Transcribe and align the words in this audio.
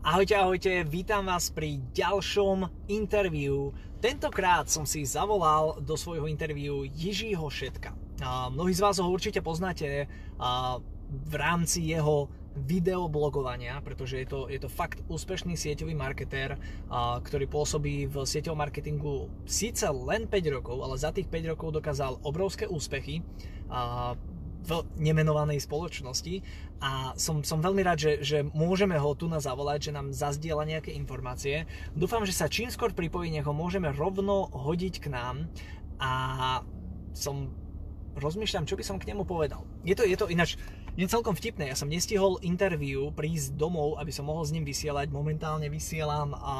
Ahojte, 0.00 0.32
ahojte, 0.32 0.80
vítam 0.88 1.28
vás 1.28 1.52
pri 1.52 1.76
ďalšom 1.92 2.88
interviu. 2.88 3.76
Tentokrát 4.00 4.64
som 4.64 4.88
si 4.88 5.04
zavolal 5.04 5.76
do 5.84 5.92
svojho 5.92 6.24
interviu 6.24 6.88
Jižího 6.88 7.44
Šetka. 7.52 7.92
A 8.24 8.48
mnohí 8.48 8.72
z 8.72 8.80
vás 8.80 8.96
ho 8.96 9.04
určite 9.04 9.44
poznáte 9.44 10.08
a 10.40 10.80
v 11.04 11.34
rámci 11.36 11.84
jeho 11.92 12.32
videoblogovania, 12.56 13.76
pretože 13.84 14.24
je 14.24 14.26
to, 14.32 14.48
je 14.48 14.56
to 14.56 14.72
fakt 14.72 15.04
úspešný 15.04 15.52
sieťový 15.52 15.92
marketér, 15.92 16.56
a, 16.88 17.20
ktorý 17.20 17.44
pôsobí 17.44 18.08
v 18.08 18.24
sieťovom 18.24 18.56
marketingu 18.56 19.28
síce 19.44 19.84
len 19.84 20.24
5 20.24 20.56
rokov, 20.56 20.80
ale 20.80 20.96
za 20.96 21.12
tých 21.12 21.28
5 21.28 21.52
rokov 21.52 21.76
dokázal 21.76 22.24
obrovské 22.24 22.64
úspechy. 22.64 23.20
A, 23.68 24.16
nemenovanej 24.96 25.64
spoločnosti 25.64 26.44
a 26.80 27.12
som, 27.16 27.44
som 27.44 27.60
veľmi 27.60 27.82
rád, 27.84 27.98
že, 28.00 28.12
že 28.24 28.38
môžeme 28.56 28.96
ho 28.96 29.12
tu 29.12 29.28
na 29.28 29.40
zavolať, 29.40 29.90
že 29.90 29.96
nám 29.96 30.12
zazdiela 30.16 30.64
nejaké 30.64 30.92
informácie. 30.96 31.68
Dúfam, 31.92 32.24
že 32.24 32.36
sa 32.36 32.48
čím 32.48 32.72
skôr 32.72 32.92
pripojí, 32.92 33.28
nech 33.28 33.44
ho 33.44 33.52
môžeme 33.52 33.92
rovno 33.92 34.48
hodiť 34.52 34.94
k 35.04 35.06
nám 35.12 35.48
a 36.00 36.12
som 37.12 37.52
rozmýšľam, 38.16 38.66
čo 38.66 38.78
by 38.78 38.84
som 38.84 38.96
k 38.98 39.12
nemu 39.12 39.28
povedal. 39.28 39.66
Je 39.84 39.94
to, 39.94 40.02
je 40.08 40.16
to 40.16 40.26
ináč, 40.26 40.56
je 40.98 41.06
celkom 41.06 41.32
vtipné, 41.32 41.70
ja 41.70 41.78
som 41.78 41.86
nestihol 41.86 42.42
interview 42.42 43.14
prísť 43.14 43.54
domov, 43.54 43.96
aby 44.02 44.10
som 44.10 44.26
mohol 44.26 44.42
s 44.42 44.52
ním 44.52 44.66
vysielať, 44.66 45.12
momentálne 45.14 45.70
vysielam 45.70 46.34
a 46.34 46.54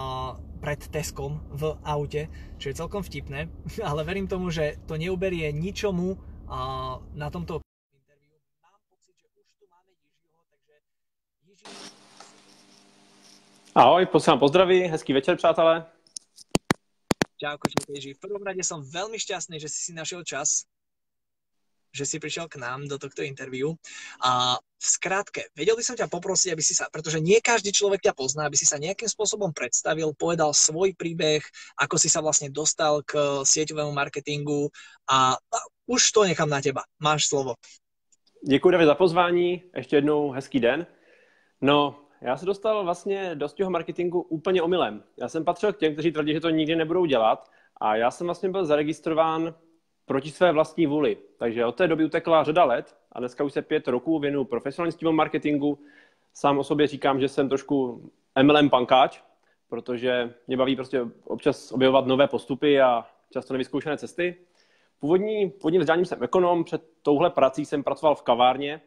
pred 0.62 0.80
Teskom 0.92 1.40
v 1.50 1.74
aute, 1.82 2.28
čo 2.60 2.70
je 2.70 2.78
celkom 2.78 3.02
vtipné, 3.02 3.50
ale 3.88 4.00
verím 4.06 4.30
tomu, 4.30 4.52
že 4.52 4.78
to 4.86 5.00
neuberie 5.00 5.50
ničomu 5.50 6.20
a 6.50 6.98
na 7.14 7.28
tomto 7.30 7.62
Ahoj, 13.74 14.06
posílám 14.06 14.38
pozdraví, 14.38 14.82
hezký 14.82 15.12
večer, 15.12 15.36
přátelé. 15.36 15.86
Čauko, 17.40 17.68
Ježi. 17.88 18.14
V 18.14 18.18
prvom 18.18 18.42
rade 18.42 18.66
som 18.66 18.82
veľmi 18.82 19.14
šťastný, 19.14 19.62
že 19.62 19.70
si 19.70 19.78
si 19.86 19.92
našiel 19.94 20.26
čas, 20.26 20.66
že 21.94 22.02
si 22.02 22.18
prišiel 22.18 22.50
k 22.50 22.58
nám 22.58 22.90
do 22.90 22.98
tohto 22.98 23.22
interviu. 23.22 23.78
A 24.26 24.58
v 24.58 24.86
skratke, 24.86 25.54
vedel 25.54 25.78
by 25.78 25.86
som 25.86 25.94
ťa 25.94 26.10
poprosiť, 26.10 26.50
aby 26.50 26.62
si 26.66 26.74
sa, 26.74 26.90
pretože 26.90 27.22
nie 27.22 27.38
každý 27.38 27.70
človek 27.70 28.10
ťa 28.10 28.18
pozná, 28.18 28.50
aby 28.50 28.58
si 28.58 28.66
sa 28.66 28.74
nejakým 28.74 29.06
spôsobom 29.06 29.54
predstavil, 29.54 30.18
povedal 30.18 30.50
svoj 30.50 30.90
príbeh, 30.98 31.46
ako 31.78 31.94
si 31.94 32.10
sa 32.10 32.18
vlastne 32.18 32.50
dostal 32.50 33.06
k 33.06 33.46
sieťovému 33.46 33.94
marketingu 33.94 34.66
a, 35.06 35.38
a 35.38 35.58
už 35.86 36.10
to 36.10 36.26
nechám 36.26 36.50
na 36.50 36.58
teba. 36.58 36.82
Máš 36.98 37.30
slovo. 37.30 37.54
Děkuji 38.42 38.70
David 38.70 38.86
za 38.86 38.94
pozvání, 38.94 39.62
ještě 39.76 39.96
jednou 39.96 40.30
hezký 40.30 40.60
den. 40.60 40.86
No, 41.60 42.09
já 42.20 42.36
se 42.36 42.46
dostal 42.46 42.84
vlastně 42.84 43.30
do 43.34 43.48
toho 43.48 43.70
marketingu 43.70 44.20
úplně 44.20 44.62
omylem. 44.62 45.02
Já 45.16 45.28
jsem 45.28 45.44
patřil 45.44 45.72
k 45.72 45.78
těm, 45.78 45.92
kteří 45.92 46.12
tvrdí, 46.12 46.32
že 46.32 46.40
to 46.40 46.50
nikdy 46.50 46.76
nebudou 46.76 47.04
dělat 47.04 47.50
a 47.76 47.96
já 47.96 48.10
jsem 48.10 48.26
vlastně 48.26 48.48
byl 48.48 48.64
zaregistrován 48.64 49.54
proti 50.06 50.30
své 50.30 50.52
vlastní 50.52 50.86
vůli. 50.86 51.16
Takže 51.38 51.66
od 51.66 51.76
té 51.76 51.88
doby 51.88 52.04
utekla 52.04 52.44
řada 52.44 52.64
let 52.64 52.96
a 53.12 53.18
dneska 53.18 53.44
už 53.44 53.52
se 53.52 53.62
pět 53.62 53.88
roků 53.88 54.18
věnu 54.18 54.44
profesionálnímu 54.44 55.12
marketingu. 55.12 55.78
Sám 56.34 56.58
o 56.58 56.64
sobě 56.64 56.86
říkám, 56.86 57.20
že 57.20 57.28
jsem 57.28 57.48
trošku 57.48 58.10
MLM 58.42 58.70
pankáč, 58.70 59.22
protože 59.68 60.34
mě 60.46 60.56
baví 60.56 60.76
prostě 60.76 61.00
občas 61.24 61.72
objevovat 61.72 62.06
nové 62.06 62.28
postupy 62.28 62.80
a 62.80 63.06
často 63.30 63.54
nevyzkoušené 63.54 63.96
cesty. 63.96 64.36
Původní, 64.98 65.50
původním 65.50 65.80
vzděláním 65.80 66.06
jsem 66.06 66.22
ekonom, 66.22 66.64
před 66.64 66.82
touhle 67.02 67.30
prací 67.30 67.64
jsem 67.64 67.84
pracoval 67.84 68.14
v 68.14 68.22
kavárně, 68.22 68.80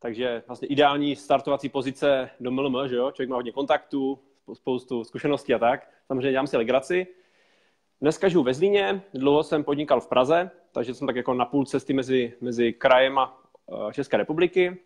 takže 0.00 0.42
vlastně 0.46 0.68
ideální 0.68 1.16
startovací 1.16 1.68
pozice 1.68 2.30
do 2.40 2.50
MLM, 2.50 2.88
že 2.88 2.96
jo? 2.96 3.10
Člověk 3.10 3.30
má 3.30 3.36
hodně 3.36 3.52
kontaktů, 3.52 4.18
spoustu 4.54 5.04
zkušeností 5.04 5.54
a 5.54 5.58
tak. 5.58 5.88
Samozřejmě 6.06 6.30
dělám 6.30 6.46
si 6.46 6.56
legraci. 6.56 7.06
Dneska 8.00 8.28
žiju 8.28 8.42
ve 8.42 8.54
Zlíně, 8.54 9.02
dlouho 9.14 9.42
jsem 9.42 9.64
podnikal 9.64 10.00
v 10.00 10.08
Praze, 10.08 10.50
takže 10.72 10.94
jsem 10.94 11.06
tak 11.06 11.16
jako 11.16 11.34
na 11.34 11.44
půl 11.44 11.64
cesty 11.64 11.92
mezi, 11.92 12.32
mezi 12.40 12.72
krajem 12.72 13.18
a 13.18 13.42
uh, 13.66 13.92
České 13.92 14.16
republiky. 14.16 14.78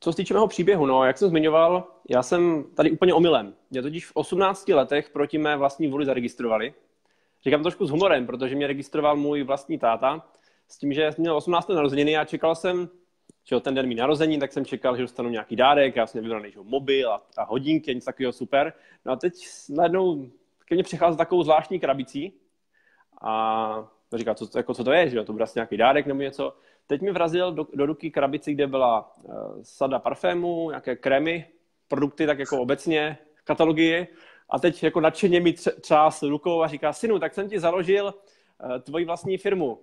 Co 0.00 0.12
se 0.12 0.16
týče 0.16 0.34
mého 0.34 0.48
příběhu, 0.48 0.86
no, 0.86 1.04
jak 1.04 1.18
jsem 1.18 1.28
zmiňoval, 1.28 1.88
já 2.10 2.22
jsem 2.22 2.64
tady 2.74 2.90
úplně 2.90 3.14
omylem. 3.14 3.54
Mě 3.70 3.82
totiž 3.82 4.06
v 4.06 4.12
18 4.14 4.68
letech 4.68 5.10
proti 5.10 5.38
mé 5.38 5.56
vlastní 5.56 5.88
vůli 5.88 6.06
zaregistrovali. 6.06 6.74
Říkám 7.44 7.62
trošku 7.62 7.86
s 7.86 7.90
humorem, 7.90 8.26
protože 8.26 8.54
mě 8.54 8.66
registroval 8.66 9.16
můj 9.16 9.42
vlastní 9.42 9.78
táta, 9.78 10.26
s 10.68 10.78
tím, 10.78 10.92
že 10.92 11.12
jsem 11.12 11.22
měl 11.22 11.36
18. 11.36 11.68
narozeniny 11.68 12.16
a 12.16 12.24
čekal 12.24 12.54
jsem 12.54 12.88
že 13.48 13.60
ten 13.60 13.74
den 13.74 13.86
mý 13.86 13.94
narození, 13.94 14.38
tak 14.38 14.52
jsem 14.52 14.64
čekal, 14.64 14.96
že 14.96 15.02
dostanu 15.02 15.30
nějaký 15.30 15.56
dárek, 15.56 15.96
já 15.96 16.06
jsem 16.06 16.22
vybral 16.22 16.40
než 16.40 16.56
mobil 16.62 17.12
a, 17.12 17.22
a 17.36 17.44
hodinky, 17.44 17.94
něco 17.94 18.04
takového 18.04 18.32
super. 18.32 18.72
No 19.04 19.12
a 19.12 19.16
teď 19.16 19.34
najednou 19.68 20.26
ke 20.64 20.74
mně 20.74 20.84
přichází 20.84 21.16
takovou 21.16 21.42
zvláštní 21.42 21.80
krabicí 21.80 22.32
a 23.22 23.88
říkal, 24.14 24.34
co, 24.34 24.58
jako, 24.58 24.74
co 24.74 24.84
to 24.84 24.92
je, 24.92 25.08
že 25.08 25.24
to 25.24 25.32
bude 25.32 25.44
asi 25.44 25.58
nějaký 25.58 25.76
dárek 25.76 26.06
nebo 26.06 26.20
něco. 26.20 26.56
Teď 26.86 27.02
mi 27.02 27.10
vrazil 27.12 27.52
do, 27.52 27.66
do 27.74 27.86
ruky 27.86 28.10
krabici, 28.10 28.54
kde 28.54 28.66
byla 28.66 29.12
uh, 29.22 29.34
sada 29.62 29.98
parfému, 29.98 30.70
nějaké 30.70 30.96
krémy, 30.96 31.46
produkty 31.88 32.26
tak 32.26 32.38
jako 32.38 32.60
obecně, 32.60 33.18
katalogie. 33.44 34.06
A 34.50 34.58
teď 34.58 34.82
jako 34.82 35.00
nadšeně 35.00 35.40
mi 35.40 35.52
třás 35.80 36.22
rukou 36.22 36.62
a 36.62 36.68
říká, 36.68 36.92
synu, 36.92 37.18
tak 37.18 37.34
jsem 37.34 37.48
ti 37.48 37.60
založil 37.60 38.04
uh, 38.04 38.78
tvoji 38.78 39.04
vlastní 39.04 39.38
firmu. 39.38 39.78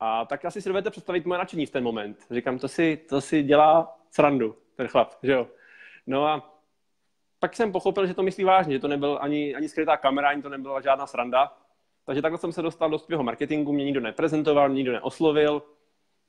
A 0.00 0.24
tak 0.24 0.44
asi 0.44 0.62
si 0.62 0.68
dovedete 0.68 0.90
představit 0.90 1.26
moje 1.26 1.38
nadšení 1.38 1.66
v 1.66 1.70
ten 1.70 1.84
moment. 1.84 2.26
Říkám, 2.30 2.58
to 2.58 2.68
si, 2.68 2.96
to 3.08 3.20
si 3.20 3.42
dělá 3.42 3.96
srandu, 4.10 4.56
ten 4.76 4.88
chlap, 4.88 5.14
že 5.22 5.32
jo. 5.32 5.48
No 6.06 6.26
a 6.26 6.60
pak 7.38 7.56
jsem 7.56 7.72
pochopil, 7.72 8.06
že 8.06 8.14
to 8.14 8.22
myslí 8.22 8.44
vážně, 8.44 8.72
že 8.72 8.78
to 8.80 8.88
nebyl 8.88 9.18
ani, 9.20 9.54
ani 9.54 9.68
skrytá 9.68 9.96
kamera, 9.96 10.28
ani 10.28 10.42
to 10.42 10.48
nebyla 10.48 10.80
žádná 10.80 11.06
sranda. 11.06 11.52
Takže 12.06 12.22
takhle 12.22 12.38
jsem 12.38 12.52
se 12.52 12.62
dostal 12.62 12.90
do 12.90 12.98
svého 12.98 13.22
marketingu, 13.22 13.72
mě 13.72 13.84
nikdo 13.84 14.00
neprezentoval, 14.00 14.68
nikdo 14.68 14.92
neoslovil. 14.92 15.62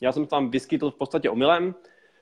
Já 0.02 0.12
jsem 0.12 0.28
tam 0.28 0.50
vyskytl 0.50 0.92
v 0.92 0.96
podstatě 0.96 1.30
omylem. 1.30 1.76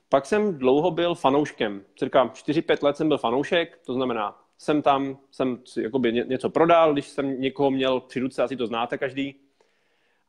Pak 0.08 0.26
jsem 0.26 0.58
dlouho 0.58 0.90
byl 0.90 1.14
fanouškem. 1.14 1.84
Cirka 1.98 2.26
4-5 2.26 2.84
let 2.84 2.96
jsem 2.96 3.08
byl 3.08 3.18
fanoušek, 3.18 3.80
to 3.86 3.94
znamená, 3.94 4.44
jsem 4.58 4.82
tam, 4.82 5.18
jsem 5.30 5.58
jakoby 5.80 6.12
něco 6.12 6.50
prodal, 6.50 6.92
když 6.92 7.08
jsem 7.08 7.40
někoho 7.40 7.70
měl 7.70 8.00
při 8.00 8.20
ruce, 8.20 8.42
asi 8.42 8.56
to 8.56 8.66
znáte 8.66 8.98
každý, 8.98 9.40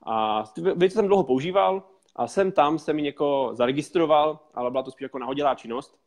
a 0.06 0.44
věci 0.76 0.94
jsem 0.96 1.08
dlouho 1.08 1.24
používal 1.24 1.84
a 2.16 2.28
jsem 2.28 2.52
tam 2.52 2.80
jsem 2.80 2.96
mi 2.96 3.02
někoho 3.02 3.56
zaregistroval, 3.56 4.40
ale 4.54 4.72
byla 4.72 4.84
to 4.84 4.92
spíš 4.92 5.04
jako 5.04 5.20
nahodilá 5.20 5.56
činnost. 5.56 5.98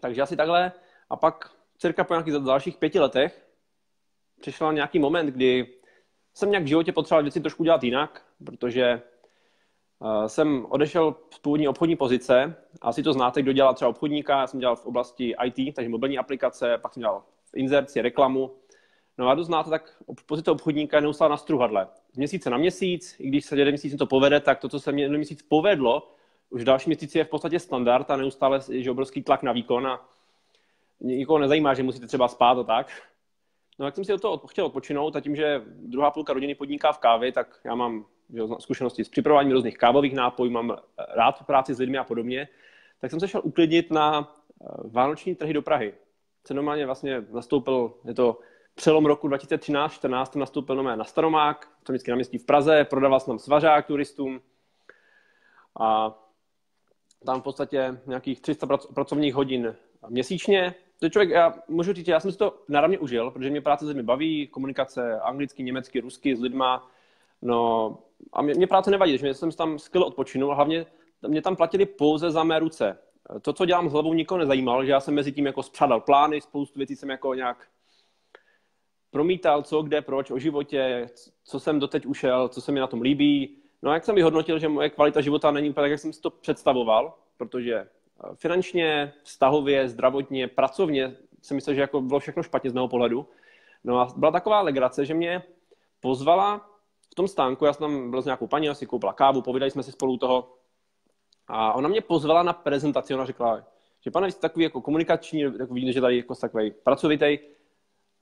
Takže 0.00 0.22
asi 0.22 0.36
takhle. 0.36 0.72
A 1.10 1.16
pak 1.16 1.50
cirka 1.78 2.04
po 2.04 2.14
nějakých 2.14 2.34
dalších 2.34 2.76
pěti 2.76 3.00
letech 3.00 3.48
přišel 4.40 4.72
nějaký 4.72 4.98
moment, 4.98 5.26
kdy 5.26 5.74
jsem 6.34 6.50
nějak 6.50 6.64
v 6.64 6.68
životě 6.68 6.92
potřeboval 6.92 7.22
věci 7.22 7.40
trošku 7.40 7.64
dělat 7.64 7.84
jinak, 7.84 8.22
protože 8.44 9.02
uh, 9.98 10.26
jsem 10.26 10.66
odešel 10.68 11.14
z 11.34 11.38
původní 11.38 11.68
obchodní 11.68 11.96
pozice. 11.96 12.56
Asi 12.80 13.02
to 13.02 13.12
znáte, 13.12 13.42
kdo 13.42 13.52
dělá 13.52 13.74
třeba 13.74 13.88
obchodníka. 13.88 14.40
Já 14.40 14.46
jsem 14.46 14.60
dělal 14.60 14.76
v 14.76 14.86
oblasti 14.86 15.34
IT, 15.44 15.74
takže 15.74 15.88
mobilní 15.88 16.18
aplikace, 16.18 16.78
pak 16.78 16.94
jsem 16.94 17.00
dělal 17.00 17.22
inzerci, 17.54 18.02
reklamu 18.02 18.58
No 19.18 19.28
a 19.28 19.36
to 19.36 19.44
znáte, 19.44 19.70
tak 19.70 20.02
pozice 20.26 20.50
obchodníka 20.50 20.96
je 20.96 21.00
neustále 21.00 21.30
na 21.30 21.36
struhadle. 21.36 21.88
Měsíce 22.18 22.50
na 22.50 22.58
měsíc, 22.58 23.16
i 23.18 23.28
když 23.28 23.44
se 23.44 23.56
jeden 23.56 23.72
měsíc 23.72 23.96
to 23.96 24.06
povede, 24.06 24.40
tak 24.40 24.58
to, 24.58 24.68
co 24.68 24.80
se 24.80 24.92
mě 24.92 25.04
jeden 25.04 25.16
měsíc 25.16 25.42
povedlo, 25.42 26.14
už 26.50 26.64
další 26.64 26.90
měsíci 26.90 27.18
je 27.18 27.24
v 27.24 27.28
podstatě 27.28 27.58
standard 27.60 28.10
a 28.10 28.16
neustále 28.16 28.60
je 28.68 28.90
obrovský 28.90 29.22
tlak 29.22 29.42
na 29.42 29.52
výkon 29.52 29.86
a 29.86 30.08
nikoho 31.00 31.38
nezajímá, 31.38 31.74
že 31.74 31.82
musíte 31.82 32.06
třeba 32.06 32.28
spát 32.28 32.58
a 32.58 32.62
tak. 32.62 33.02
No 33.78 33.86
jak 33.86 33.94
jsem 33.94 34.04
si 34.04 34.12
do 34.12 34.18
toho 34.18 34.38
chtěl 34.46 34.66
odpočinout 34.66 35.16
a 35.16 35.20
tím, 35.20 35.36
že 35.36 35.62
druhá 35.66 36.10
půlka 36.10 36.32
rodiny 36.32 36.54
podniká 36.54 36.92
v 36.92 36.98
kávě, 36.98 37.32
tak 37.32 37.60
já 37.64 37.74
mám 37.74 38.06
že, 38.34 38.42
zkušenosti 38.58 39.04
s 39.04 39.08
připravováním 39.08 39.52
různých 39.52 39.78
kávových 39.78 40.14
nápojů, 40.14 40.50
mám 40.50 40.76
rád 41.16 41.46
práci 41.46 41.74
s 41.74 41.78
lidmi 41.78 41.98
a 41.98 42.04
podobně, 42.04 42.48
tak 43.00 43.10
jsem 43.10 43.20
se 43.20 43.28
šel 43.28 43.40
uklidnit 43.44 43.90
na 43.90 44.34
eh, 44.60 44.66
vánoční 44.84 45.34
trhy 45.34 45.52
do 45.52 45.62
Prahy. 45.62 45.94
Se 46.46 46.54
normálně 46.54 46.86
vlastně 46.86 47.24
nastoupil, 47.32 47.94
je 48.04 48.14
to 48.14 48.38
přelom 48.78 49.06
roku 49.06 49.28
2013-14 49.28 50.38
nastoupil 50.38 50.76
nové 50.76 50.96
na 50.96 51.04
Staromák, 51.04 51.68
to 51.82 51.92
vždycky 51.92 52.10
na 52.10 52.14
městí 52.14 52.38
v 52.38 52.46
Praze, 52.46 52.84
prodával 52.84 53.20
jsem 53.20 53.38
svařák 53.38 53.86
turistům 53.86 54.40
a 55.80 56.18
tam 57.26 57.40
v 57.40 57.44
podstatě 57.44 58.00
nějakých 58.06 58.40
300 58.40 58.66
pracovních 58.94 59.34
hodin 59.34 59.76
měsíčně. 60.08 60.74
To 61.00 61.08
člověk, 61.08 61.30
já 61.30 61.54
můžu 61.68 61.92
říct, 61.92 62.08
já 62.08 62.20
jsem 62.20 62.32
si 62.32 62.38
to 62.38 62.62
naravně 62.68 62.98
užil, 62.98 63.30
protože 63.30 63.50
mě 63.50 63.60
práce 63.60 63.86
se 63.86 63.94
mi 63.94 64.02
baví, 64.02 64.46
komunikace 64.46 65.20
anglicky, 65.20 65.62
německy, 65.62 66.00
rusky 66.00 66.36
s 66.36 66.40
lidma, 66.40 66.90
no 67.42 67.98
a 68.32 68.42
mě, 68.42 68.54
mě 68.54 68.66
práce 68.66 68.90
nevadí, 68.90 69.18
že 69.18 69.34
jsem 69.34 69.52
tam 69.52 69.78
skvěle 69.78 70.06
odpočinul 70.06 70.54
hlavně 70.54 70.86
mě 71.28 71.42
tam 71.42 71.56
platili 71.56 71.86
pouze 71.86 72.30
za 72.30 72.44
mé 72.44 72.58
ruce. 72.58 72.98
To, 73.42 73.52
co 73.52 73.66
dělám 73.66 73.88
s 73.88 73.92
hlavou, 73.92 74.14
nikoho 74.14 74.38
nezajímalo, 74.38 74.84
že 74.84 74.90
já 74.90 75.00
jsem 75.00 75.14
mezi 75.14 75.32
tím 75.32 75.46
jako 75.46 75.62
spřádal 75.62 76.00
plány, 76.00 76.40
spoustu 76.40 76.78
věcí 76.78 76.96
jsem 76.96 77.10
jako 77.10 77.34
nějak 77.34 77.66
promítal, 79.18 79.62
co, 79.62 79.82
kde, 79.82 80.02
proč, 80.02 80.30
o 80.30 80.38
životě, 80.38 81.10
co 81.44 81.60
jsem 81.60 81.78
doteď 81.80 82.06
ušel, 82.06 82.48
co 82.48 82.60
se 82.60 82.72
mi 82.72 82.80
na 82.80 82.86
tom 82.86 83.00
líbí. 83.00 83.56
No 83.82 83.90
a 83.90 83.94
jak 83.94 84.04
jsem 84.04 84.14
vyhodnotil, 84.14 84.58
že 84.58 84.68
moje 84.68 84.90
kvalita 84.90 85.20
života 85.20 85.50
není 85.50 85.70
úplně 85.70 85.84
tak, 85.84 85.90
jak 85.90 86.00
jsem 86.00 86.12
si 86.12 86.20
to 86.20 86.30
představoval, 86.30 87.14
protože 87.36 87.88
finančně, 88.34 89.12
vztahově, 89.22 89.88
zdravotně, 89.88 90.48
pracovně 90.48 91.16
jsem 91.42 91.54
myslel, 91.54 91.74
že 91.74 91.80
jako 91.80 92.00
bylo 92.00 92.20
všechno 92.20 92.42
špatně 92.42 92.70
z 92.70 92.72
mého 92.72 92.88
pohledu. 92.88 93.26
No 93.84 94.00
a 94.00 94.08
byla 94.16 94.32
taková 94.32 94.60
legrace, 94.60 95.04
že 95.04 95.14
mě 95.14 95.42
pozvala 96.00 96.70
v 97.10 97.14
tom 97.14 97.28
stánku, 97.28 97.64
já 97.64 97.72
jsem 97.72 97.80
tam 97.80 98.10
byl 98.10 98.22
s 98.22 98.24
nějakou 98.24 98.46
paní, 98.46 98.68
asi 98.68 98.86
koupila 98.86 99.12
kávu, 99.12 99.42
povídali 99.42 99.70
jsme 99.70 99.82
si 99.82 99.92
spolu 99.92 100.16
toho. 100.16 100.54
A 101.48 101.72
ona 101.72 101.88
mě 101.88 102.00
pozvala 102.00 102.42
na 102.42 102.52
prezentaci, 102.52 103.14
ona 103.14 103.26
řekla, 103.26 103.66
že 104.00 104.10
pane, 104.10 104.26
vy 104.26 104.32
jste 104.32 104.40
takový 104.40 104.64
jako 104.64 104.80
komunikační, 104.80 105.40
jako 105.40 105.74
vidíte, 105.74 105.92
že 105.92 106.00
tady 106.00 106.16
jako 106.16 106.34
takový 106.34 106.70
pracovitý. 106.70 107.57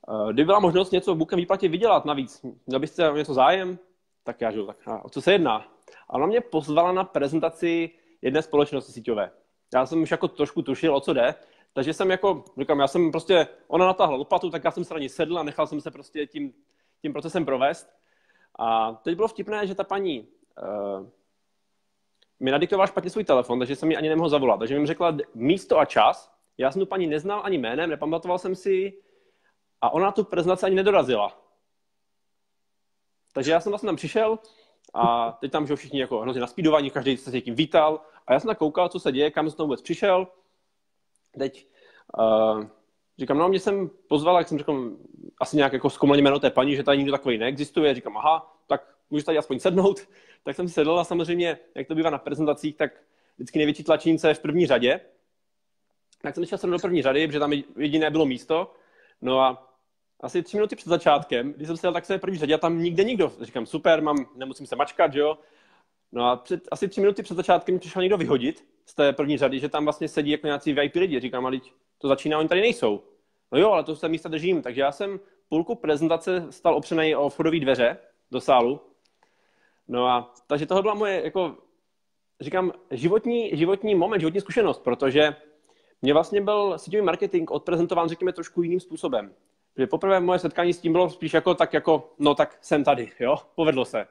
Eh, 0.08 0.32
kdyby 0.32 0.46
byla 0.46 0.58
možnost 0.58 0.90
něco 0.90 1.14
v 1.14 1.18
Bookem 1.18 1.36
výplatě 1.36 1.68
vydělat 1.68 2.04
navíc, 2.04 2.46
měl 2.66 2.80
byste 2.80 3.12
něco 3.16 3.34
zájem? 3.34 3.78
Tak 4.24 4.40
já 4.40 4.50
žiju, 4.50 4.66
tak 4.66 4.76
o 5.02 5.10
co 5.10 5.22
se 5.22 5.32
jedná? 5.32 5.72
A 6.08 6.14
ona 6.14 6.26
mě 6.26 6.40
pozvala 6.40 6.92
na 6.92 7.04
prezentaci 7.04 7.90
jedné 8.22 8.42
společnosti 8.42 8.92
síťové. 8.92 9.30
Já 9.74 9.86
jsem 9.86 10.02
už 10.02 10.10
jako 10.10 10.28
trošku 10.28 10.62
tušil, 10.62 10.96
o 10.96 11.00
co 11.00 11.12
jde, 11.12 11.34
takže 11.72 11.92
jsem 11.92 12.10
jako, 12.10 12.44
říkám, 12.58 12.80
já 12.80 12.86
jsem 12.86 13.10
prostě, 13.10 13.48
ona 13.68 13.86
natáhla 13.86 14.16
lopatu, 14.16 14.50
tak 14.50 14.64
já 14.64 14.70
jsem 14.70 14.84
se 14.84 14.94
na 14.94 15.00
ní 15.00 15.08
sedl 15.08 15.38
a 15.38 15.42
nechal 15.42 15.66
jsem 15.66 15.80
se 15.80 15.90
prostě 15.90 16.26
tím, 16.26 16.52
tím 17.02 17.12
procesem 17.12 17.44
provést. 17.44 17.90
A 18.58 18.92
teď 18.92 19.16
bylo 19.16 19.28
vtipné, 19.28 19.66
že 19.66 19.74
ta 19.74 19.84
paní 19.84 20.20
uh, 20.20 21.06
mi 22.40 22.50
nadiktovala 22.50 22.86
špatně 22.86 23.10
svůj 23.10 23.24
telefon, 23.24 23.58
takže 23.58 23.76
jsem 23.76 23.88
mi 23.88 23.96
ani 23.96 24.08
nemohl 24.08 24.28
zavolat. 24.28 24.58
Takže 24.58 24.78
mi 24.78 24.86
řekla 24.86 25.16
místo 25.34 25.78
a 25.78 25.84
čas. 25.84 26.32
Já 26.58 26.70
jsem 26.70 26.80
tu 26.80 26.86
paní 26.86 27.06
neznal 27.06 27.40
ani 27.44 27.58
jménem, 27.58 27.90
nepamatoval 27.90 28.38
jsem 28.38 28.54
si 28.54 28.92
a 29.80 29.90
ona 29.90 30.12
tu 30.12 30.24
prezentaci 30.24 30.66
ani 30.66 30.74
nedorazila. 30.74 31.38
Takže 33.32 33.52
já 33.52 33.60
jsem 33.60 33.72
vlastně 33.72 33.86
tam 33.86 33.96
přišel 33.96 34.38
a 34.94 35.32
teď 35.40 35.52
tam, 35.52 35.66
že 35.66 35.76
všichni 35.76 36.00
jako 36.00 36.20
hrozně 36.20 36.40
naspídování, 36.40 36.90
každý 36.90 37.16
se 37.16 37.30
s 37.30 37.32
někým 37.32 37.54
vítal 37.54 38.00
a 38.26 38.32
já 38.32 38.40
jsem 38.40 38.48
tak 38.48 38.58
koukal, 38.58 38.88
co 38.88 39.00
se 39.00 39.12
děje, 39.12 39.30
kam 39.30 39.50
jsem 39.50 39.62
vůbec 39.62 39.82
přišel. 39.82 40.28
Teď 41.38 41.68
uh, 42.18 42.64
říkám, 43.18 43.38
no 43.38 43.48
mě 43.48 43.60
jsem 43.60 43.90
pozval, 44.08 44.38
jak 44.38 44.48
jsem 44.48 44.58
řekl, 44.58 44.96
asi 45.40 45.56
nějak 45.56 45.72
jako 45.72 45.90
zkoumali 45.90 46.22
jméno 46.22 46.38
té 46.38 46.50
paní, 46.50 46.76
že 46.76 46.82
tady 46.82 46.98
nikdo 46.98 47.12
takový 47.12 47.38
neexistuje. 47.38 47.94
Říkám, 47.94 48.16
aha, 48.16 48.56
tak 48.66 48.96
můžu 49.10 49.24
tady 49.24 49.38
aspoň 49.38 49.58
sednout. 49.58 50.00
Tak 50.44 50.56
jsem 50.56 50.68
sedl 50.68 50.98
a 50.98 51.04
samozřejmě, 51.04 51.58
jak 51.74 51.86
to 51.88 51.94
bývá 51.94 52.10
na 52.10 52.18
prezentacích, 52.18 52.76
tak 52.76 52.90
vždycky 53.36 53.58
největší 53.58 53.84
tlačínce 53.84 54.34
v 54.34 54.38
první 54.38 54.66
řadě. 54.66 55.00
Tak 56.22 56.34
jsem 56.34 56.46
šel 56.46 56.58
do 56.70 56.78
první 56.78 57.02
řady, 57.02 57.26
protože 57.26 57.38
tam 57.38 57.52
jediné 57.76 58.10
bylo 58.10 58.26
místo. 58.26 58.72
No 59.22 59.40
a 59.40 59.65
asi 60.20 60.42
tři 60.42 60.56
minuty 60.56 60.76
před 60.76 60.88
začátkem, 60.88 61.52
když 61.52 61.68
jsem 61.68 61.76
seděl, 61.76 61.92
tak 61.92 62.04
se 62.04 62.18
první 62.18 62.38
řadě 62.38 62.54
a 62.54 62.58
tam 62.58 62.82
nikde 62.82 63.04
nikdo. 63.04 63.32
Říkám, 63.40 63.66
super, 63.66 64.02
mám, 64.02 64.26
nemusím 64.34 64.66
se 64.66 64.76
mačkat, 64.76 65.12
že 65.12 65.20
jo. 65.20 65.38
No 66.12 66.30
a 66.30 66.36
před, 66.36 66.68
asi 66.70 66.88
tři 66.88 67.00
minuty 67.00 67.22
před 67.22 67.34
začátkem 67.34 67.74
mi 67.74 67.78
přišel 67.78 68.02
někdo 68.02 68.16
vyhodit 68.16 68.64
z 68.86 68.94
té 68.94 69.12
první 69.12 69.38
řady, 69.38 69.60
že 69.60 69.68
tam 69.68 69.84
vlastně 69.84 70.08
sedí 70.08 70.30
jako 70.30 70.46
nějací 70.46 70.72
VIP 70.72 70.94
lidi. 70.94 71.20
Říkám, 71.20 71.46
ale 71.46 71.58
to 71.98 72.08
začíná, 72.08 72.38
oni 72.38 72.48
tady 72.48 72.60
nejsou. 72.60 73.02
No 73.52 73.58
jo, 73.58 73.70
ale 73.70 73.84
to 73.84 73.96
se 73.96 74.08
místa 74.08 74.28
držím. 74.28 74.62
Takže 74.62 74.80
já 74.80 74.92
jsem 74.92 75.20
půlku 75.48 75.74
prezentace 75.74 76.46
stal 76.50 76.76
opřený 76.76 77.16
o 77.16 77.28
vchodové 77.28 77.60
dveře 77.60 77.98
do 78.30 78.40
sálu. 78.40 78.80
No 79.88 80.06
a 80.06 80.34
takže 80.46 80.66
tohle 80.66 80.82
byla 80.82 80.94
moje, 80.94 81.24
jako, 81.24 81.56
říkám, 82.40 82.72
životní, 82.90 83.50
životní 83.56 83.94
moment, 83.94 84.20
životní 84.20 84.40
zkušenost, 84.40 84.78
protože 84.78 85.36
mě 86.02 86.12
vlastně 86.12 86.40
byl 86.40 86.78
síťový 86.78 87.04
marketing 87.04 87.50
odprezentován, 87.50 88.08
řekněme, 88.08 88.32
trošku 88.32 88.62
jiným 88.62 88.80
způsobem. 88.80 89.34
Že 89.78 89.86
poprvé 89.86 90.20
moje 90.20 90.38
setkání 90.38 90.72
s 90.72 90.80
tím 90.80 90.92
bylo 90.92 91.10
spíš 91.10 91.34
jako 91.34 91.54
tak 91.54 91.72
jako, 91.72 92.14
no 92.18 92.34
tak 92.34 92.58
jsem 92.60 92.84
tady, 92.84 93.12
jo, 93.20 93.36
povedlo 93.54 93.84
se. 93.84 94.06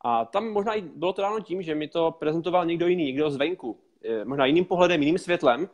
A 0.00 0.24
tam 0.24 0.48
možná 0.48 0.74
i 0.74 0.80
bylo 0.80 1.12
to 1.12 1.22
dáno 1.22 1.40
tím, 1.40 1.62
že 1.62 1.74
mi 1.74 1.88
to 1.88 2.10
prezentoval 2.10 2.66
někdo 2.66 2.86
jiný, 2.86 3.04
někdo 3.04 3.30
zvenku, 3.30 3.80
možná 4.24 4.46
jiným 4.46 4.64
pohledem, 4.64 5.02
jiným 5.02 5.18
světlem. 5.18 5.68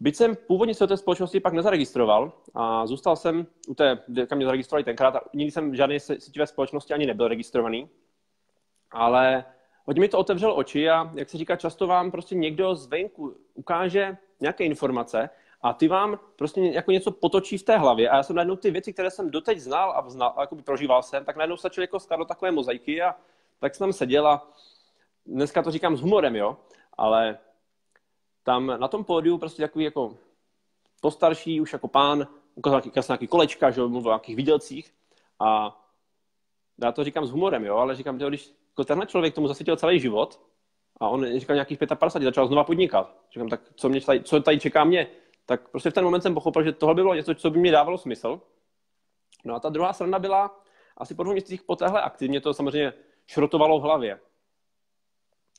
Byť 0.00 0.16
jsem 0.16 0.36
původně 0.36 0.74
se 0.74 0.84
do 0.84 0.88
té 0.88 0.96
společnosti 0.96 1.40
pak 1.40 1.52
nezaregistroval 1.52 2.32
a 2.54 2.86
zůstal 2.86 3.16
jsem 3.16 3.46
u 3.68 3.74
té, 3.74 4.02
kam 4.26 4.36
mě 4.36 4.44
zaregistrovali 4.44 4.84
tenkrát 4.84 5.16
a 5.16 5.20
nikdy 5.34 5.50
jsem 5.50 5.70
v 5.70 5.74
žádné 5.74 6.00
síťové 6.00 6.46
společnosti 6.46 6.94
ani 6.94 7.06
nebyl 7.06 7.28
registrovaný. 7.28 7.88
Ale 8.90 9.44
hodně 9.84 10.00
mi 10.00 10.08
to 10.08 10.18
otevřelo 10.18 10.54
oči 10.54 10.90
a 10.90 11.12
jak 11.14 11.30
se 11.30 11.38
říká, 11.38 11.56
často 11.56 11.86
vám 11.86 12.10
prostě 12.10 12.34
někdo 12.34 12.74
zvenku 12.74 13.36
ukáže 13.54 14.16
nějaké 14.40 14.64
informace 14.64 15.30
a 15.62 15.72
ty 15.72 15.88
vám 15.88 16.18
prostě 16.36 16.60
jako 16.60 16.92
něco 16.92 17.10
potočí 17.10 17.58
v 17.58 17.62
té 17.62 17.78
hlavě 17.78 18.08
a 18.08 18.16
já 18.16 18.22
jsem 18.22 18.36
najednou 18.36 18.56
ty 18.56 18.70
věci, 18.70 18.92
které 18.92 19.10
jsem 19.10 19.30
doteď 19.30 19.58
znal 19.58 19.92
a, 19.96 20.10
znal, 20.10 20.34
a 20.36 20.46
prožíval 20.64 21.02
jsem, 21.02 21.24
tak 21.24 21.36
najednou 21.36 21.56
stačily 21.56 21.84
jako 21.84 22.00
skládat 22.00 22.28
takové 22.28 22.50
mozaiky 22.50 23.02
a 23.02 23.14
tak 23.58 23.74
jsem 23.74 23.84
tam 23.84 23.92
seděl 23.92 24.26
a 24.28 24.48
dneska 25.26 25.62
to 25.62 25.70
říkám 25.70 25.96
s 25.96 26.00
humorem, 26.00 26.36
jo, 26.36 26.56
ale 26.98 27.38
tam 28.42 28.66
na 28.66 28.88
tom 28.88 29.04
pódiu 29.04 29.38
prostě 29.38 29.62
takový 29.62 29.84
jako 29.84 30.16
postarší, 31.00 31.60
už 31.60 31.72
jako 31.72 31.88
pán, 31.88 32.26
ukázal 32.54 32.82
nějaký, 32.84 33.00
nějaký 33.08 33.26
kolečka, 33.26 33.70
že 33.70 33.80
mluvil 33.80 34.10
o 34.10 34.14
nějakých 34.14 34.36
vidělcích 34.36 34.94
a 35.40 35.78
já 36.82 36.92
to 36.92 37.04
říkám 37.04 37.26
s 37.26 37.30
humorem, 37.30 37.64
jo, 37.64 37.76
ale 37.76 37.96
říkám, 37.96 38.18
že 38.18 38.26
když 38.28 38.54
jako 38.70 38.84
tenhle 38.84 39.06
člověk 39.06 39.34
tomu 39.34 39.48
zasvětil 39.48 39.76
celý 39.76 40.00
život 40.00 40.40
a 41.00 41.08
on 41.08 41.38
říkal 41.38 41.56
nějakých 41.56 41.78
55, 41.94 42.24
začal 42.24 42.46
znova 42.46 42.64
podnikat. 42.64 43.16
Říkám, 43.32 43.48
tak 43.48 43.60
co, 43.74 43.88
mě 43.88 44.00
tady, 44.00 44.22
co 44.22 44.40
tady 44.40 44.58
čeká 44.58 44.84
mě? 44.84 45.06
Tak 45.52 45.68
prostě 45.68 45.90
v 45.90 45.92
ten 45.92 46.04
moment 46.04 46.20
jsem 46.20 46.34
pochopil, 46.34 46.62
že 46.62 46.72
tohle 46.72 46.94
by 46.94 47.02
bylo 47.02 47.14
něco, 47.14 47.34
co 47.34 47.50
by 47.50 47.58
mi 47.58 47.70
dávalo 47.70 47.98
smysl. 47.98 48.40
No 49.44 49.54
a 49.54 49.60
ta 49.60 49.68
druhá 49.68 49.92
strana 49.92 50.18
byla, 50.18 50.60
asi 50.96 51.14
po 51.14 51.22
dvou 51.22 51.32
měsících 51.32 51.62
po 51.62 51.76
téhle 51.76 52.02
akci, 52.02 52.28
mě 52.28 52.40
to 52.40 52.54
samozřejmě 52.54 52.92
šrotovalo 53.26 53.80
v 53.80 53.82
hlavě. 53.82 54.20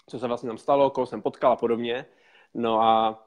Co 0.09 0.19
se 0.19 0.27
vlastně 0.27 0.47
tam 0.47 0.57
stalo, 0.57 0.89
koho 0.89 1.05
jsem 1.05 1.21
potkal 1.21 1.51
a 1.51 1.55
podobně. 1.55 2.05
No 2.53 2.81
a 2.81 3.23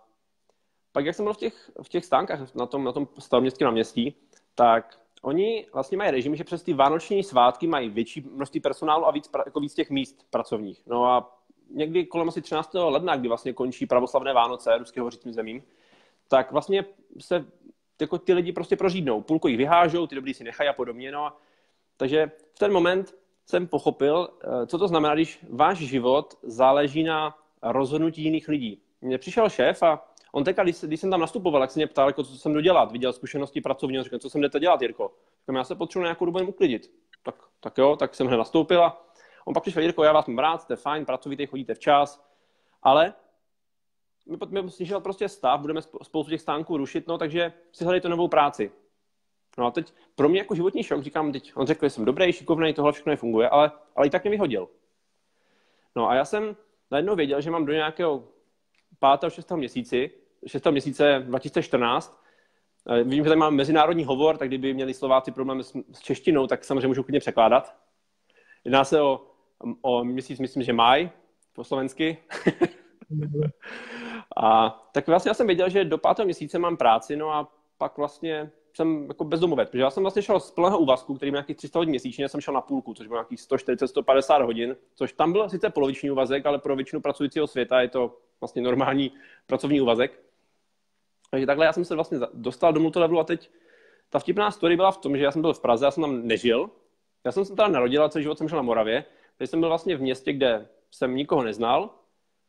pak, 0.92 1.06
jak 1.06 1.14
jsem 1.14 1.24
byl 1.24 1.34
v 1.34 1.36
těch, 1.36 1.70
v 1.82 1.88
těch 1.88 2.04
stánkách 2.04 2.54
na 2.54 2.66
tom, 2.66 2.84
na 2.84 2.92
tom 2.92 3.08
staroměstském 3.18 3.66
náměstí, 3.66 4.16
tak 4.54 5.00
oni 5.22 5.66
vlastně 5.72 5.98
mají 5.98 6.10
režim, 6.10 6.36
že 6.36 6.44
přes 6.44 6.62
ty 6.62 6.72
vánoční 6.72 7.22
svátky 7.22 7.66
mají 7.66 7.90
větší 7.90 8.20
množství 8.20 8.60
personálu 8.60 9.06
a 9.06 9.10
víc, 9.10 9.30
jako 9.46 9.60
víc 9.60 9.74
těch 9.74 9.90
míst 9.90 10.26
pracovních. 10.30 10.82
No 10.86 11.04
a 11.04 11.40
někdy 11.70 12.06
kolem 12.06 12.28
asi 12.28 12.42
13. 12.42 12.74
ledna, 12.74 13.16
kdy 13.16 13.28
vlastně 13.28 13.52
končí 13.52 13.86
pravoslavné 13.86 14.32
Vánoce 14.32 14.78
ruského 14.78 15.06
hořícím 15.06 15.32
zemím, 15.32 15.62
tak 16.28 16.52
vlastně 16.52 16.84
se 17.20 17.44
jako 18.00 18.18
ty 18.18 18.32
lidi 18.32 18.52
prostě 18.52 18.76
prořídnou. 18.76 19.22
Půlku 19.22 19.48
jich 19.48 19.56
vyhážou, 19.56 20.06
ty 20.06 20.14
dobrý 20.14 20.34
si 20.34 20.44
nechají 20.44 20.68
a 20.68 20.72
podobně. 20.72 21.12
No 21.12 21.32
takže 21.96 22.30
v 22.54 22.58
ten 22.58 22.72
moment 22.72 23.14
jsem 23.46 23.66
pochopil, 23.66 24.28
eh, 24.44 24.66
co 24.66 24.78
to 24.78 24.88
znamená, 24.88 25.14
když 25.14 25.38
váš 25.50 25.78
život 25.78 26.38
záleží 26.42 27.02
na 27.02 27.38
rozhodnutí 27.62 28.22
jiných 28.22 28.48
lidí. 28.48 28.82
Mně 29.00 29.18
přišel 29.18 29.48
šéf 29.48 29.82
a 29.82 30.08
on 30.32 30.44
teďka, 30.44 30.62
když, 30.62 30.80
když 30.80 31.00
jsem 31.00 31.10
tam 31.10 31.20
nastupoval, 31.20 31.60
jak 31.60 31.70
se 31.70 31.78
mě 31.78 31.86
ptal, 31.86 32.08
jako, 32.08 32.24
co 32.24 32.38
jsem 32.38 32.52
dodělat, 32.52 32.92
viděl 32.92 33.12
zkušenosti 33.12 33.60
pracovního, 33.60 34.04
říkal, 34.04 34.18
co 34.18 34.30
jsem 34.30 34.40
jdete 34.40 34.60
dělat, 34.60 34.82
Jirko. 34.82 35.12
Říkám, 35.42 35.56
já 35.56 35.64
se 35.64 35.74
potřebuji 35.74 36.02
nějakou 36.02 36.24
dobu 36.24 36.46
uklidit. 36.46 36.92
Tak, 37.22 37.34
tak 37.60 37.78
jo, 37.78 37.96
tak 37.96 38.14
jsem 38.14 38.26
hned 38.26 38.36
nastoupil 38.36 38.84
a 38.84 39.06
on 39.44 39.54
pak 39.54 39.62
přišel, 39.62 39.82
Jirko, 39.82 40.04
já 40.04 40.12
vás 40.12 40.26
mám 40.26 40.38
rád, 40.38 40.62
jste 40.62 40.76
fajn, 40.76 41.04
pracovíte, 41.04 41.46
chodíte 41.46 41.74
včas, 41.74 42.26
ale 42.82 43.14
my 44.26 44.36
budeme 44.36 44.70
snižovat 44.70 45.02
prostě 45.02 45.28
stav, 45.28 45.60
budeme 45.60 45.82
spoustu 45.82 46.30
těch 46.30 46.40
stánků 46.40 46.76
rušit, 46.76 47.06
no, 47.06 47.18
takže 47.18 47.52
si 47.72 47.84
hledejte 47.84 48.08
novou 48.08 48.28
práci. 48.28 48.72
No 49.58 49.66
a 49.66 49.70
teď 49.70 49.92
pro 50.14 50.28
mě 50.28 50.38
jako 50.38 50.54
životní 50.54 50.82
šok, 50.82 51.02
říkám, 51.02 51.32
teď 51.32 51.52
on 51.56 51.66
řekl, 51.66 51.86
že 51.86 51.90
jsem 51.90 52.04
dobrý, 52.04 52.32
šikovný, 52.32 52.74
tohle 52.74 52.92
všechno 52.92 53.10
nefunguje, 53.10 53.48
ale, 53.48 53.72
ale 53.96 54.06
i 54.06 54.10
tak 54.10 54.24
mě 54.24 54.30
vyhodil. 54.30 54.68
No 55.96 56.08
a 56.08 56.14
já 56.14 56.24
jsem 56.24 56.56
najednou 56.90 57.16
věděl, 57.16 57.40
že 57.40 57.50
mám 57.50 57.64
do 57.64 57.72
nějakého 57.72 58.28
5. 59.20 59.32
6. 59.32 59.50
měsíci, 59.50 60.10
6. 60.46 60.66
měsíce 60.70 61.24
2014, 61.26 62.22
eh, 62.90 63.04
Vím, 63.04 63.24
že 63.24 63.28
tady 63.28 63.36
mám 63.36 63.54
mezinárodní 63.54 64.04
hovor, 64.04 64.36
tak 64.36 64.48
kdyby 64.48 64.74
měli 64.74 64.94
Slováci 64.94 65.32
problém 65.32 65.62
s, 65.62 65.76
s 65.92 66.00
češtinou, 66.00 66.46
tak 66.46 66.64
samozřejmě 66.64 66.88
můžu 66.88 67.02
klidně 67.02 67.20
překládat. 67.20 67.76
Jedná 68.64 68.84
se 68.84 69.00
o, 69.00 69.26
o 69.82 70.04
měsíc, 70.04 70.38
myslím, 70.38 70.62
že 70.62 70.72
maj, 70.72 71.10
po 71.52 71.64
slovensky. 71.64 72.18
a 74.36 74.70
tak 74.92 75.06
vlastně 75.06 75.30
já 75.30 75.34
jsem 75.34 75.46
věděl, 75.46 75.68
že 75.68 75.84
do 75.84 75.98
pátého 75.98 76.24
měsíce 76.24 76.58
mám 76.58 76.76
práci, 76.76 77.16
no 77.16 77.30
a 77.30 77.52
pak 77.78 77.98
vlastně 77.98 78.50
jsem 78.74 79.04
jako 79.08 79.24
bezdomovec, 79.24 79.70
protože 79.70 79.82
já 79.82 79.90
jsem 79.90 80.02
vlastně 80.02 80.22
šel 80.22 80.40
z 80.40 80.50
plného 80.50 80.78
úvazku, 80.78 81.14
který 81.14 81.30
byl 81.30 81.36
nějaký 81.36 81.54
300 81.54 81.78
hodin 81.78 81.90
měsíčně, 81.90 82.28
jsem 82.28 82.40
šel 82.40 82.54
na 82.54 82.60
půlku, 82.60 82.94
což 82.94 83.06
bylo 83.06 83.18
nějakých 83.18 83.38
140-150 83.38 84.44
hodin, 84.44 84.76
což 84.94 85.12
tam 85.12 85.32
byl 85.32 85.48
sice 85.48 85.70
poloviční 85.70 86.10
úvazek, 86.10 86.46
ale 86.46 86.58
pro 86.58 86.76
většinu 86.76 87.02
pracujícího 87.02 87.46
světa 87.46 87.80
je 87.80 87.88
to 87.88 88.18
vlastně 88.40 88.62
normální 88.62 89.12
pracovní 89.46 89.80
úvazek. 89.80 90.20
Takže 91.30 91.46
takhle 91.46 91.66
já 91.66 91.72
jsem 91.72 91.84
se 91.84 91.94
vlastně 91.94 92.18
dostal 92.34 92.72
do 92.72 92.80
multi 92.80 92.98
levelu 92.98 93.20
a 93.20 93.24
teď 93.24 93.50
ta 94.10 94.18
vtipná 94.18 94.50
story 94.50 94.76
byla 94.76 94.90
v 94.90 94.96
tom, 94.96 95.16
že 95.16 95.24
já 95.24 95.32
jsem 95.32 95.42
byl 95.42 95.52
v 95.52 95.60
Praze, 95.60 95.84
já 95.84 95.90
jsem 95.90 96.02
tam 96.02 96.26
nežil. 96.26 96.70
Já 97.24 97.32
jsem 97.32 97.44
se 97.44 97.56
teda 97.56 97.68
narodil 97.68 98.04
a 98.04 98.08
celý 98.08 98.22
život 98.22 98.38
jsem 98.38 98.48
šel 98.48 98.56
na 98.56 98.62
Moravě. 98.62 99.04
Takže 99.38 99.50
jsem 99.50 99.60
byl 99.60 99.68
vlastně 99.68 99.96
v 99.96 100.00
městě, 100.00 100.32
kde 100.32 100.68
jsem 100.90 101.16
nikoho 101.16 101.42
neznal, 101.42 101.90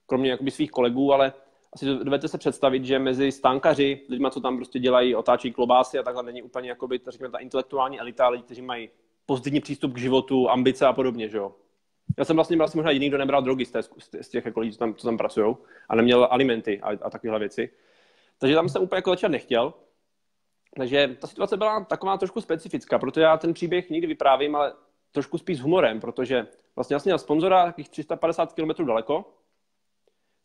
kromě 0.06 0.32
jakoby 0.32 0.52
svých 0.52 0.72
kolegů, 0.72 1.14
ale 1.14 1.34
asi 1.78 1.86
dovedete 1.86 2.28
se 2.28 2.38
představit, 2.38 2.86
že 2.86 3.00
mezi 3.00 3.32
stánkaři, 3.32 4.02
lidmi, 4.10 4.28
co 4.32 4.42
tam 4.42 4.56
prostě 4.56 4.80
dělají, 4.80 5.16
otáčí 5.16 5.52
klobásy 5.52 6.00
a 6.00 6.04
takhle, 6.04 6.24
není 6.24 6.44
úplně 6.44 6.70
jakoby, 6.70 7.00
řekněme, 7.08 7.32
ta 7.32 7.38
intelektuální 7.38 8.00
elita, 8.00 8.30
lidi, 8.30 8.44
kteří 8.44 8.62
mají 8.62 8.90
pozitivní 9.26 9.60
přístup 9.60 9.94
k 9.94 9.98
životu, 9.98 10.50
ambice 10.50 10.86
a 10.86 10.94
podobně, 10.94 11.30
že 11.30 11.38
jo. 11.38 11.56
Já 12.18 12.26
jsem 12.26 12.36
vlastně 12.36 12.58
vlastně 12.58 12.78
možná 12.78 12.92
jediný, 12.92 13.10
kdo 13.10 13.18
nebral 13.18 13.42
drogy 13.42 13.66
z, 13.66 13.72
té, 13.72 13.82
z 14.22 14.30
těch 14.30 14.46
jako 14.46 14.60
lidí, 14.60 14.74
co 14.74 14.80
tam, 14.80 14.96
co 14.96 15.08
tam 15.08 15.18
pracují 15.18 15.56
a 15.90 15.96
neměl 15.96 16.28
alimenty 16.32 16.82
a, 16.82 16.90
a 16.90 17.10
takovéhle 17.10 17.40
věci. 17.40 17.70
Takže 18.38 18.56
tam 18.56 18.70
jsem 18.70 18.82
úplně 18.82 18.98
jako 18.98 19.10
začít 19.10 19.30
nechtěl. 19.30 19.74
Takže 20.76 21.18
ta 21.20 21.28
situace 21.28 21.58
byla 21.58 21.84
taková 21.84 22.18
trošku 22.18 22.42
specifická, 22.42 23.00
protože 23.00 23.22
já 23.22 23.38
ten 23.38 23.54
příběh 23.54 23.90
nikdy 23.90 24.08
vyprávím, 24.08 24.56
ale 24.56 24.74
trošku 25.12 25.38
spíš 25.38 25.58
s 25.58 25.62
humorem, 25.62 26.00
protože 26.00 26.48
vlastně 26.76 26.94
já 26.94 27.00
jsem 27.00 27.10
měl 27.10 27.18
sponzora 27.18 27.66
takových 27.66 27.90
350 27.90 28.54
km 28.54 28.86
daleko, 28.86 29.34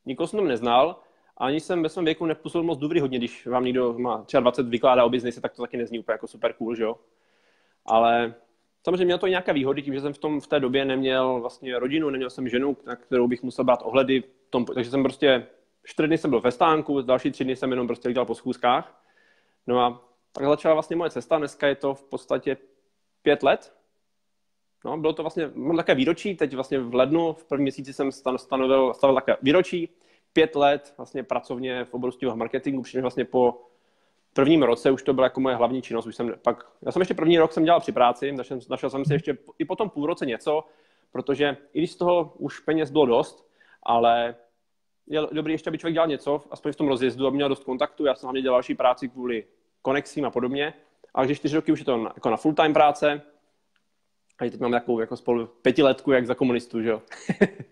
nikoho 0.06 0.26
jsem 0.26 0.38
tam 0.38 0.48
neznal, 0.48 1.00
ani 1.36 1.60
jsem 1.60 1.82
ve 1.82 1.88
svém 1.88 2.04
věku 2.04 2.26
nepůsobil 2.26 2.64
moc 2.64 2.82
hodně, 3.00 3.18
když 3.18 3.46
vám 3.46 3.64
někdo 3.64 3.98
má 3.98 4.22
třeba 4.22 4.40
20 4.40 4.68
vykládá 4.68 5.04
o 5.04 5.08
biznise, 5.08 5.40
tak 5.40 5.54
to 5.54 5.62
taky 5.62 5.76
nezní 5.76 5.98
úplně 5.98 6.14
jako 6.14 6.26
super 6.26 6.52
cool, 6.52 6.74
že 6.74 6.82
jo? 6.82 6.96
Ale 7.86 8.34
samozřejmě 8.84 9.04
měl 9.04 9.18
to 9.18 9.26
nějaké 9.26 9.52
výhody, 9.52 9.82
tím, 9.82 9.94
že 9.94 10.00
jsem 10.00 10.12
v, 10.12 10.18
tom, 10.18 10.40
v 10.40 10.46
té 10.46 10.60
době 10.60 10.84
neměl 10.84 11.40
vlastně 11.40 11.78
rodinu, 11.78 12.10
neměl 12.10 12.30
jsem 12.30 12.48
ženu, 12.48 12.76
na 12.86 12.96
kterou 12.96 13.28
bych 13.28 13.42
musel 13.42 13.64
brát 13.64 13.80
ohledy, 13.82 14.22
tom, 14.50 14.64
takže 14.64 14.90
jsem 14.90 15.02
prostě 15.02 15.46
čtyři 15.84 16.06
dny 16.06 16.18
jsem 16.18 16.30
byl 16.30 16.40
ve 16.40 16.52
stánku, 16.52 17.02
další 17.02 17.30
tři 17.30 17.44
dny 17.44 17.56
jsem 17.56 17.70
jenom 17.70 17.86
prostě 17.86 18.12
dělal 18.12 18.26
po 18.26 18.34
schůzkách. 18.34 19.02
No 19.66 19.80
a 19.80 20.02
tak 20.32 20.44
začala 20.44 20.74
vlastně 20.74 20.96
moje 20.96 21.10
cesta, 21.10 21.38
dneska 21.38 21.68
je 21.68 21.74
to 21.74 21.94
v 21.94 22.04
podstatě 22.04 22.56
pět 23.22 23.42
let. 23.42 23.74
No, 24.84 24.96
bylo 24.98 25.12
to 25.12 25.22
vlastně, 25.22 25.50
mám 25.54 25.76
také 25.76 25.94
výročí, 25.94 26.36
teď 26.36 26.54
vlastně 26.54 26.78
v 26.78 26.94
lednu, 26.94 27.32
v 27.32 27.44
prvním 27.44 27.62
měsíci 27.62 27.92
jsem 27.92 28.12
stanovil, 28.36 28.94
stanovil 28.94 29.20
také 29.20 29.36
výročí, 29.42 29.88
pět 30.32 30.56
let 30.56 30.94
vlastně 30.96 31.22
pracovně 31.22 31.84
v 31.84 31.94
oboru 31.94 32.12
marketingu, 32.34 32.82
přičemž 32.82 33.02
vlastně 33.02 33.24
po 33.24 33.62
prvním 34.32 34.62
roce 34.62 34.90
už 34.90 35.02
to 35.02 35.12
byla 35.12 35.26
jako 35.26 35.40
moje 35.40 35.56
hlavní 35.56 35.82
činnost. 35.82 36.06
Už 36.06 36.16
jsem 36.16 36.34
pak, 36.42 36.66
já 36.82 36.92
jsem 36.92 37.02
ještě 37.02 37.14
první 37.14 37.38
rok 37.38 37.52
jsem 37.52 37.64
dělal 37.64 37.80
při 37.80 37.92
práci, 37.92 38.32
našel, 38.32 38.58
našel 38.70 38.90
jsem 38.90 39.04
si 39.04 39.12
ještě 39.12 39.38
i 39.58 39.64
po 39.64 39.76
tom 39.76 39.90
půl 39.90 40.06
roce 40.06 40.26
něco, 40.26 40.64
protože 41.12 41.56
i 41.72 41.78
když 41.78 41.92
z 41.92 41.96
toho 41.96 42.32
už 42.38 42.58
peněz 42.58 42.90
bylo 42.90 43.06
dost, 43.06 43.48
ale 43.82 44.34
je 45.06 45.20
dobrý 45.32 45.54
ještě, 45.54 45.70
aby 45.70 45.78
člověk 45.78 45.94
dělal 45.94 46.08
něco, 46.08 46.42
aspoň 46.50 46.72
v 46.72 46.76
tom 46.76 46.88
rozjezdu, 46.88 47.26
aby 47.26 47.34
měl 47.34 47.48
dost 47.48 47.64
kontaktu. 47.64 48.06
Já 48.06 48.14
jsem 48.14 48.26
hlavně 48.26 48.42
dělal 48.42 48.56
další 48.56 48.74
práci 48.74 49.08
kvůli 49.08 49.44
konexím 49.82 50.24
a 50.24 50.30
podobně. 50.30 50.74
A 51.14 51.24
když 51.24 51.38
čtyři 51.38 51.56
roky 51.56 51.72
už 51.72 51.78
je 51.78 51.84
to 51.84 52.10
jako 52.14 52.30
na 52.30 52.36
full 52.36 52.54
time 52.54 52.72
práce, 52.72 53.22
a 54.38 54.50
teď 54.50 54.60
mám 54.60 54.70
takovou 54.70 55.00
jako 55.00 55.16
spolu 55.16 55.46
pětiletku, 55.46 56.12
jak 56.12 56.26
za 56.26 56.34
komunistů, 56.34 56.82
že 56.82 56.88
jo. 56.88 57.02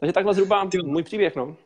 Takže 0.00 0.12
takhle 0.12 0.34
zhruba 0.34 0.68
můj 0.84 1.02
příběh, 1.02 1.36
no. 1.36 1.56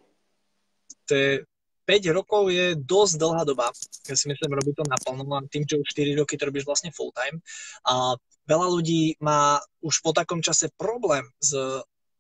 To 1.09 1.15
je 1.15 1.45
5 1.85 2.07
rokov 2.15 2.51
je 2.51 2.79
dosť 2.79 3.15
dlhá 3.19 3.45
doba. 3.45 3.75
Ja 4.09 4.17
si 4.17 4.31
myslím, 4.31 4.55
robí 4.55 4.73
to 4.73 4.87
naplno. 4.87 5.27
A 5.37 5.43
tým, 5.51 5.67
že 5.67 5.77
už 5.77 5.89
4 5.93 6.15
roky 6.15 6.39
to 6.39 6.47
robíš 6.47 6.65
vlastne 6.65 6.95
full 6.95 7.11
time. 7.11 7.43
A 7.85 8.15
veľa 8.47 8.67
ľudí 8.71 9.19
má 9.19 9.59
už 9.83 9.99
po 10.01 10.15
takom 10.15 10.41
čase 10.41 10.71
problém 10.79 11.27
s 11.43 11.53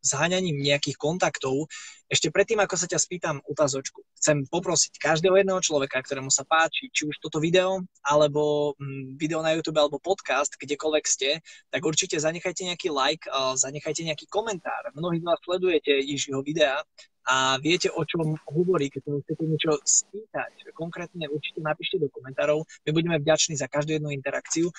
zháňaním 0.02 0.58
nejakých 0.58 0.98
kontaktov. 0.98 1.70
Ešte 2.10 2.28
predtým, 2.28 2.60
ako 2.60 2.76
sa 2.76 2.90
ťa 2.90 3.00
spýtam 3.00 3.36
otázočku, 3.48 4.04
chcem 4.20 4.44
poprosiť 4.50 5.00
každého 5.00 5.40
jedného 5.40 5.62
človeka, 5.64 6.04
ktorému 6.04 6.28
sa 6.28 6.44
páči, 6.44 6.92
či 6.92 7.08
už 7.08 7.16
toto 7.22 7.40
video, 7.40 7.80
alebo 8.04 8.74
mm, 8.76 9.16
video 9.16 9.40
na 9.40 9.56
YouTube, 9.56 9.80
alebo 9.80 10.02
podcast, 10.02 10.52
kdekoľvek 10.60 11.04
ste, 11.08 11.40
tak 11.72 11.80
určite 11.80 12.20
zanechajte 12.20 12.68
nejaký 12.68 12.92
like, 12.92 13.24
zanechajte 13.56 14.04
nejaký 14.04 14.28
komentár. 14.28 14.92
Mnohí 14.92 15.22
z 15.22 15.24
vás 15.24 15.40
sledujete 15.40 15.94
Jižiho 16.04 16.44
videa 16.44 16.84
a 17.22 17.56
viete, 17.62 17.86
o 17.88 18.02
čom 18.02 18.34
hovorí, 18.50 18.90
keď 18.90 19.00
sa 19.06 19.10
chcete 19.22 19.44
niečo 19.46 19.72
spýtať. 19.80 20.74
Konkrétne 20.74 21.30
určite 21.30 21.62
napíšte 21.62 22.02
do 22.02 22.10
komentárov. 22.10 22.66
My 22.82 22.90
budeme 22.90 23.16
vďační 23.22 23.54
za 23.54 23.70
každú 23.70 23.94
jednu 23.94 24.10
interakciu. 24.10 24.74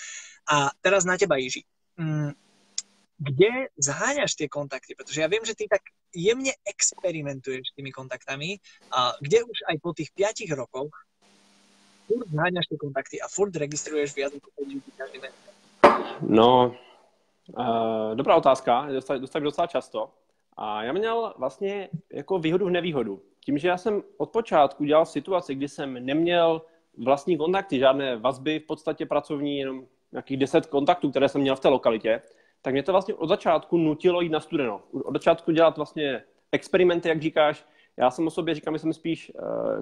A 0.52 0.70
teraz 0.84 1.08
na 1.08 1.16
teba, 1.16 1.40
Jiži. 1.40 1.64
Kde 3.18 3.68
zháňaš 3.78 4.36
tie 4.36 4.50
kontakty? 4.50 4.96
Protože 4.96 5.22
ja 5.22 5.28
viem, 5.28 5.46
že 5.46 5.56
ty 5.56 5.68
tak 5.70 5.82
jemne 6.14 6.52
experimentuješ 6.66 7.74
s 7.74 7.76
tými 7.76 7.92
kontaktami, 7.92 8.58
a 8.92 9.14
kde 9.22 9.44
už 9.44 9.58
aj 9.70 9.76
po 9.82 9.94
tých 9.94 10.10
5 10.14 10.54
rokoch 10.54 10.94
furt 12.08 12.28
zháňaš 12.30 12.66
tie 12.70 12.78
kontakty 12.78 13.16
a 13.22 13.28
furt 13.28 13.54
registruješ 13.56 14.14
viac 14.16 14.32
ako 14.36 14.50
5 14.60 14.76
ľudí 14.76 14.92
každý. 14.98 15.18
No, 16.22 16.76
uh, 17.54 18.16
dobrá 18.16 18.36
otázka, 18.36 18.88
dostávám 19.20 19.44
docela 19.44 19.68
často. 19.68 20.14
A 20.58 20.84
já 20.84 20.94
měl 20.94 21.34
vlastně 21.38 21.90
jako 22.14 22.40
výhodu 22.40 22.66
v 22.66 22.70
nevýhodu. 22.70 23.22
Tím, 23.40 23.58
že 23.58 23.68
já 23.68 23.78
jsem 23.78 24.04
od 24.18 24.30
počátku 24.30 24.84
dělal 24.86 25.06
situaci, 25.06 25.56
kdy 25.56 25.68
jsem 25.68 26.06
neměl 26.06 26.62
vlastní 26.98 27.38
kontakty, 27.38 27.80
žádné 27.80 28.18
vazby 28.18 28.60
v 28.60 28.66
podstatě 28.66 29.06
pracovní, 29.06 29.58
jenom 29.58 29.88
nějakých 30.12 30.38
deset 30.38 30.66
kontaktů, 30.66 31.10
které 31.10 31.30
jsem 31.30 31.42
měl 31.42 31.56
v 31.56 31.60
té 31.60 31.68
lokalitě, 31.68 32.22
tak 32.64 32.74
mě 32.74 32.84
to 32.84 32.92
vlastně 32.92 33.14
od 33.14 33.28
začátku 33.28 33.78
nutilo 33.78 34.22
jít 34.22 34.30
na 34.30 34.40
studeno. 34.40 34.82
Od 34.92 35.14
začátku 35.14 35.52
dělat 35.52 35.78
vlastně 35.78 36.24
experimenty, 36.52 37.10
jak 37.10 37.22
říkáš. 37.22 37.66
Já 37.98 38.12
jsem 38.12 38.28
o 38.28 38.30
sobě 38.30 38.56
říkám, 38.56 38.76
že 38.76 38.80
jsem 38.80 38.94
spíš 38.94 39.32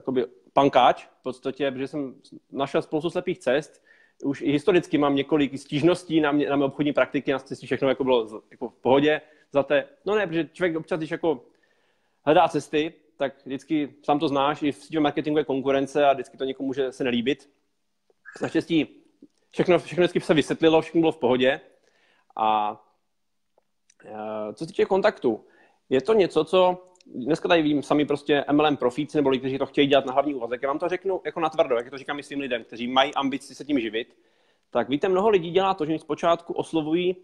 uh, 0.08 0.18
pankáč, 0.54 1.06
v 1.06 1.24
podstatě, 1.24 1.72
protože 1.72 1.88
jsem 1.88 2.16
našel 2.52 2.82
spoustu 2.82 3.10
slepých 3.10 3.40
cest. 3.40 3.84
Už 4.24 4.42
i 4.42 4.52
historicky 4.52 4.98
mám 4.98 5.16
několik 5.16 5.60
stížností 5.60 6.22
na, 6.22 6.32
mě, 6.32 6.50
na 6.50 6.56
mé 6.56 6.66
obchodní 6.66 6.94
praktiky, 6.94 7.32
na 7.32 7.40
cestě 7.40 7.66
všechno 7.66 7.90
jako 7.90 8.04
bylo 8.04 8.42
jako 8.52 8.70
v 8.70 8.76
pohodě. 8.76 9.22
Za 9.52 9.64
té, 9.64 9.86
no 10.06 10.16
ne, 10.16 10.28
protože 10.28 10.50
člověk 10.54 10.76
občas, 10.76 10.98
když 10.98 11.12
jako 11.12 11.46
hledá 12.26 12.48
cesty, 12.48 12.94
tak 13.18 13.46
vždycky, 13.46 13.94
sám 14.04 14.20
to 14.20 14.28
znáš, 14.28 14.64
i 14.64 14.72
v 14.72 14.76
síťovém 14.76 15.04
marketingu 15.04 15.38
je 15.38 15.46
konkurence 15.46 16.06
a 16.06 16.14
vždycky 16.14 16.38
to 16.38 16.46
někomu 16.46 16.68
může 16.68 16.92
se 16.92 17.04
nelíbit. 17.04 17.50
Naštěstí 18.42 18.88
všechno, 19.50 19.80
všechno 19.80 20.02
vždycky 20.02 20.20
se 20.20 20.34
vysvětlilo, 20.34 20.82
všechno 20.82 21.02
bylo 21.02 21.12
v 21.12 21.18
pohodě. 21.18 21.62
A 22.36 22.82
e, 24.06 24.54
co 24.54 24.66
se 24.66 24.68
týče 24.68 24.86
kontaktu, 24.86 25.46
je 25.90 26.02
to 26.02 26.14
něco, 26.14 26.44
co 26.44 26.84
dneska 27.06 27.48
tady 27.48 27.62
vím 27.62 27.84
sami 27.84 28.06
prostě 28.06 28.46
MLM 28.52 28.78
profíci 28.78 29.18
nebo 29.18 29.30
lidi, 29.30 29.40
kteří 29.40 29.58
to 29.58 29.66
chtějí 29.66 29.88
dělat 29.88 30.06
na 30.06 30.14
hlavní 30.14 30.36
úvazek. 30.36 30.62
Já 30.62 30.68
vám 30.68 30.80
to 30.80 30.90
řeknu 30.90 31.22
jako 31.26 31.40
natvrdo, 31.40 31.76
jak 31.76 31.90
to 31.90 31.98
říkám 31.98 32.24
svým 32.24 32.40
lidem, 32.40 32.64
kteří 32.64 32.88
mají 32.88 33.14
ambici 33.14 33.56
se 33.56 33.66
tím 33.66 33.80
živit. 33.80 34.18
Tak 34.70 34.90
víte, 34.90 35.10
mnoho 35.10 35.30
lidí 35.30 35.52
dělá 35.52 35.74
to, 35.74 35.86
že 35.86 36.00
zpočátku 36.00 36.54
oslovují 36.54 37.16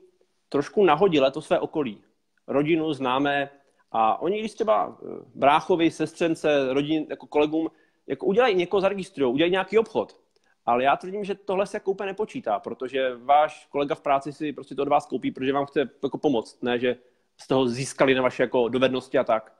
trošku 0.50 0.86
nahodile 0.86 1.32
to 1.32 1.42
své 1.42 1.60
okolí. 1.60 2.04
Rodinu, 2.48 2.94
známé. 2.94 3.50
A 3.92 4.22
oni, 4.22 4.40
když 4.40 4.54
třeba 4.54 4.98
e, 5.02 5.06
bráchovi, 5.36 5.92
sestřence, 5.92 6.74
rodin, 6.74 7.06
jako 7.10 7.28
kolegům, 7.28 7.72
jako 8.08 8.26
udělají 8.26 8.56
někoho 8.56 8.82
zaregistrují, 8.82 9.34
udělají 9.34 9.52
nějaký 9.52 9.78
obchod, 9.78 10.20
ale 10.68 10.84
já 10.84 10.96
tvrdím, 10.96 11.24
že 11.24 11.36
tohle 11.36 11.66
se 11.66 11.78
jako 11.78 11.92
úplně 11.92 12.08
nepočítá, 12.08 12.60
protože 12.60 13.16
váš 13.16 13.68
kolega 13.72 13.96
v 13.96 14.02
práci 14.02 14.34
si 14.34 14.54
prostě 14.54 14.76
to 14.76 14.82
od 14.82 14.88
vás 14.88 15.06
koupí, 15.06 15.32
protože 15.32 15.54
vám 15.54 15.66
chce 15.66 15.90
jako 16.04 16.18
pomoct, 16.18 16.64
ne, 16.64 16.80
že 16.80 16.96
z 17.38 17.48
toho 17.48 17.68
získali 17.68 18.16
na 18.16 18.22
vaše 18.22 18.44
jako 18.44 18.70
dovednosti 18.70 19.18
a 19.18 19.24
tak. 19.24 19.54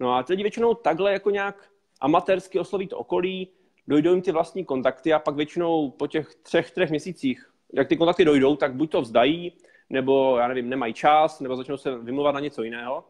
No 0.00 0.14
a 0.14 0.22
teď 0.22 0.42
většinou 0.42 0.74
takhle 0.74 1.12
jako 1.12 1.30
nějak 1.30 1.70
amatérsky 2.00 2.58
osloví 2.58 2.86
to 2.86 2.98
okolí, 2.98 3.48
dojdou 3.88 4.10
jim 4.10 4.22
ty 4.22 4.32
vlastní 4.32 4.64
kontakty 4.64 5.12
a 5.12 5.18
pak 5.18 5.34
většinou 5.34 5.90
po 5.90 6.06
těch 6.06 6.34
třech, 6.34 6.70
třech 6.70 6.90
měsících, 6.90 7.50
jak 7.72 7.88
ty 7.88 7.96
kontakty 7.96 8.24
dojdou, 8.24 8.56
tak 8.56 8.74
buď 8.74 8.90
to 8.90 9.00
vzdají, 9.00 9.52
nebo 9.90 10.36
já 10.38 10.48
nevím, 10.48 10.68
nemají 10.68 10.94
čas, 10.94 11.40
nebo 11.40 11.56
začnou 11.56 11.76
se 11.76 11.98
vymluvat 11.98 12.34
na 12.34 12.40
něco 12.40 12.62
jiného. 12.62 13.04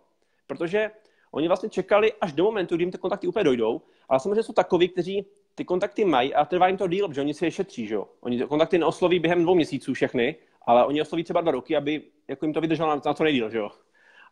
Protože 0.46 0.90
oni 1.30 1.48
vlastně 1.48 1.68
čekali 1.68 2.12
až 2.20 2.32
do 2.32 2.44
momentu, 2.44 2.74
kdy 2.76 2.82
jim 2.82 2.92
ty 2.92 2.98
kontakty 2.98 3.26
úplně 3.26 3.44
dojdou, 3.44 3.82
ale 4.08 4.20
samozřejmě 4.20 4.42
jsou 4.42 4.52
takoví, 4.52 4.88
kteří 4.88 5.26
ty 5.58 5.64
kontakty 5.64 6.04
mají 6.04 6.34
a 6.34 6.44
trvá 6.44 6.66
jim 6.68 6.76
to 6.76 6.86
díl, 6.86 7.08
protože 7.08 7.20
oni 7.20 7.34
si 7.34 7.44
je 7.44 7.50
šetří, 7.50 7.86
že 7.86 7.94
jo. 7.94 8.08
Oni 8.20 8.42
kontakty 8.42 8.78
neosloví 8.78 9.18
během 9.18 9.42
dvou 9.42 9.54
měsíců 9.54 9.94
všechny, 9.94 10.36
ale 10.62 10.86
oni 10.86 11.02
osloví 11.02 11.24
třeba 11.24 11.40
dva 11.40 11.52
roky, 11.52 11.76
aby 11.76 12.02
jako 12.28 12.44
jim 12.44 12.54
to 12.54 12.60
vydrželo 12.60 12.88
na, 12.88 13.02
na 13.06 13.14
co 13.14 13.24
nejdíl, 13.24 13.50
že 13.50 13.58
jo. 13.58 13.70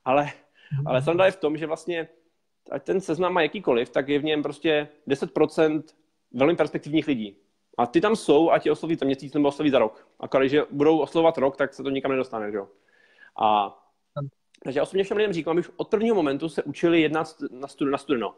Ale, 0.05 0.25
mm-hmm. 0.25 0.83
ale 0.87 1.03
sranda 1.03 1.27
je 1.27 1.31
v 1.31 1.37
tom, 1.37 1.57
že 1.57 1.67
vlastně 1.67 2.09
ať 2.71 2.83
ten 2.83 3.01
seznam 3.01 3.33
má 3.33 3.43
jakýkoliv, 3.43 3.91
tak 3.91 4.09
je 4.09 4.19
v 4.19 4.25
něm 4.25 4.43
prostě 4.43 4.89
10% 5.09 5.83
velmi 6.33 6.57
perspektivních 6.57 7.07
lidí. 7.07 7.37
A 7.79 7.87
ty 7.87 8.01
tam 8.01 8.17
jsou 8.17 8.51
a 8.51 8.59
ti 8.59 8.71
osloví 8.71 8.95
za 8.95 9.07
měsíc 9.07 9.35
nebo 9.35 9.49
osloví 9.49 9.71
za 9.71 9.79
rok. 9.79 10.09
A 10.21 10.39
když 10.39 10.57
budou 10.71 10.99
oslovovat 10.99 11.39
rok, 11.39 11.57
tak 11.57 11.75
se 11.75 11.83
to 11.83 11.91
nikam 11.91 12.11
nedostane, 12.11 12.51
že 12.51 12.57
jo. 12.57 12.69
A 13.39 13.79
takže 14.63 14.79
já 14.79 14.83
osobně 14.83 15.05
všem 15.05 15.17
lidem 15.17 15.33
říkám, 15.33 15.51
aby 15.51 15.61
už 15.61 15.71
od 15.77 15.89
prvního 15.89 16.15
momentu 16.15 16.49
se 16.49 16.63
učili 16.63 17.01
jednat 17.01 17.35
na, 17.51 17.69
stud, 17.69 17.91
na 17.91 17.99
studeno. 17.99 18.35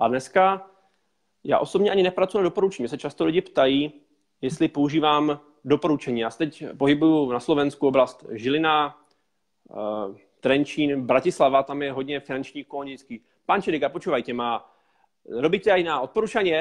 A 0.00 0.08
dneska 0.08 0.70
já 1.44 1.58
osobně 1.58 1.90
ani 1.90 2.02
nepracuji 2.02 2.38
na 2.38 2.44
doporučení. 2.44 2.82
Mě 2.82 2.88
se 2.88 2.98
často 2.98 3.24
lidi 3.24 3.40
ptají, 3.40 3.92
jestli 4.40 4.68
používám 4.68 5.40
doporučení. 5.64 6.20
Já 6.20 6.30
se 6.30 6.38
teď 6.38 6.64
pohybuju 6.78 7.32
na 7.32 7.40
Slovensku 7.40 7.86
oblast 7.86 8.26
Žilina, 8.30 8.98
uh, 9.68 10.16
Trenčín, 10.40 11.06
Bratislava, 11.06 11.62
tam 11.62 11.82
je 11.82 11.92
hodně 11.92 12.20
finanční 12.20 12.64
konický. 12.64 13.24
Pán 13.46 13.62
Čedika, 13.62 13.88
počúvajte, 13.88 14.32
má, 14.32 14.70
robíte 15.30 15.72
aj 15.72 15.82
na 15.84 16.00
odporučení? 16.00 16.52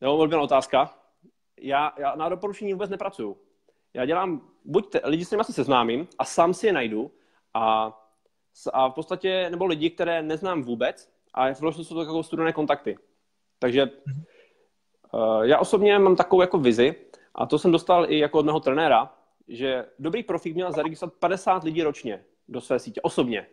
Jo, 0.00 0.14
oblíbená 0.14 0.42
otázka. 0.42 0.94
Já, 1.60 1.92
já 1.98 2.14
na 2.14 2.28
doporučení 2.28 2.72
vůbec 2.72 2.90
nepracuju. 2.90 3.36
Já 3.94 4.04
dělám, 4.04 4.42
buď 4.64 4.90
te, 4.90 5.00
lidi 5.04 5.24
s 5.24 5.30
nimi 5.30 5.40
asi 5.40 5.52
seznámím 5.52 6.08
a 6.18 6.24
sám 6.24 6.54
si 6.54 6.66
je 6.66 6.72
najdu 6.72 7.10
a, 7.54 7.92
a 8.72 8.88
v 8.88 8.92
podstatě, 8.92 9.50
nebo 9.50 9.66
lidi, 9.66 9.90
které 9.90 10.22
neznám 10.22 10.62
vůbec 10.62 11.12
a 11.34 11.52
vlastně 11.60 11.84
jsou 11.84 11.94
to 11.94 12.00
jako 12.00 12.22
studené 12.22 12.52
kontakty. 12.52 12.98
Takže 13.58 13.90
uh, 15.12 15.42
já 15.42 15.58
osobně 15.58 15.98
mám 15.98 16.16
takovou 16.16 16.42
jako 16.42 16.58
vizi, 16.58 16.94
a 17.34 17.46
to 17.46 17.58
jsem 17.58 17.72
dostal 17.72 18.10
i 18.10 18.18
jako 18.18 18.38
od 18.38 18.46
mého 18.46 18.60
trenéra, 18.60 19.14
že 19.48 19.86
dobrý 19.98 20.22
profík 20.22 20.54
měl 20.54 20.72
zaregistrovat 20.72 21.14
50 21.14 21.64
lidí 21.64 21.82
ročně 21.82 22.24
do 22.48 22.60
své 22.60 22.78
sítě, 22.78 23.00
osobně. 23.00 23.46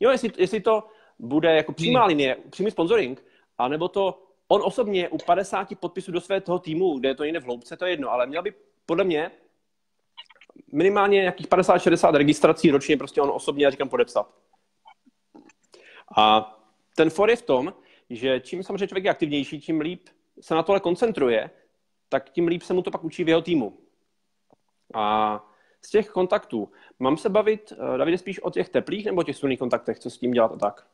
Jo, 0.00 0.10
jestli, 0.10 0.32
jestli 0.36 0.60
to 0.60 0.84
bude 1.18 1.56
jako 1.56 1.72
přímá 1.72 2.00
hmm. 2.00 2.08
linie, 2.08 2.36
přímý 2.50 2.70
sponsoring, 2.70 3.24
anebo 3.58 3.88
to 3.88 4.22
on 4.48 4.62
osobně 4.64 5.08
u 5.08 5.18
50 5.18 5.68
podpisů 5.80 6.12
do 6.12 6.20
svého 6.20 6.58
týmu, 6.58 6.98
kde 6.98 7.08
je 7.08 7.14
to 7.14 7.24
jiné 7.24 7.40
v 7.40 7.44
hloubce, 7.44 7.76
to 7.76 7.84
je 7.84 7.92
jedno, 7.92 8.10
ale 8.10 8.26
měl 8.26 8.42
by 8.42 8.54
podle 8.86 9.04
mě 9.04 9.30
minimálně 10.72 11.20
nějakých 11.20 11.48
50-60 11.48 12.14
registrací 12.14 12.70
ročně 12.70 12.96
prostě 12.96 13.22
on 13.22 13.30
osobně, 13.34 13.64
já 13.64 13.70
říkám, 13.70 13.88
podepsat. 13.88 14.34
A 16.16 16.52
ten 16.96 17.10
for 17.10 17.30
je 17.30 17.36
v 17.36 17.42
tom, 17.42 17.74
že 18.10 18.40
čím 18.40 18.62
samozřejmě 18.62 18.88
člověk 18.88 19.04
je 19.04 19.10
aktivnější, 19.10 19.60
tím 19.60 19.80
líp 19.80 20.08
se 20.40 20.54
na 20.54 20.62
tohle 20.62 20.80
koncentruje, 20.80 21.50
tak 22.08 22.30
tím 22.30 22.48
líp 22.48 22.62
se 22.62 22.74
mu 22.74 22.82
to 22.82 22.90
pak 22.90 23.04
učí 23.04 23.24
v 23.24 23.28
jeho 23.28 23.42
týmu. 23.42 23.78
A 24.94 25.44
z 25.84 25.90
těch 25.90 26.08
kontaktů, 26.08 26.72
mám 26.98 27.16
se 27.16 27.28
bavit, 27.28 27.72
eh, 27.72 27.98
Davide, 27.98 28.18
spíš 28.18 28.42
o 28.42 28.50
těch 28.50 28.68
teplých 28.68 29.06
nebo 29.06 29.22
těch 29.22 29.36
studených 29.36 29.58
kontaktech, 29.58 29.98
co 29.98 30.10
s 30.10 30.18
tím 30.18 30.30
dělat 30.30 30.52
a 30.52 30.56
tak? 30.56 30.86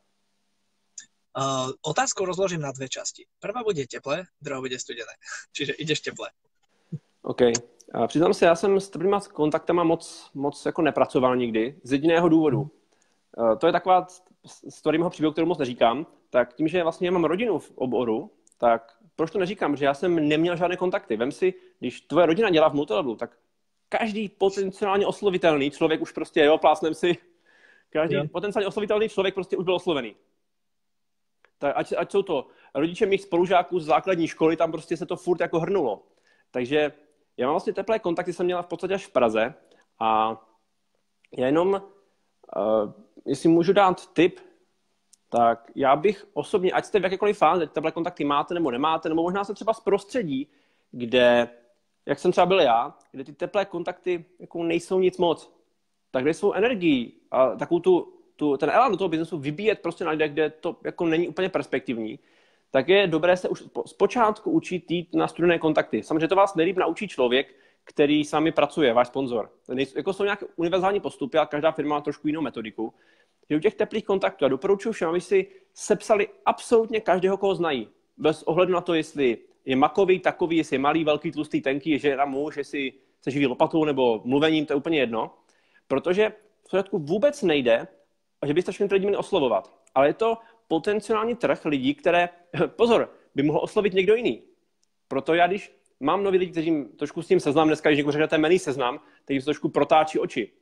Uh, 1.39 1.71
otázku 1.83 2.25
rozložím 2.25 2.61
na 2.61 2.73
dve 2.73 2.89
časti. 2.89 3.27
Prvá 3.41 3.63
bude 3.63 3.87
teplé, 3.87 4.25
druhá 4.41 4.61
bude 4.61 4.79
studené. 4.79 5.13
Čiže 5.53 5.73
ideš 5.73 6.01
teplé. 6.01 6.31
OK. 7.23 7.41
A 7.95 8.07
přiznám 8.07 8.35
se, 8.35 8.45
já 8.45 8.55
jsem 8.55 8.81
s 8.81 8.89
teplýma 8.89 9.21
kontaktama 9.21 9.85
moc, 9.85 10.31
moc 10.35 10.67
jako 10.67 10.83
nepracoval 10.83 11.37
nikdy, 11.37 11.81
z 11.83 11.93
jediného 11.93 12.29
důvodu. 12.29 12.71
Uh, 13.37 13.59
to 13.59 13.67
je 13.67 13.73
taková 13.73 14.07
story 14.69 14.99
mého 14.99 15.11
příběhu, 15.11 15.33
kterou 15.33 15.47
moc 15.47 15.59
neříkám. 15.59 16.07
Tak 16.31 16.55
tím, 16.55 16.69
že 16.69 16.83
vlastně 16.83 17.11
mám 17.11 17.25
rodinu 17.25 17.59
v 17.59 17.73
oboru, 17.75 18.31
tak 18.59 18.97
proč 19.17 19.31
to 19.31 19.39
neříkám? 19.39 19.77
Že 19.77 19.85
já 19.85 19.95
jsem 19.95 20.29
neměl 20.29 20.57
žádné 20.57 20.77
kontakty. 20.77 21.17
Vem 21.17 21.33
si, 21.33 21.55
když 21.79 22.01
tvoje 22.01 22.27
rodina 22.27 22.51
dělá 22.51 22.69
v 22.69 22.75
multilevelu, 22.75 23.17
tak 23.17 23.39
každý 23.89 24.29
potenciálně 24.29 25.07
oslovitelný 25.07 25.71
člověk 25.71 26.01
už 26.01 26.13
prostě, 26.13 26.45
jo, 26.45 26.59
plásnem 26.59 26.95
si, 26.95 27.17
každý 27.91 28.15
yeah. 28.15 28.31
potenciálně 28.31 28.67
oslovitelný 28.67 29.09
člověk 29.09 29.35
prostě 29.35 29.57
už 29.57 29.65
byl 29.65 29.75
oslovený. 29.75 30.17
Tak 31.59 31.73
ať, 31.77 31.93
ať 31.97 32.11
jsou 32.11 32.23
to 32.23 32.47
rodiče 32.75 33.07
mých 33.07 33.23
spolužáků 33.23 33.81
z 33.81 33.85
základní 33.85 34.29
školy, 34.29 34.57
tam 34.57 34.73
prostě 34.73 34.97
se 34.97 35.07
to 35.07 35.17
furt 35.17 35.41
jako 35.41 35.61
hrnulo. 35.61 36.03
Takže 36.51 36.93
já 37.37 37.47
mám 37.47 37.53
vlastně 37.53 37.73
teplé 37.73 37.99
kontakty, 37.99 38.33
jsem 38.33 38.47
měla 38.47 38.63
v 38.63 38.67
podstatě 38.67 38.95
až 38.95 39.07
v 39.07 39.13
Praze 39.13 39.55
a 39.99 40.41
já 41.39 41.47
jenom, 41.47 41.83
uh, 42.57 42.93
jestli 43.25 43.49
můžu 43.49 43.73
dát 43.73 44.13
tip, 44.13 44.41
tak 45.29 45.71
já 45.75 45.97
bych 45.97 46.27
osobně, 46.33 46.73
ať 46.73 46.85
jste 46.85 47.01
v 47.01 47.03
jakékoliv 47.03 47.39
fázi, 47.39 47.67
teplé 47.67 47.93
kontakty 47.93 48.25
máte 48.25 48.55
nebo 48.55 48.71
nemáte, 48.71 49.09
nebo 49.09 49.23
možná 49.23 49.45
se 49.45 49.55
třeba 49.55 49.73
z 49.75 49.81
prostředí, 49.81 50.49
kde, 50.91 51.49
jak 52.07 52.19
jsem 52.19 52.33
třeba 52.33 52.47
byl 52.47 52.61
já, 52.61 52.95
kde 53.13 53.25
ty 53.25 53.33
teplé 53.33 53.65
kontakty 53.65 54.25
jako 54.39 54.65
nejsou 54.65 55.01
nic 55.01 55.19
moc, 55.19 55.53
tak 56.11 56.23
kde 56.23 56.35
svou 56.35 56.53
energii 56.53 57.13
a 57.31 57.51
takovou 57.51 57.81
tu, 57.81 58.13
tu, 58.37 58.57
ten 58.57 58.71
elán 58.71 58.93
do 58.93 58.99
toho 58.99 59.09
biznesu 59.09 59.39
vybíjet 59.39 59.81
prostě 59.81 60.05
na 60.05 60.11
lidech, 60.11 60.33
kde 60.33 60.51
to 60.51 60.77
jako 60.85 61.07
není 61.07 61.29
úplně 61.29 61.49
perspektivní, 61.49 62.19
tak 62.71 62.89
je 62.89 63.07
dobré 63.07 63.37
se 63.37 63.49
už 63.49 63.65
zpočátku 63.87 64.51
učit 64.51 64.91
jít 64.91 65.15
na 65.15 65.29
studené 65.29 65.59
kontakty. 65.59 66.03
Samozřejmě 66.03 66.29
to 66.29 66.37
vás 66.37 66.55
nejlíp 66.55 66.77
naučí 66.77 67.09
člověk, 67.09 67.55
který 67.85 68.25
s 68.25 68.33
vámi 68.33 68.53
pracuje, 68.53 68.93
váš 68.93 69.07
sponzor. 69.07 69.51
Jako 69.97 70.13
jsou 70.13 70.25
nějaké 70.25 70.47
univerzální 70.57 71.01
postupy 71.01 71.39
a 71.39 71.47
každá 71.47 71.73
firma 71.73 71.97
má 71.97 72.01
trošku 72.01 72.27
jinou 72.27 72.41
metodiku. 72.41 72.95
Že 73.51 73.57
u 73.57 73.61
těch 73.61 73.75
teplých 73.75 74.05
kontaktů, 74.05 74.45
a 74.45 74.49
doporučuji 74.49 74.93
všem, 74.93 75.09
aby 75.09 75.21
si 75.21 75.47
sepsali 75.75 76.29
absolutně 76.47 77.01
každého, 77.01 77.37
koho 77.37 77.55
znají. 77.55 77.89
Bez 78.17 78.43
ohledu 78.43 78.73
na 78.73 78.81
to, 78.81 78.95
jestli 78.95 79.39
je 79.65 79.77
makový, 79.77 80.19
takový, 80.19 80.57
jestli 80.57 80.75
je 80.75 80.81
malý, 80.81 81.05
velký, 81.05 81.33
tlustý, 81.33 81.61
tenký, 81.61 81.91
jestli 81.91 82.09
je 82.09 82.27
muž, 82.27 82.57
jestli 82.57 82.93
se 83.21 83.31
živí 83.31 83.47
lopatou 83.47 83.85
nebo 83.85 84.23
mluvením, 84.25 84.67
to 84.67 84.73
je 84.73 84.77
úplně 84.77 84.99
jedno. 84.99 85.35
Protože 85.89 86.33
v 86.67 86.71
pořádku 86.71 86.99
vůbec 86.99 87.43
nejde, 87.43 87.89
že 88.47 88.55
byste 88.55 88.73
všechny 88.73 88.89
ty 88.89 88.95
lidi 88.95 89.07
měli 89.07 89.17
oslovovat. 89.17 89.75
Ale 89.95 90.07
je 90.07 90.15
to 90.15 90.39
potenciální 90.69 91.35
trh 91.35 91.65
lidí, 91.65 91.95
které, 91.95 92.29
pozor, 92.67 93.11
by 93.35 93.43
mohl 93.43 93.61
oslovit 93.63 93.95
někdo 93.95 94.15
jiný. 94.15 94.43
Proto 95.09 95.35
já, 95.35 95.47
když 95.47 95.73
mám 96.03 96.25
nový 96.25 96.39
lidi, 96.39 96.53
kteří 96.53 96.85
trošku 96.85 97.23
s 97.23 97.27
tím 97.27 97.41
seznam, 97.41 97.69
dneska, 97.69 97.91
když 97.91 97.97
někdo 97.97 98.13
řekne 98.13 98.29
ten 98.29 98.41
mený 98.41 98.59
seznam, 98.59 98.99
tak 98.99 99.31
jim 99.31 99.41
se 99.41 99.45
trošku 99.45 99.69
protáčí 99.69 100.19
oči. 100.19 100.53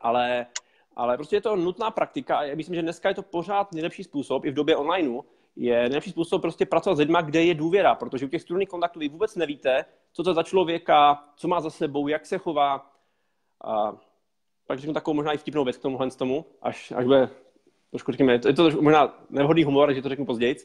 Ale, 0.00 0.46
ale 0.96 1.16
prostě 1.16 1.36
je 1.36 1.40
to 1.40 1.56
nutná 1.56 1.90
praktika 1.90 2.42
já 2.42 2.54
myslím, 2.54 2.74
že 2.74 2.82
dneska 2.82 3.08
je 3.08 3.14
to 3.14 3.22
pořád 3.22 3.72
nejlepší 3.72 4.04
způsob, 4.04 4.44
i 4.44 4.50
v 4.50 4.54
době 4.54 4.76
onlineu, 4.76 5.22
je 5.56 5.76
nejlepší 5.82 6.10
způsob 6.10 6.42
prostě 6.42 6.66
pracovat 6.66 6.96
s 6.96 6.98
lidmi, 6.98 7.18
kde 7.24 7.44
je 7.44 7.54
důvěra, 7.54 7.94
protože 7.94 8.26
u 8.26 8.28
těch 8.28 8.42
studených 8.42 8.68
kontaktů 8.68 8.98
vy 8.98 9.08
vůbec 9.08 9.36
nevíte, 9.36 9.84
co 10.12 10.22
to 10.22 10.34
za 10.34 10.42
člověka, 10.42 11.24
co 11.36 11.48
má 11.48 11.60
za 11.60 11.70
sebou, 11.70 12.08
jak 12.08 12.26
se 12.26 12.38
chová. 12.38 12.92
A 13.64 13.96
pak 14.66 14.78
řeknu 14.78 14.94
takovou 14.94 15.14
možná 15.14 15.32
i 15.32 15.38
vtipnou 15.38 15.64
věc 15.64 15.76
k 15.76 15.82
tomuhle 15.82 16.10
tomu, 16.10 16.44
až, 16.62 16.92
až 16.96 17.04
bude 17.04 17.30
trošku 17.90 18.12
řekněme, 18.12 18.32
je 18.32 18.38
to, 18.38 18.48
je 18.48 18.54
to 18.54 18.82
možná 18.82 19.24
nevhodný 19.30 19.64
humor, 19.64 19.94
že 19.94 20.02
to 20.02 20.08
řeknu 20.08 20.26
později. 20.26 20.56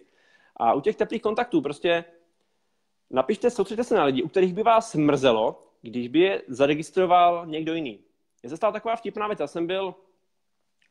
A 0.58 0.74
u 0.74 0.82
těch 0.82 0.96
teplých 0.96 1.22
kontaktů 1.22 1.62
prostě 1.62 2.06
napište, 3.14 3.50
soustředte 3.50 3.84
se 3.84 3.96
na 3.96 4.04
lidi, 4.04 4.24
u 4.24 4.28
kterých 4.28 4.54
by 4.54 4.64
vás 4.64 4.96
mrzelo, 4.96 5.62
když 5.82 6.08
by 6.08 6.20
je 6.20 6.42
zaregistroval 6.48 7.46
někdo 7.46 7.74
jiný. 7.74 8.00
Je 8.44 8.50
se 8.50 8.58
stala 8.58 8.74
taková 8.74 8.96
vtipná 8.96 9.28
věc. 9.28 9.40
Já 9.40 9.48
jsem 9.48 9.68
byl 9.68 9.96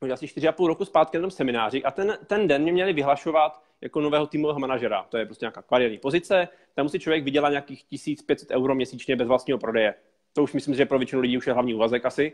už 0.01 0.11
asi 0.11 0.27
4,5 0.27 0.67
roku 0.67 0.85
zpátky 0.85 1.19
na 1.19 1.21
tom 1.21 1.31
semináři 1.31 1.83
a 1.83 1.91
ten, 1.91 2.19
ten 2.27 2.49
den 2.49 2.63
mě 2.63 2.73
měli 2.73 2.93
vyhlašovat 2.93 3.63
jako 3.81 4.01
nového 4.01 4.27
týmového 4.27 4.59
manažera. 4.59 5.07
To 5.09 5.17
je 5.17 5.27
prostě 5.27 5.45
nějaká 5.45 5.63
kariérní 5.63 5.99
pozice, 5.99 6.49
tam 6.75 6.85
musí 6.85 6.99
člověk 6.99 7.25
vydělat 7.25 7.49
nějakých 7.49 7.85
1500 7.85 8.51
euro 8.51 8.75
měsíčně 8.75 9.17
bez 9.17 9.29
vlastního 9.29 9.59
prodeje. 9.59 9.95
To 10.33 10.43
už 10.43 10.53
myslím, 10.53 10.75
že 10.75 10.87
pro 10.87 10.99
většinu 10.99 11.23
lidí 11.23 11.39
už 11.39 11.47
je 11.47 11.53
hlavní 11.53 11.75
úvazek 11.75 12.07
asi. 12.07 12.33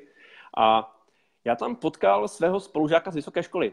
A 0.57 0.97
já 1.45 1.57
tam 1.57 1.77
potkal 1.77 2.29
svého 2.29 2.61
spolužáka 2.61 3.11
z 3.11 3.15
vysoké 3.15 3.43
školy. 3.43 3.73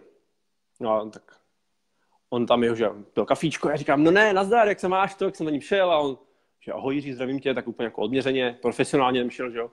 No, 0.80 1.10
tak 1.10 1.45
on 2.30 2.46
tam 2.46 2.64
je, 2.64 2.76
že 2.76 2.90
to 3.14 3.26
kafíčko, 3.26 3.70
já 3.70 3.76
říkám, 3.76 4.04
no 4.04 4.12
ne, 4.12 4.34
nazdar, 4.34 4.68
jak 4.68 4.80
se 4.80 4.88
máš 4.88 5.16
to, 5.16 5.26
jak 5.26 5.36
jsem 5.36 5.46
na 5.46 5.52
ním 5.52 5.62
šel 5.62 5.92
a 5.92 6.00
on, 6.00 6.18
že 6.60 6.72
ahoj 6.72 6.96
Jiří, 6.96 7.14
zdravím 7.14 7.40
tě, 7.40 7.54
tak 7.54 7.68
úplně 7.68 7.86
jako 7.86 8.02
odměřeně, 8.02 8.58
profesionálně 8.62 9.22
tam 9.22 9.30
šel, 9.30 9.52
že 9.52 9.58
jo. 9.58 9.72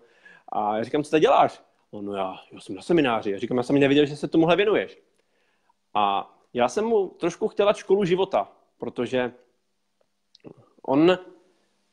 A 0.49 0.77
já 0.77 0.85
říkám, 0.85 1.03
co 1.03 1.11
tady 1.11 1.21
děláš? 1.21 1.63
On, 1.91 2.05
no 2.05 2.17
já, 2.17 2.35
já 2.53 2.61
jsem 2.61 2.75
na 2.75 2.83
semináři. 2.83 3.31
Já 3.31 3.39
říkám, 3.39 3.57
já 3.57 3.63
jsem 3.63 3.79
nevěděl, 3.79 4.07
že 4.07 4.17
se 4.17 4.29
tomuhle 4.29 4.57
věnuješ. 4.57 4.99
A 5.95 6.35
já 6.53 6.69
jsem 6.69 6.85
mu 6.85 7.09
trošku 7.09 7.49
chtěla 7.49 7.73
školu 7.73 8.05
života, 8.05 8.53
protože 8.79 9.33
on, 10.83 11.19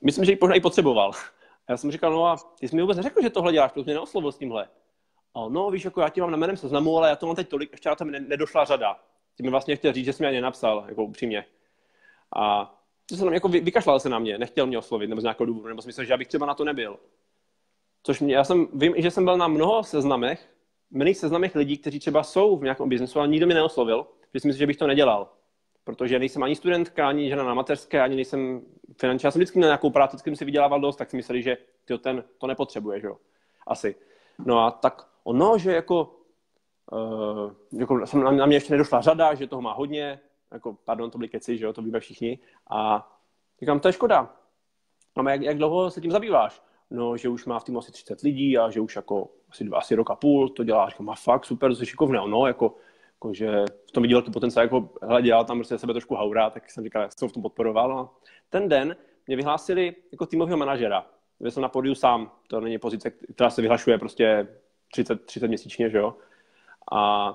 myslím, 0.02 0.26
že 0.26 0.32
ji 0.32 0.38
možná 0.42 0.56
i 0.56 0.60
potřeboval. 0.60 1.12
A 1.68 1.72
já 1.72 1.78
jsem 1.78 1.92
říkal, 1.92 2.12
no 2.14 2.28
a 2.28 2.38
ty 2.60 2.68
jsi 2.68 2.76
mi 2.76 2.82
vůbec 2.82 2.98
neřekl, 2.98 3.22
že 3.22 3.30
tohle 3.30 3.54
děláš, 3.54 3.72
protože 3.72 3.84
mě 3.84 3.94
neoslovil 3.94 4.32
s 4.32 4.38
tímhle. 4.38 4.70
A 5.34 5.40
on, 5.40 5.54
no 5.54 5.72
víš, 5.72 5.86
jako 5.86 6.02
já 6.02 6.10
ti 6.10 6.22
mám 6.22 6.32
na 6.32 6.38
jménem 6.38 6.58
seznamu, 6.58 6.98
ale 6.98 7.10
já 7.10 7.16
to 7.16 7.26
mám 7.26 7.36
teď 7.36 7.50
tolik, 7.50 7.72
ještě 7.72 7.90
na 7.90 7.96
tam 7.96 8.12
nedošla 8.12 8.66
řada. 8.66 9.00
Ty 9.36 9.44
mi 9.44 9.50
vlastně 9.50 9.76
chtěl 9.76 9.94
říct, 9.94 10.06
že 10.06 10.14
jsi 10.14 10.24
mi 10.24 10.28
ani 10.28 10.36
nenapsal, 10.36 10.86
jako 10.88 11.04
upřímně. 11.04 11.46
A 12.36 12.76
to 13.06 13.16
se 13.16 13.24
na 13.24 13.30
mě, 13.30 13.36
jako 13.36 13.48
vykašlal 13.48 14.00
se 14.00 14.10
na 14.10 14.20
mě, 14.20 14.38
nechtěl 14.38 14.66
mě 14.66 14.78
oslovit, 14.78 15.10
nebo 15.10 15.22
z 15.22 15.24
nějakého 15.24 15.46
důvodu, 15.46 15.68
nebo 15.68 15.82
si 15.82 15.88
myslel, 15.88 16.06
že 16.06 16.14
já 16.14 16.18
bych 16.18 16.28
třeba 16.28 16.46
na 16.46 16.54
to 16.54 16.64
nebyl. 16.64 17.00
Což 18.04 18.20
mě, 18.20 18.36
já 18.36 18.44
jsem, 18.44 18.68
vím, 18.74 18.94
že 18.98 19.12
jsem 19.12 19.26
byl 19.26 19.38
na 19.38 19.48
mnoho 19.48 19.84
seznamech, 19.84 20.50
mnohých 20.92 21.18
seznamech 21.18 21.56
lidí, 21.56 21.78
kteří 21.78 22.00
třeba 22.00 22.24
jsou 22.24 22.58
v 22.58 22.64
nějakém 22.64 22.90
biznesu, 22.90 23.20
ale 23.20 23.28
nikdo 23.28 23.46
mě 23.46 23.56
neoslovil, 23.56 24.08
že 24.34 24.40
si 24.40 24.48
myslím, 24.48 24.60
že 24.60 24.68
bych 24.68 24.78
to 24.78 24.88
nedělal. 24.88 25.34
Protože 25.84 26.20
nejsem 26.20 26.44
ani 26.44 26.56
studentka, 26.56 27.08
ani 27.08 27.30
žena 27.30 27.44
na 27.44 27.54
mateřské, 27.54 28.02
ani 28.02 28.16
nejsem 28.16 28.62
finanční. 29.02 29.28
Já 29.28 29.32
jsem 29.32 29.40
vždycky 29.40 29.60
měl 29.60 29.68
nějakou 29.68 29.90
práci, 29.90 30.18
jsem 30.18 30.36
si 30.36 30.46
vydělával 30.46 30.80
dost, 30.80 30.96
tak 30.96 31.10
si 31.10 31.16
mysleli, 31.18 31.42
že 31.42 31.58
ty 31.86 31.98
ten 31.98 32.24
to 32.38 32.48
nepotřebuje, 32.48 33.00
že 33.00 33.08
jo. 33.08 33.18
Asi. 33.68 33.96
No 34.46 34.60
a 34.60 34.72
tak 34.72 35.10
ono, 35.24 35.58
že 35.58 35.72
jako, 35.72 36.19
uh, 36.92 37.52
jako 37.80 38.08
jsem, 38.08 38.38
na 38.38 38.46
mě 38.46 38.56
ještě 38.56 38.74
nedošla 38.74 39.02
řada, 39.02 39.34
že 39.34 39.48
toho 39.48 39.62
má 39.62 39.74
hodně, 39.74 40.20
jako, 40.52 40.78
pardon, 40.86 41.12
to 41.12 41.18
byly 41.18 41.30
keci, 41.30 41.58
že 41.58 41.66
jo, 41.66 41.74
to 41.74 41.82
víme 41.82 42.00
všichni. 42.00 42.40
A 42.70 43.10
říkám, 43.60 43.80
to 43.80 43.88
je 43.88 43.94
škoda. 43.94 44.36
No, 45.18 45.30
jak, 45.30 45.42
jak 45.42 45.58
dlouho 45.58 45.92
se 45.92 46.02
tím 46.02 46.12
zabýváš? 46.12 46.62
No, 46.90 47.18
že 47.18 47.30
už 47.30 47.46
má 47.46 47.60
v 47.60 47.64
týmu 47.64 47.80
asi 47.80 47.92
30 47.92 48.22
lidí 48.22 48.58
a 48.58 48.70
že 48.70 48.80
už 48.80 48.96
jako 48.96 49.30
asi, 49.50 49.64
dva, 49.64 49.78
asi 49.78 49.96
rok 49.96 50.12
a 50.12 50.16
půl 50.16 50.50
to 50.50 50.64
dělá. 50.64 50.90
Říkám, 50.90 51.06
má 51.06 51.16
fakt, 51.16 51.46
super, 51.46 51.76
to 51.76 51.82
je 51.82 51.86
šikovné. 51.86 52.20
No, 52.28 52.48
jako, 52.48 52.76
jako, 53.16 53.34
že 53.34 53.66
v 53.88 53.92
tom 53.92 54.04
viděl 54.04 54.18
velký 54.18 54.32
potenciál, 54.32 54.66
jako, 54.66 54.90
hele, 55.02 55.22
dělal 55.22 55.46
tam 55.46 55.58
prostě 55.58 55.78
sebe 55.78 55.94
trošku 55.94 56.16
haura, 56.16 56.50
tak 56.50 56.72
jsem 56.72 56.84
říkal, 56.84 57.02
jak 57.02 57.14
jsem 57.14 57.30
v 57.30 57.34
tom 57.34 57.44
podporoval. 57.44 58.00
A 58.00 58.10
ten 58.50 58.70
den 58.70 58.96
mě 59.28 59.36
vyhlásili 59.36 59.96
jako 60.12 60.26
týmového 60.26 60.58
manažera, 60.58 61.06
kde 61.40 61.52
jsem 61.52 61.64
na 61.64 61.70
podiu 61.70 61.96
sám. 61.96 62.32
To 62.48 62.60
není 62.60 62.78
pozice, 62.78 63.12
která 63.12 63.50
se 63.50 63.62
vyhlašuje 63.62 63.98
prostě 63.98 64.48
30, 64.92 65.26
30 65.26 65.48
měsíčně, 65.48 65.90
že 65.90 65.98
jo. 65.98 66.16
A 66.92 67.34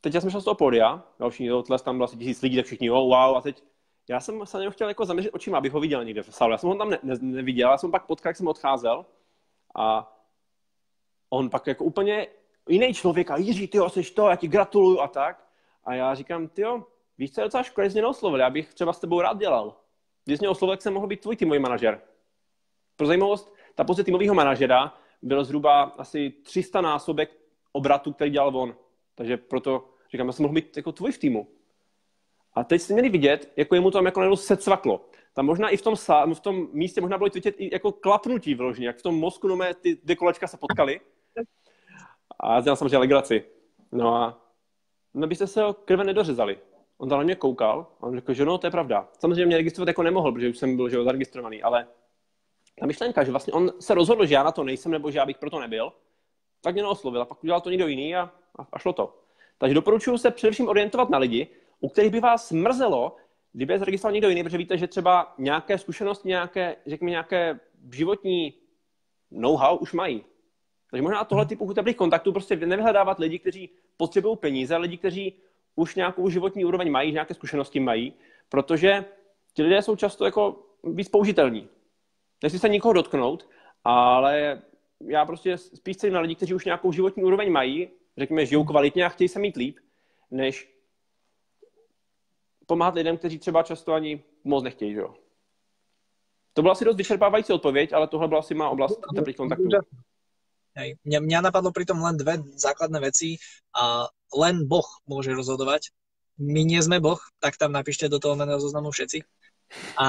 teď 0.00 0.14
já 0.14 0.20
jsem 0.20 0.30
šel 0.30 0.40
z 0.40 0.44
toho 0.44 0.54
podia, 0.54 1.02
další 1.18 1.48
tles, 1.66 1.82
tam 1.82 1.96
bylo 1.96 2.04
asi 2.04 2.16
tisíc 2.16 2.42
lidí, 2.42 2.56
tak 2.56 2.66
všichni, 2.66 2.90
oh, 2.90 2.98
wow, 2.98 3.36
a 3.36 3.40
teď 3.40 3.62
já 4.08 4.20
jsem 4.20 4.46
se 4.46 4.58
na 4.58 4.70
chtěl 4.70 4.88
jako 4.88 5.04
zaměřit 5.04 5.30
očima, 5.30 5.58
abych 5.58 5.72
ho 5.72 5.80
viděl 5.80 6.04
někde 6.04 6.22
v 6.22 6.34
sále. 6.34 6.52
Já 6.52 6.58
jsem 6.58 6.68
ho 6.68 6.76
tam 6.76 6.90
ne, 6.90 6.98
ne, 7.02 7.14
neviděl, 7.20 7.70
já 7.70 7.78
jsem 7.78 7.88
ho 7.88 7.92
pak 7.92 8.06
potkal, 8.06 8.30
jak 8.30 8.36
jsem 8.36 8.48
odcházel 8.48 9.06
a 9.74 10.12
on 11.30 11.50
pak 11.50 11.66
jako 11.66 11.84
úplně 11.84 12.26
jiný 12.68 12.94
člověk 12.94 13.30
a 13.30 13.36
Jiří, 13.36 13.68
ty 13.68 13.78
jsi 13.88 14.14
to, 14.14 14.28
já 14.28 14.36
ti 14.36 14.48
gratuluju 14.48 15.00
a 15.00 15.08
tak. 15.08 15.46
A 15.84 15.94
já 15.94 16.14
říkám, 16.14 16.48
ty 16.48 16.62
víš, 17.18 17.32
co 17.32 17.40
je 17.40 17.44
docela 17.44 17.62
škoda, 17.62 17.88
že 17.88 18.00
neoslovil, 18.00 18.40
já 18.40 18.50
bych 18.50 18.74
třeba 18.74 18.92
s 18.92 19.00
tebou 19.00 19.20
rád 19.20 19.38
dělal. 19.38 19.76
Když 20.24 20.40
mě 20.40 20.48
oslovil, 20.48 20.72
jak 20.72 20.82
jsem 20.82 20.94
mohl 20.94 21.06
být 21.06 21.20
tvůj 21.20 21.36
týmový 21.36 21.58
manažer. 21.58 22.00
Pro 22.96 23.06
zajímavost, 23.06 23.54
ta 23.74 23.84
pozice 23.84 24.04
týmového 24.04 24.34
manažera 24.34 24.94
byl 25.22 25.44
zhruba 25.44 25.82
asi 25.82 26.30
300 26.30 26.80
násobek 26.80 27.43
obratu, 27.74 28.12
který 28.12 28.30
dělal 28.30 28.56
on. 28.56 28.76
Takže 29.14 29.36
proto 29.36 29.90
říkám, 30.10 30.26
já 30.26 30.32
jsem 30.32 30.42
mohl 30.42 30.54
být 30.54 30.76
jako 30.76 30.92
tvůj 30.92 31.12
v 31.12 31.18
týmu. 31.18 31.48
A 32.52 32.64
teď 32.64 32.80
jste 32.80 32.92
měli 32.92 33.08
vidět, 33.08 33.52
jako 33.56 33.74
jemu 33.74 33.90
tam 33.90 34.06
jako 34.06 34.20
najednou 34.20 34.36
secvaklo. 34.36 35.04
Tam 35.34 35.46
možná 35.46 35.68
i 35.68 35.76
v 35.76 35.82
tom, 35.82 35.96
sá, 35.96 36.26
v 36.34 36.40
tom 36.40 36.68
místě 36.72 37.00
možná 37.00 37.18
bylo 37.18 37.30
vidět 37.34 37.54
i 37.58 37.74
jako 37.74 37.92
klapnutí 37.92 38.54
vložně, 38.54 38.86
jak 38.86 38.98
v 38.98 39.02
tom 39.02 39.14
mozku 39.14 39.48
no 39.48 39.56
mé 39.56 39.74
ty 39.74 39.98
dvě 40.04 40.16
kolečka 40.16 40.46
se 40.46 40.56
potkaly. 40.56 41.00
A 42.40 42.54
já 42.54 42.60
dělal 42.60 42.76
samozřejmě 42.76 42.98
legraci. 42.98 43.44
No 43.92 44.14
a 44.14 44.40
no 45.14 45.26
byste 45.26 45.46
se 45.46 45.62
ho 45.62 45.74
krve 45.74 46.04
nedořezali. 46.04 46.58
On 46.98 47.08
tam 47.08 47.18
na 47.18 47.24
mě 47.24 47.34
koukal 47.34 47.86
a 48.00 48.02
on 48.02 48.14
řekl, 48.14 48.32
že 48.32 48.44
no, 48.44 48.58
to 48.58 48.66
je 48.66 48.70
pravda. 48.70 49.08
Samozřejmě 49.18 49.46
mě 49.46 49.56
registrovat 49.56 49.88
jako 49.88 50.02
nemohl, 50.02 50.32
protože 50.32 50.48
už 50.48 50.58
jsem 50.58 50.76
byl 50.76 50.88
že 50.88 51.04
zaregistrovaný, 51.04 51.62
ale 51.62 51.86
ta 52.80 52.86
myšlenka, 52.86 53.24
že 53.24 53.30
vlastně 53.30 53.52
on 53.52 53.72
se 53.80 53.94
rozhodl, 53.94 54.26
že 54.26 54.34
já 54.34 54.42
na 54.42 54.52
to 54.52 54.64
nejsem, 54.64 54.92
nebo 54.92 55.10
že 55.10 55.18
já 55.18 55.26
bych 55.26 55.38
proto 55.38 55.60
nebyl, 55.60 55.92
tak 56.64 56.74
mě 56.74 56.82
neoslovil 56.82 57.22
a 57.22 57.24
pak 57.24 57.44
udělal 57.44 57.60
to 57.60 57.70
někdo 57.70 57.86
jiný 57.86 58.16
a, 58.16 58.30
a, 58.72 58.78
šlo 58.78 58.92
to. 58.92 59.18
Takže 59.58 59.74
doporučuji 59.74 60.18
se 60.18 60.30
především 60.30 60.68
orientovat 60.68 61.10
na 61.10 61.18
lidi, 61.18 61.48
u 61.80 61.88
kterých 61.88 62.12
by 62.12 62.20
vás 62.20 62.52
mrzelo, 62.52 63.16
kdyby 63.52 63.72
je 63.72 63.78
zaregistroval 63.78 64.12
někdo 64.12 64.28
jiný, 64.28 64.42
protože 64.42 64.58
víte, 64.58 64.78
že 64.78 64.86
třeba 64.86 65.34
nějaké 65.38 65.78
zkušenosti, 65.78 66.28
nějaké, 66.28 66.76
řekněme, 66.86 67.10
nějaké 67.10 67.60
životní 67.92 68.54
know-how 69.30 69.76
už 69.76 69.92
mají. 69.92 70.24
Takže 70.90 71.02
možná 71.02 71.24
tohle 71.24 71.46
typu 71.46 71.74
teplých 71.74 71.96
kontaktů 71.96 72.32
prostě 72.32 72.56
nevyhledávat 72.56 73.18
lidi, 73.18 73.38
kteří 73.38 73.70
potřebují 73.96 74.36
peníze, 74.36 74.76
lidi, 74.76 74.96
kteří 74.98 75.34
už 75.76 75.94
nějakou 75.94 76.28
životní 76.28 76.64
úroveň 76.64 76.90
mají, 76.90 77.12
nějaké 77.12 77.34
zkušenosti 77.34 77.80
mají, 77.80 78.12
protože 78.48 79.04
ti 79.54 79.62
lidé 79.62 79.82
jsou 79.82 79.96
často 79.96 80.24
jako 80.24 80.62
víc 80.84 81.08
použitelní. 81.08 81.68
Nechci 82.42 82.58
se 82.58 82.68
nikoho 82.68 82.92
dotknout, 82.92 83.48
ale 83.84 84.62
já 85.00 85.24
prostě 85.24 85.58
spíš 85.58 85.96
na 86.10 86.20
lidi, 86.20 86.34
kteří 86.34 86.54
už 86.54 86.64
nějakou 86.64 86.92
životní 86.92 87.24
úroveň 87.24 87.52
mají, 87.52 87.88
řekněme, 88.18 88.46
žijou 88.46 88.64
kvalitně 88.64 89.04
a 89.04 89.08
chtějí 89.08 89.28
se 89.28 89.38
mít 89.38 89.56
líp, 89.56 89.78
než 90.30 90.74
pomáhat 92.66 92.94
lidem, 92.94 93.16
kteří 93.16 93.38
třeba 93.38 93.62
často 93.62 93.92
ani 93.92 94.24
moc 94.44 94.64
nechtějí. 94.64 94.92
Jo? 94.92 95.14
To 96.52 96.62
byla 96.62 96.72
asi 96.72 96.84
dost 96.84 96.96
vyčerpávající 96.96 97.52
odpověď, 97.52 97.92
ale 97.92 98.08
tohle 98.08 98.28
byla 98.28 98.40
asi 98.40 98.54
má 98.54 98.68
oblast 98.68 99.00
teplých 99.14 99.36
kontaktů. 99.36 99.68
Hej. 100.74 100.98
Mňa, 101.06 101.20
mňa 101.22 101.38
napadlo 101.40 101.70
pritom 101.70 102.02
len 102.02 102.18
dve 102.18 102.42
základné 102.58 102.98
veci 102.98 103.38
a 103.70 104.10
len 104.34 104.66
Boh 104.66 104.86
môže 105.06 105.30
rozhodovať. 105.30 105.94
My 106.34 106.66
nie 106.66 106.82
sme 106.82 106.98
Boh, 106.98 107.22
tak 107.38 107.54
tam 107.54 107.70
napíšte 107.70 108.10
do 108.10 108.18
toho 108.18 108.34
meného 108.34 108.58
zoznamu 108.58 108.90
všetci. 108.90 109.22
A 109.94 110.06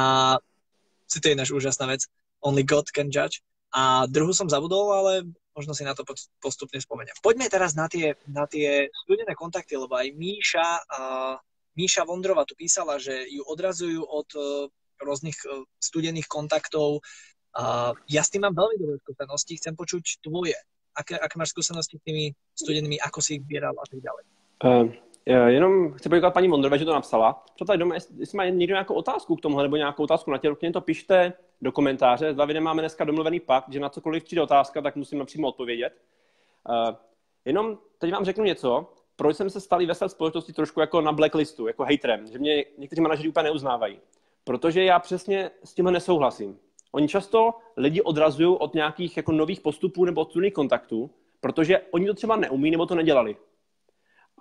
si 1.05 1.21
to 1.21 1.29
je 1.29 1.37
náš 1.37 1.53
úžasná 1.53 1.85
vec. 1.85 2.09
Only 2.41 2.65
God 2.65 2.89
can 2.89 3.13
judge. 3.13 3.45
A 3.73 4.05
druhú 4.05 4.35
som 4.35 4.51
zabudol, 4.51 4.91
ale 4.93 5.13
možno 5.55 5.73
si 5.73 5.87
na 5.87 5.95
to 5.95 6.03
postupne 6.43 6.77
spomeniem. 6.77 7.15
Poďme 7.23 7.47
teraz 7.49 7.73
na 7.73 7.87
tie, 7.87 8.13
na 8.27 8.45
tie 8.45 8.91
studené 9.05 9.33
kontakty, 9.33 9.79
lebo 9.79 9.95
aj 9.95 10.11
Míša, 10.13 10.67
uh, 10.85 11.35
Míša 11.79 12.03
Vondrova 12.03 12.43
tu 12.43 12.53
písala, 12.59 12.99
že 12.99 13.25
ju 13.31 13.41
odrazujú 13.47 14.03
od 14.03 14.29
uh, 14.35 14.67
rôznych 14.99 15.39
uh, 15.47 15.63
studených 15.79 16.27
kontaktov, 16.27 16.99
Uh, 17.55 17.95
ja 18.11 18.19
s 18.19 18.27
tým 18.27 18.43
mám 18.43 18.51
veľmi 18.51 18.75
dobré 18.75 18.99
skúsenosti, 18.99 19.55
chcem 19.55 19.79
počuť 19.79 20.19
tvoje. 20.19 20.59
Aké, 20.91 21.15
aké 21.15 21.39
máš 21.39 21.55
skúsenosti 21.55 21.95
s 21.95 22.03
tými 22.03 22.35
studenými, 22.51 22.99
ako 22.99 23.23
si 23.23 23.39
ich 23.39 23.47
vybíral 23.47 23.71
a 23.71 23.85
tak 23.87 23.99
ďalej? 24.03 24.23
Uh, 24.59 24.91
jenom 25.55 25.93
chci 25.95 26.09
poděkovat 26.09 26.33
paní 26.33 26.47
Mondrové, 26.47 26.77
že 26.77 26.85
to 26.85 26.93
napsala. 26.93 27.45
Přátelé 27.55 27.77
doma, 27.77 27.95
jestli 27.95 28.37
má 28.37 28.45
někdo 28.45 28.73
nějakou 28.75 28.93
otázku 28.93 29.35
k 29.35 29.41
tomuhle 29.41 29.63
nebo 29.63 29.75
nějakou 29.75 30.03
otázku 30.03 30.31
na 30.31 30.37
tě, 30.37 30.71
to 30.73 30.81
pište 30.81 31.33
do 31.61 31.71
komentáře. 31.71 32.33
S 32.33 32.35
Davidem 32.35 32.63
máme 32.63 32.81
dneska 32.81 33.03
domluvený 33.03 33.39
pakt, 33.39 33.73
že 33.73 33.79
na 33.79 33.89
cokoliv 33.89 34.23
přijde 34.23 34.41
otázka, 34.41 34.81
tak 34.81 34.95
musím 34.95 35.19
napřímo 35.19 35.47
odpovědět. 35.47 36.01
Uh, 36.69 36.95
jenom 37.45 37.77
teď 37.97 38.11
vám 38.11 38.25
řeknu 38.25 38.43
něco, 38.43 38.93
proč 39.15 39.37
jsem 39.37 39.49
se 39.49 39.61
stal 39.61 39.85
ve 39.85 39.95
své 39.95 40.09
společnosti 40.09 40.53
trošku 40.53 40.79
jako 40.79 41.01
na 41.01 41.11
blacklistu, 41.11 41.67
jako 41.67 41.83
haterem, 41.83 42.27
že 42.27 42.39
mě 42.39 42.65
někteří 42.77 43.01
manažeři 43.01 43.29
úplně 43.29 43.43
neuznávají. 43.43 43.99
Protože 44.43 44.83
já 44.83 44.99
přesně 44.99 45.51
s 45.63 45.73
tímhle 45.73 45.91
nesouhlasím. 45.91 46.59
Oni 46.91 47.07
často 47.07 47.53
lidi 47.77 48.01
odrazují 48.01 48.57
od 48.59 48.73
nějakých 48.73 49.17
jako 49.17 49.31
nových 49.31 49.61
postupů 49.61 50.05
nebo 50.05 50.21
od 50.21 50.33
kontaktů, 50.53 51.09
protože 51.39 51.81
oni 51.91 52.07
to 52.07 52.13
třeba 52.13 52.35
neumí 52.35 52.71
nebo 52.71 52.85
to 52.85 52.95
nedělali. 52.95 53.35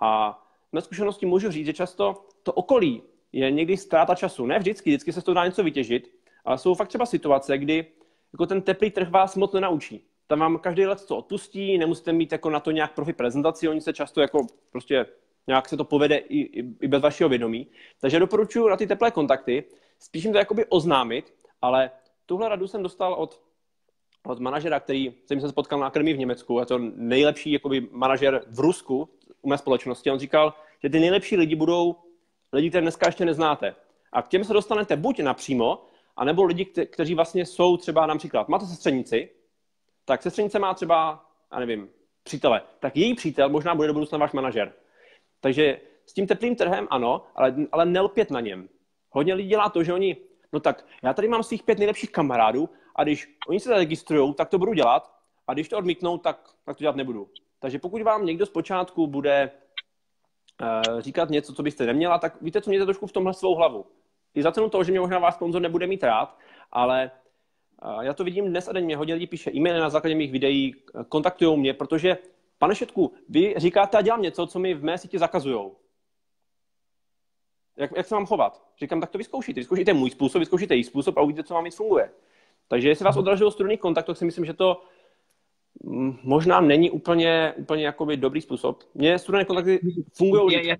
A 0.01 0.41
na 0.73 0.81
zkušenosti 0.81 1.25
můžu 1.25 1.51
říct, 1.51 1.65
že 1.65 1.73
často 1.73 2.25
to 2.43 2.53
okolí 2.53 3.03
je 3.31 3.51
někdy 3.51 3.77
ztráta 3.77 4.15
času. 4.15 4.45
Ne 4.45 4.59
vždycky, 4.59 4.89
vždycky 4.89 5.13
se 5.13 5.21
z 5.21 5.23
toho 5.23 5.35
dá 5.35 5.45
něco 5.45 5.63
vytěžit, 5.63 6.14
ale 6.45 6.57
jsou 6.57 6.75
fakt 6.75 6.87
třeba 6.87 7.05
situace, 7.05 7.57
kdy 7.57 7.85
jako 8.33 8.45
ten 8.45 8.61
teplý 8.61 8.91
trh 8.91 9.09
vás 9.09 9.35
moc 9.35 9.53
nenaučí. 9.53 10.05
Tam 10.27 10.39
vám 10.39 10.57
každý 10.57 10.85
let 10.85 10.99
co 10.99 11.17
odpustí, 11.17 11.77
nemusíte 11.77 12.13
mít 12.13 12.31
jako 12.31 12.49
na 12.49 12.59
to 12.59 12.71
nějak 12.71 12.93
profi 12.93 13.13
prezentaci, 13.13 13.69
oni 13.69 13.81
se 13.81 13.93
často 13.93 14.21
jako 14.21 14.47
prostě 14.71 15.05
nějak 15.47 15.69
se 15.69 15.77
to 15.77 15.83
povede 15.83 16.17
i, 16.17 16.39
i, 16.39 16.75
i 16.81 16.87
bez 16.87 17.01
vašeho 17.01 17.29
vědomí. 17.29 17.67
Takže 18.01 18.19
doporučuji 18.19 18.69
na 18.69 18.77
ty 18.77 18.87
teplé 18.87 19.11
kontakty 19.11 19.63
spíš 19.99 20.23
jim 20.23 20.33
to 20.33 20.39
jakoby 20.39 20.65
oznámit, 20.65 21.33
ale 21.61 21.91
tuhle 22.25 22.49
radu 22.49 22.67
jsem 22.67 22.83
dostal 22.83 23.13
od, 23.13 23.41
od 24.25 24.39
manažera, 24.39 24.79
který, 24.79 25.13
jsem 25.27 25.41
se 25.41 25.49
spotkal 25.49 25.79
na 25.79 25.87
akademii 25.87 26.13
v 26.13 26.19
Německu, 26.19 26.59
je 26.59 26.65
to 26.65 26.79
nejlepší 26.95 27.51
jakoby, 27.51 27.87
manažer 27.91 28.43
v 28.47 28.59
Rusku 28.59 29.09
u 29.41 29.49
mé 29.49 29.57
společnosti. 29.57 30.11
On 30.11 30.19
říkal, 30.19 30.53
že 30.83 30.89
ty 30.89 30.99
nejlepší 30.99 31.37
lidi 31.37 31.55
budou 31.55 31.95
lidi, 32.53 32.69
které 32.69 32.81
dneska 32.81 33.05
ještě 33.05 33.25
neznáte. 33.25 33.75
A 34.11 34.21
k 34.21 34.27
těm 34.27 34.43
se 34.43 34.53
dostanete 34.53 34.95
buď 34.95 35.19
napřímo, 35.19 35.85
anebo 36.15 36.43
lidi, 36.43 36.63
kte- 36.63 36.85
kteří 36.85 37.15
vlastně 37.15 37.45
jsou 37.45 37.77
třeba 37.77 38.05
například, 38.05 38.49
máte 38.49 38.65
sestřenici, 38.65 39.29
tak 40.05 40.21
sestřenice 40.21 40.59
má 40.59 40.73
třeba, 40.73 41.25
já 41.51 41.59
nevím, 41.59 41.89
přítele, 42.23 42.61
tak 42.79 42.97
její 42.97 43.15
přítel 43.15 43.49
možná 43.49 43.75
bude 43.75 43.87
do 43.87 43.93
budoucna 43.93 44.17
váš 44.17 44.31
manažer. 44.31 44.73
Takže 45.41 45.81
s 46.05 46.13
tím 46.13 46.27
teplým 46.27 46.55
trhem 46.55 46.87
ano, 46.89 47.25
ale, 47.35 47.55
ale 47.71 47.85
nelpět 47.85 48.31
na 48.31 48.39
něm. 48.39 48.69
Hodně 49.09 49.33
lidí 49.33 49.49
dělá 49.49 49.69
to, 49.69 49.83
že 49.83 49.93
oni 49.93 50.17
no 50.55 50.59
tak 50.59 50.85
já 51.03 51.13
tady 51.13 51.27
mám 51.27 51.43
svých 51.43 51.63
pět 51.63 51.77
nejlepších 51.77 52.11
kamarádů 52.11 52.69
a 52.95 53.03
když 53.03 53.37
oni 53.47 53.59
se 53.59 53.69
zaregistrují, 53.69 54.33
tak 54.33 54.49
to 54.49 54.57
budu 54.57 54.73
dělat 54.73 55.15
a 55.47 55.53
když 55.53 55.69
to 55.69 55.77
odmítnou, 55.77 56.17
tak, 56.17 56.49
tak 56.65 56.77
to 56.77 56.83
dělat 56.83 56.95
nebudu. 56.95 57.29
Takže 57.59 57.79
pokud 57.79 58.01
vám 58.01 58.25
někdo 58.25 58.45
zpočátku 58.45 59.07
bude 59.07 59.51
uh, 60.61 60.99
říkat 61.01 61.29
něco, 61.29 61.53
co 61.53 61.63
byste 61.63 61.85
neměla, 61.85 62.19
tak 62.19 62.41
víte, 62.41 62.61
co 62.61 62.69
mějte 62.69 62.85
trošku 62.85 63.07
v 63.07 63.11
tomhle 63.11 63.33
svou 63.33 63.55
hlavu. 63.55 63.85
I 64.35 64.43
za 64.43 64.51
cenu 64.51 64.69
toho, 64.69 64.83
že 64.83 64.91
mě 64.91 64.99
možná 64.99 65.19
váš 65.19 65.33
sponzor 65.33 65.61
nebude 65.61 65.87
mít 65.87 66.03
rád, 66.03 66.37
ale 66.71 67.11
já 68.01 68.13
to 68.13 68.23
vidím 68.23 68.49
dnes 68.49 68.67
a 68.67 68.71
den, 68.71 68.85
mě 68.85 68.97
hodně 68.97 69.13
lidí 69.13 69.27
píše 69.27 69.51
e-maily 69.55 69.79
na 69.79 69.89
základě 69.89 70.15
mých 70.15 70.31
videí, 70.31 70.75
kontaktují 71.09 71.59
mě, 71.59 71.73
protože, 71.73 72.17
pane 72.57 72.75
Šetku, 72.75 73.13
vy 73.29 73.53
říkáte 73.57 73.97
a 73.97 74.01
dělám 74.01 74.21
něco, 74.21 74.47
co 74.47 74.59
mi 74.59 74.73
v 74.73 74.83
mé 74.83 74.97
síti 74.97 75.19
zakazují 75.19 75.71
jak, 77.77 77.91
jak 77.95 78.05
se 78.05 78.15
mám 78.15 78.25
chovat? 78.25 78.61
Říkám, 78.79 79.01
tak 79.01 79.09
to 79.09 79.17
vyzkoušíte. 79.17 79.59
Vyzkoušíte 79.59 79.93
můj 79.93 80.09
způsob, 80.09 80.39
vyzkoušíte 80.39 80.75
její 80.75 80.83
způsob 80.83 81.17
a 81.17 81.21
uvidíte, 81.21 81.43
co 81.43 81.53
vám 81.53 81.63
víc 81.63 81.75
funguje. 81.75 82.11
Takže 82.67 82.89
jestli 82.89 83.05
vás 83.05 83.17
odražilo 83.17 83.51
studený 83.51 83.77
kontakt, 83.77 84.05
tak 84.05 84.17
si 84.17 84.25
myslím, 84.25 84.45
že 84.45 84.53
to 84.53 84.81
možná 86.23 86.61
není 86.61 86.91
úplně, 86.91 87.53
úplně 87.57 87.85
jakoby 87.85 88.17
dobrý 88.17 88.41
způsob. 88.41 88.83
Mně 88.93 89.19
studené 89.19 89.45
kontakty 89.45 89.79
fungují... 90.17 90.55
Ja, 90.55 90.61
ja 90.61 90.75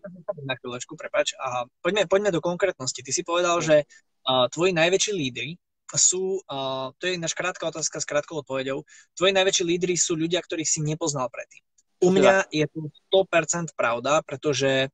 na 0.45 0.55
chvíľočku, 0.57 0.97
prepač. 0.97 1.37
A 1.37 1.69
poďme, 1.81 2.09
poďme 2.09 2.33
do 2.33 2.41
konkrétnosti. 2.41 3.05
Ty 3.05 3.11
si 3.13 3.21
povedal, 3.21 3.61
že 3.61 3.85
uh, 3.85 4.49
tvoji 4.49 4.73
najväčší 4.73 5.13
lídry 5.13 5.61
sú, 5.93 6.41
uh, 6.41 6.89
to 6.97 7.05
je 7.05 7.21
ináč 7.21 7.37
krátka 7.37 7.69
otázka 7.69 8.01
s 8.01 8.09
krátkou 8.09 8.41
odpovedou, 8.41 8.81
tvoji 9.13 9.31
najväčší 9.33 9.63
lídry 9.63 9.93
sú 9.93 10.17
ľudia, 10.17 10.41
ktorých 10.41 10.69
si 10.69 10.81
nepoznal 10.81 11.29
predtým. 11.29 11.61
U 12.01 12.09
mňa 12.09 12.49
je 12.49 12.65
to 12.67 12.89
100% 13.13 13.77
pravda, 13.77 14.19
pretože 14.25 14.89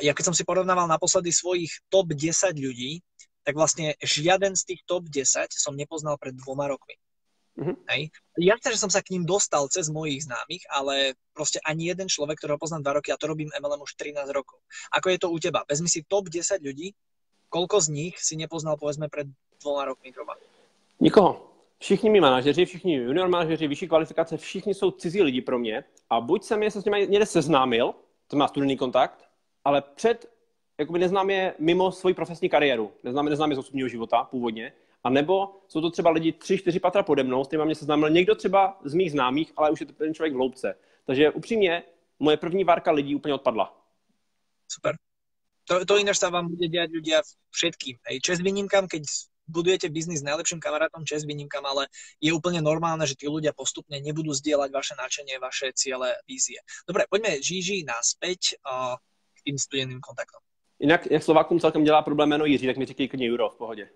ja 0.00 0.12
keď 0.14 0.24
som 0.32 0.36
si 0.36 0.46
porovnával 0.46 0.86
naposledy 0.86 1.32
svojich 1.34 1.72
top 1.90 2.12
10 2.12 2.56
ľudí, 2.56 3.02
tak 3.44 3.56
vlastne 3.56 3.92
žiaden 4.00 4.56
z 4.56 4.72
tých 4.72 4.80
top 4.88 5.04
10 5.08 5.52
som 5.52 5.76
nepoznal 5.76 6.16
pred 6.16 6.32
dvoma 6.32 6.68
rokmi. 6.68 6.96
Mm-hmm. 7.54 7.76
Hej. 7.86 8.02
Jasne, 8.34 8.68
že 8.74 8.82
som 8.82 8.90
sa 8.90 8.98
k 8.98 9.14
ním 9.14 9.22
dostal 9.22 9.62
cez 9.70 9.86
mojich 9.86 10.26
známych, 10.26 10.66
ale 10.74 11.14
proste 11.30 11.62
ani 11.62 11.86
jeden 11.86 12.10
človek, 12.10 12.42
ktorého 12.42 12.58
poznám 12.58 12.82
dva 12.82 12.92
roky, 12.98 13.14
a 13.14 13.20
to 13.20 13.30
robím 13.30 13.50
MLM 13.54 13.86
už 13.86 13.94
13 13.94 14.26
rokov. 14.34 14.58
Ako 14.90 15.06
je 15.14 15.18
to 15.22 15.30
u 15.30 15.38
teba? 15.38 15.62
Vezmi 15.70 15.86
si 15.86 16.02
top 16.02 16.26
10 16.26 16.58
ľudí, 16.58 16.98
koľko 17.46 17.78
z 17.78 17.88
nich 17.94 18.14
si 18.18 18.34
nepoznal 18.34 18.74
povedzme 18.74 19.06
pred 19.06 19.30
dvoma 19.62 19.86
rokmi, 19.86 20.10
troma? 20.10 20.34
Nikoho. 21.00 21.54
Všichni 21.78 22.10
mi 22.10 22.20
manažeři, 22.20 22.64
všichni 22.64 22.94
junior 22.94 23.28
manažeři, 23.28 23.68
vyšší 23.68 23.88
kvalifikace, 23.88 24.36
všichni 24.36 24.74
jsou 24.74 24.90
cizí 24.90 25.22
lidi 25.22 25.40
pro 25.40 25.58
mě. 25.58 25.84
A 26.10 26.20
buď 26.20 26.44
jsem 26.44 26.62
je 26.62 26.70
se 26.70 26.82
s 26.82 26.84
nimi 26.84 27.06
někde 27.10 27.26
seznámil, 27.26 27.94
to 28.26 28.36
má 28.36 28.48
studený 28.48 28.76
kontakt, 28.76 29.28
ale 29.64 29.82
před, 29.94 30.30
jakoby 30.78 30.98
neznám 30.98 31.30
je 31.30 31.54
mimo 31.58 31.92
svoji 31.92 32.14
profesní 32.14 32.48
kariéru, 32.48 32.92
neznám, 33.02 33.26
neznám 33.26 33.50
je 33.50 33.56
z 33.56 33.58
osobního 33.58 33.88
života 33.88 34.24
původně, 34.24 34.72
a 35.04 35.10
nebo 35.10 35.60
jsou 35.68 35.80
to 35.80 35.90
třeba 35.90 36.10
lidi 36.10 36.32
tři, 36.32 36.58
čtyři 36.58 36.80
patra 36.80 37.02
pode 37.02 37.22
mnou, 37.22 37.44
s 37.44 37.46
kterými 37.46 37.66
mě 37.66 37.74
seznámil 37.74 38.10
někdo 38.10 38.34
třeba 38.34 38.80
z 38.84 38.94
mých 38.94 39.10
známých, 39.12 39.52
ale 39.56 39.70
už 39.70 39.80
je 39.80 39.86
to 39.86 39.92
ten 39.92 40.14
člověk 40.14 40.32
v 40.32 40.36
hloubce. 40.36 40.78
Takže 41.06 41.30
upřímně, 41.30 41.82
moje 42.18 42.36
první 42.36 42.64
várka 42.64 42.90
lidí 42.90 43.14
úplně 43.14 43.34
odpadla. 43.34 43.76
Super. 44.68 44.96
To, 45.64 45.84
to 45.84 45.96
ináč 45.96 46.20
sa 46.20 46.28
vám 46.28 46.52
bude 46.52 46.68
diať 46.68 46.92
ľudia 46.92 47.24
všetkým. 47.48 47.96
Hej. 48.04 48.20
Čes 48.20 48.44
výnimkám, 48.44 48.84
keď 48.84 49.08
budujete 49.48 49.88
biznis 49.88 50.20
s 50.20 50.28
najlepším 50.28 50.60
kamarátom, 50.60 51.08
čest 51.08 51.24
výnimkám, 51.24 51.64
ale 51.64 51.88
je 52.20 52.36
úplne 52.36 52.60
normálne, 52.60 53.08
že 53.08 53.16
tí 53.16 53.32
ľudia 53.32 53.56
postupne 53.56 53.96
nebudú 53.96 54.36
zdieľať 54.36 54.68
vaše 54.68 54.92
nadšenie, 54.92 55.40
vaše 55.40 55.72
ciele, 55.72 56.20
vízie. 56.28 56.60
Dobre, 56.84 57.08
poďme 57.08 57.40
Žiži 57.40 57.80
naspäť 57.88 58.60
uh, 58.60 59.00
k 59.32 59.38
tým 59.48 59.56
studeným 59.56 60.04
kontaktom. 60.04 60.43
Jinak, 60.78 61.10
jak 61.10 61.22
Slovákům 61.22 61.60
celkem 61.60 61.84
dělá 61.84 62.02
problém 62.02 62.28
jméno 62.28 62.44
Jiří, 62.44 62.66
tak 62.66 62.76
mi 62.76 62.84
říkají 62.84 63.08
klidně 63.08 63.30
Euro 63.30 63.50
v 63.50 63.56
pohodě. 63.56 63.88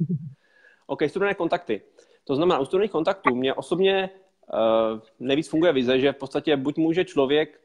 OK, 0.86 1.02
studené 1.08 1.34
kontakty. 1.34 1.82
To 2.24 2.36
znamená, 2.36 2.58
u 2.58 2.64
studených 2.64 2.90
kontaktů 2.90 3.34
mě 3.34 3.54
osobně 3.54 4.10
uh, 4.54 5.00
nejvíc 5.18 5.48
funguje 5.48 5.72
vize, 5.72 6.00
že 6.00 6.12
v 6.12 6.16
podstatě 6.16 6.56
buď 6.56 6.76
může 6.76 7.04
člověk 7.04 7.60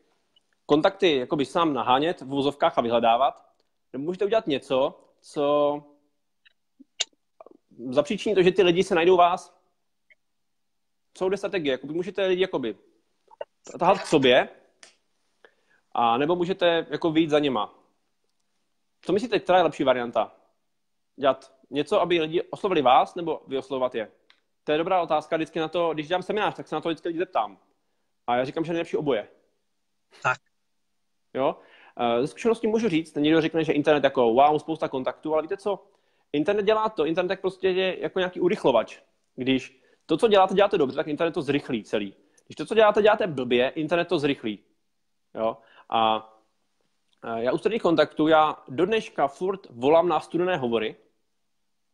kontakty 0.65 1.17
jakoby 1.17 1.45
sám 1.45 1.73
nahánět 1.73 2.21
v 2.21 2.25
vozovkách 2.25 2.77
a 2.77 2.81
vyhledávat, 2.81 3.45
nebo 3.93 4.05
můžete 4.05 4.25
udělat 4.25 4.47
něco, 4.47 4.99
co 5.21 5.83
zapříčiní 7.89 8.35
to, 8.35 8.43
že 8.43 8.51
ty 8.51 8.63
lidi 8.63 8.83
se 8.83 8.95
najdou 8.95 9.17
vás. 9.17 9.61
Jsou 11.17 11.29
dvě 11.29 11.37
strategie. 11.37 11.71
Jakoby 11.71 11.93
můžete 11.93 12.25
lidi 12.25 12.41
jakoby 12.41 12.75
tahat 13.79 14.01
k 14.01 14.05
sobě, 14.05 14.49
a 15.91 16.17
nebo 16.17 16.35
můžete 16.35 16.87
jako 16.89 17.11
vyjít 17.11 17.29
za 17.29 17.39
něma. 17.39 17.80
Co 19.01 19.13
myslíte, 19.13 19.39
která 19.39 19.57
je 19.57 19.63
lepší 19.63 19.83
varianta? 19.83 20.35
Dělat 21.15 21.53
něco, 21.69 22.01
aby 22.01 22.19
lidi 22.19 22.41
oslovili 22.41 22.81
vás, 22.81 23.15
nebo 23.15 23.41
vy 23.47 23.57
oslovovat 23.57 23.95
je? 23.95 24.11
To 24.63 24.71
je 24.71 24.77
dobrá 24.77 25.01
otázka 25.01 25.35
vždycky 25.35 25.59
na 25.59 25.67
to, 25.67 25.93
když 25.93 26.07
dělám 26.07 26.23
seminář, 26.23 26.55
tak 26.55 26.67
se 26.67 26.75
na 26.75 26.81
to 26.81 26.89
vždycky 26.89 27.07
lidi 27.07 27.19
zeptám. 27.19 27.57
A 28.27 28.35
já 28.35 28.45
říkám, 28.45 28.65
že 28.65 28.73
nejlepší 28.73 28.97
oboje. 28.97 29.27
Tak. 30.23 30.37
Jo? 31.33 31.55
Eh, 31.97 32.21
ze 32.21 32.27
zkušenosti 32.27 32.67
můžu 32.67 32.89
říct, 32.89 33.15
někdo 33.15 33.41
řekne, 33.41 33.63
že 33.63 33.73
internet 33.73 34.03
jako 34.03 34.33
wow, 34.33 34.57
spousta 34.57 34.87
kontaktů, 34.87 35.33
ale 35.33 35.41
víte 35.41 35.57
co? 35.57 35.87
Internet 36.33 36.63
dělá 36.63 36.89
to, 36.89 37.05
internet 37.05 37.39
prostě 37.39 37.69
je 37.69 38.01
jako 38.01 38.19
nějaký 38.19 38.39
urychlovač. 38.39 38.99
Když 39.35 39.81
to, 40.05 40.17
co 40.17 40.27
děláte, 40.27 40.53
děláte 40.53 40.77
dobře, 40.77 40.95
tak 40.95 41.07
internet 41.07 41.31
to 41.31 41.41
zrychlí 41.41 41.83
celý. 41.83 42.15
Když 42.45 42.55
to, 42.55 42.65
co 42.65 42.75
děláte, 42.75 43.01
děláte 43.01 43.27
blbě, 43.27 43.69
internet 43.69 44.05
to 44.05 44.19
zrychlí. 44.19 44.59
Jo? 45.35 45.57
A 45.89 46.29
já 47.35 47.51
u 47.51 47.57
studených 47.57 47.81
kontaktů, 47.81 48.27
já 48.27 48.57
do 48.67 48.85
dneška 48.85 49.27
furt 49.27 49.67
volám 49.69 50.07
na 50.07 50.19
studené 50.19 50.57
hovory. 50.57 50.95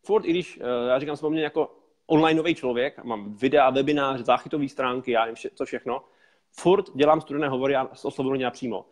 Furt, 0.06 0.26
i 0.26 0.30
když 0.30 0.60
eh, 0.62 0.90
já 0.90 1.00
říkám, 1.00 1.18
jsem 1.18 1.34
jako 1.34 1.76
onlineový 2.08 2.56
člověk, 2.56 3.04
mám 3.04 3.36
videa, 3.36 3.70
webinář, 3.70 4.20
záchytové 4.20 4.70
stránky, 4.70 5.12
já 5.12 5.26
nevím, 5.26 5.36
co 5.56 5.66
všechno, 5.66 6.04
furt 6.52 6.86
dělám 6.96 7.22
studené 7.22 7.50
hovory 7.50 7.76
a 7.76 7.90
oslovuji 8.04 8.44
napřímo. 8.44 8.86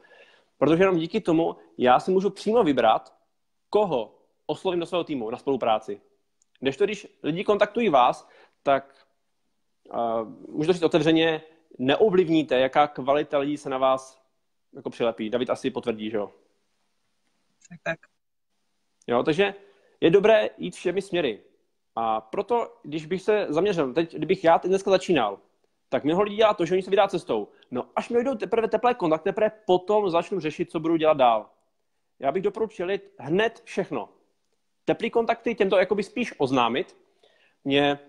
Protože 0.58 0.84
jenom 0.84 0.98
díky 0.98 1.22
tomu 1.22 1.56
já 1.78 2.00
si 2.00 2.12
můžu 2.12 2.30
přímo 2.30 2.64
vybrat, 2.64 3.16
koho 3.70 4.16
oslovím 4.46 4.80
do 4.80 4.86
svého 4.86 5.04
týmu 5.04 5.30
na 5.30 5.38
spolupráci. 5.38 6.02
Když 6.60 6.78
to, 6.78 6.86
když 6.86 7.08
lidi 7.24 7.44
kontaktují 7.44 7.90
vás, 7.90 8.30
tak 8.64 9.08
uh, 9.94 10.30
můžu 10.50 10.68
to 10.68 10.74
říct 10.74 10.84
otevřeně, 10.84 11.42
neovlivníte, 11.80 12.60
jaká 12.60 12.88
kvalita 12.88 13.38
lidí 13.38 13.58
se 13.58 13.70
na 13.70 13.78
vás 13.78 14.25
jako 14.76 14.90
přilepí. 14.90 15.30
David 15.30 15.50
asi 15.50 15.72
potvrdí, 15.72 16.10
že 16.10 16.18
jo? 16.18 16.32
Tak, 17.70 17.80
tak. 17.84 18.00
Jo, 19.08 19.24
takže 19.24 19.54
je 20.02 20.10
dobré 20.10 20.50
jít 20.58 20.76
všemi 20.76 21.02
směry. 21.02 21.42
A 21.96 22.22
proto, 22.22 22.78
když 22.84 23.06
bych 23.06 23.22
se 23.22 23.48
zaměřil, 23.50 23.94
teď, 23.94 24.16
kdybych 24.16 24.44
já 24.44 24.60
teď 24.60 24.70
dneska 24.70 24.92
začínal, 24.92 25.40
tak 25.90 26.04
mnoho 26.04 26.22
lidí 26.22 26.36
dělá 26.36 26.54
to, 26.54 26.66
že 26.66 26.74
oni 26.74 26.84
se 26.84 26.90
vydá 26.90 27.08
cestou. 27.08 27.48
No 27.72 27.90
až 27.96 28.10
mi 28.10 28.24
jdou 28.24 28.36
teprve 28.36 28.68
teplé 28.68 28.94
kontakt, 28.94 29.24
teprve 29.24 29.52
potom 29.66 30.10
začnu 30.10 30.40
řešit, 30.40 30.72
co 30.72 30.80
budu 30.80 30.96
dělat 30.96 31.18
dál. 31.18 31.50
Já 32.20 32.32
bych 32.32 32.44
doporučil 32.44 32.88
hned 33.20 33.62
všechno. 33.64 34.10
Teplý 34.86 35.10
kontakty, 35.10 35.56
těm 35.56 35.70
to 35.70 35.78
jakoby 35.78 36.04
spíš 36.04 36.34
oznámit. 36.38 36.98
Mě 37.64 38.00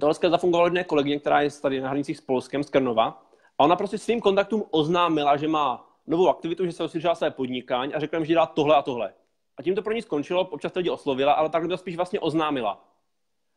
to 0.00 0.06
dneska 0.06 0.30
zafungovalo 0.30 0.66
jedné 0.66 0.84
kolegyně, 0.84 1.20
která 1.20 1.40
je 1.40 1.50
tady 1.50 1.80
na 1.80 1.88
hranicích 1.88 2.18
s 2.18 2.20
Polskem, 2.20 2.62
z 2.62 2.70
Krnova. 2.70 3.27
A 3.58 3.64
ona 3.64 3.76
prostě 3.76 3.98
svým 3.98 4.20
kontaktům 4.20 4.64
oznámila, 4.70 5.36
že 5.36 5.48
má 5.48 5.90
novou 6.06 6.28
aktivitu, 6.28 6.66
že 6.66 6.72
se 6.72 6.84
osvědčila 6.84 7.14
své 7.14 7.30
podnikání 7.30 7.94
a 7.94 8.00
řekla 8.00 8.18
jim, 8.18 8.26
že 8.26 8.32
dělá 8.32 8.46
tohle 8.46 8.76
a 8.76 8.82
tohle. 8.82 9.14
A 9.56 9.62
tím 9.62 9.74
to 9.74 9.82
pro 9.82 9.92
ní 9.92 10.02
skončilo, 10.02 10.40
občas 10.40 10.72
to 10.72 10.78
lidi 10.78 10.90
oslovila, 10.90 11.32
ale 11.32 11.48
takhle 11.48 11.68
to 11.68 11.76
spíš 11.76 11.96
vlastně 11.96 12.20
oznámila 12.20 12.84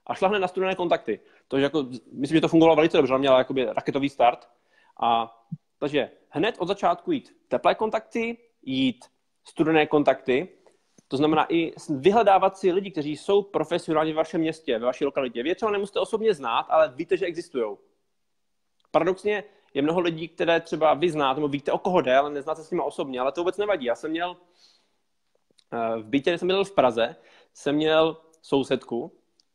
a 0.06 0.14
šla 0.14 0.28
hned 0.28 0.40
na 0.40 0.48
studené 0.48 0.76
kontakty. 0.76 1.20
To, 1.48 1.58
že 1.58 1.64
jako, 1.64 1.84
myslím, 2.12 2.38
že 2.38 2.42
to 2.42 2.48
fungovalo 2.48 2.76
velice 2.76 2.98
dobře, 2.98 3.18
měla 3.18 3.38
jakoby 3.38 3.66
raketový 3.66 4.10
start. 4.10 4.50
A, 5.02 5.38
takže 5.80 6.12
hned 6.30 6.56
od 6.60 6.68
začátku 6.68 7.12
jít 7.12 7.36
teplé 7.48 7.76
kontakty, 7.76 8.38
jít 8.62 9.06
studené 9.44 9.88
kontakty, 9.88 10.50
to 11.08 11.18
znamená 11.18 11.54
i 11.54 11.74
vyhledávat 11.90 12.58
si 12.58 12.72
lidi, 12.72 12.92
kteří 12.92 13.18
jsou 13.18 13.42
profesionálně 13.42 14.14
v 14.14 14.16
vašem 14.16 14.42
městě, 14.42 14.80
ve 14.80 14.86
vaší 14.86 15.06
lokalitě. 15.06 15.44
Vy 15.44 15.56
třeba 15.56 15.72
nemusíte 15.72 16.00
osobně 16.00 16.34
znát, 16.34 16.66
ale 16.70 16.94
víte, 16.96 17.18
že 17.18 17.26
existují. 17.26 17.78
Paradoxně 18.92 19.44
je 19.74 19.82
mnoho 19.82 20.00
lidí, 20.00 20.28
které 20.28 20.60
třeba 20.60 20.94
vy 20.94 21.10
znáte, 21.10 21.40
nebo 21.40 21.48
víte, 21.48 21.72
o 21.72 21.78
koho 21.78 22.02
jde, 22.02 22.18
ale 22.18 22.30
neznáte 22.30 22.64
s 22.64 22.72
nimi 22.72 22.82
osobně, 22.86 23.20
ale 23.20 23.32
to 23.32 23.42
vůbec 23.42 23.58
nevadí. 23.58 23.86
Já 23.86 23.96
jsem 23.96 24.12
měl 24.12 24.38
eh, 25.74 25.98
v 25.98 26.06
bytě, 26.06 26.38
jsem 26.38 26.46
měl 26.46 26.64
v 26.64 26.72
Praze, 26.72 27.16
jsem 27.54 27.76
měl 27.76 28.18
sousedku, 28.42 29.12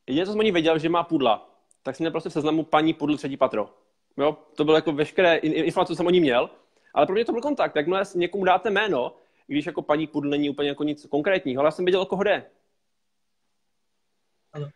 Jediné, 0.06 0.26
co 0.26 0.32
jsem 0.32 0.38
o 0.38 0.42
ní 0.42 0.52
věděl, 0.52 0.78
že 0.78 0.88
má 0.88 1.04
pudla, 1.04 1.50
tak 1.82 1.96
jsem 1.96 2.04
měl 2.04 2.10
prostě 2.10 2.28
v 2.28 2.32
seznamu 2.32 2.62
paní 2.62 2.94
pudl 2.94 3.16
třetí 3.16 3.36
patro. 3.36 3.70
Jo, 4.16 4.36
to 4.56 4.64
bylo 4.64 4.76
jako 4.76 4.92
veškeré 4.92 5.36
informace, 5.36 5.92
co 5.92 5.96
jsem 5.96 6.06
o 6.06 6.10
ní 6.10 6.20
měl, 6.20 6.50
ale 6.94 7.06
pro 7.06 7.14
mě 7.14 7.24
to 7.24 7.32
byl 7.32 7.40
kontakt. 7.40 7.76
Jakmile 7.76 8.04
někomu 8.14 8.44
dáte 8.44 8.70
jméno, 8.70 9.16
když 9.46 9.66
jako 9.66 9.82
paní 9.82 10.06
pudl 10.06 10.28
není 10.28 10.50
úplně 10.50 10.68
jako 10.68 10.84
nic 10.84 11.06
konkrétního, 11.06 11.60
ale 11.60 11.66
já 11.66 11.70
jsem 11.70 11.84
věděl, 11.84 12.00
o 12.00 12.06
koho 12.06 12.22
jde. 12.22 12.50
Ano. 14.52 14.68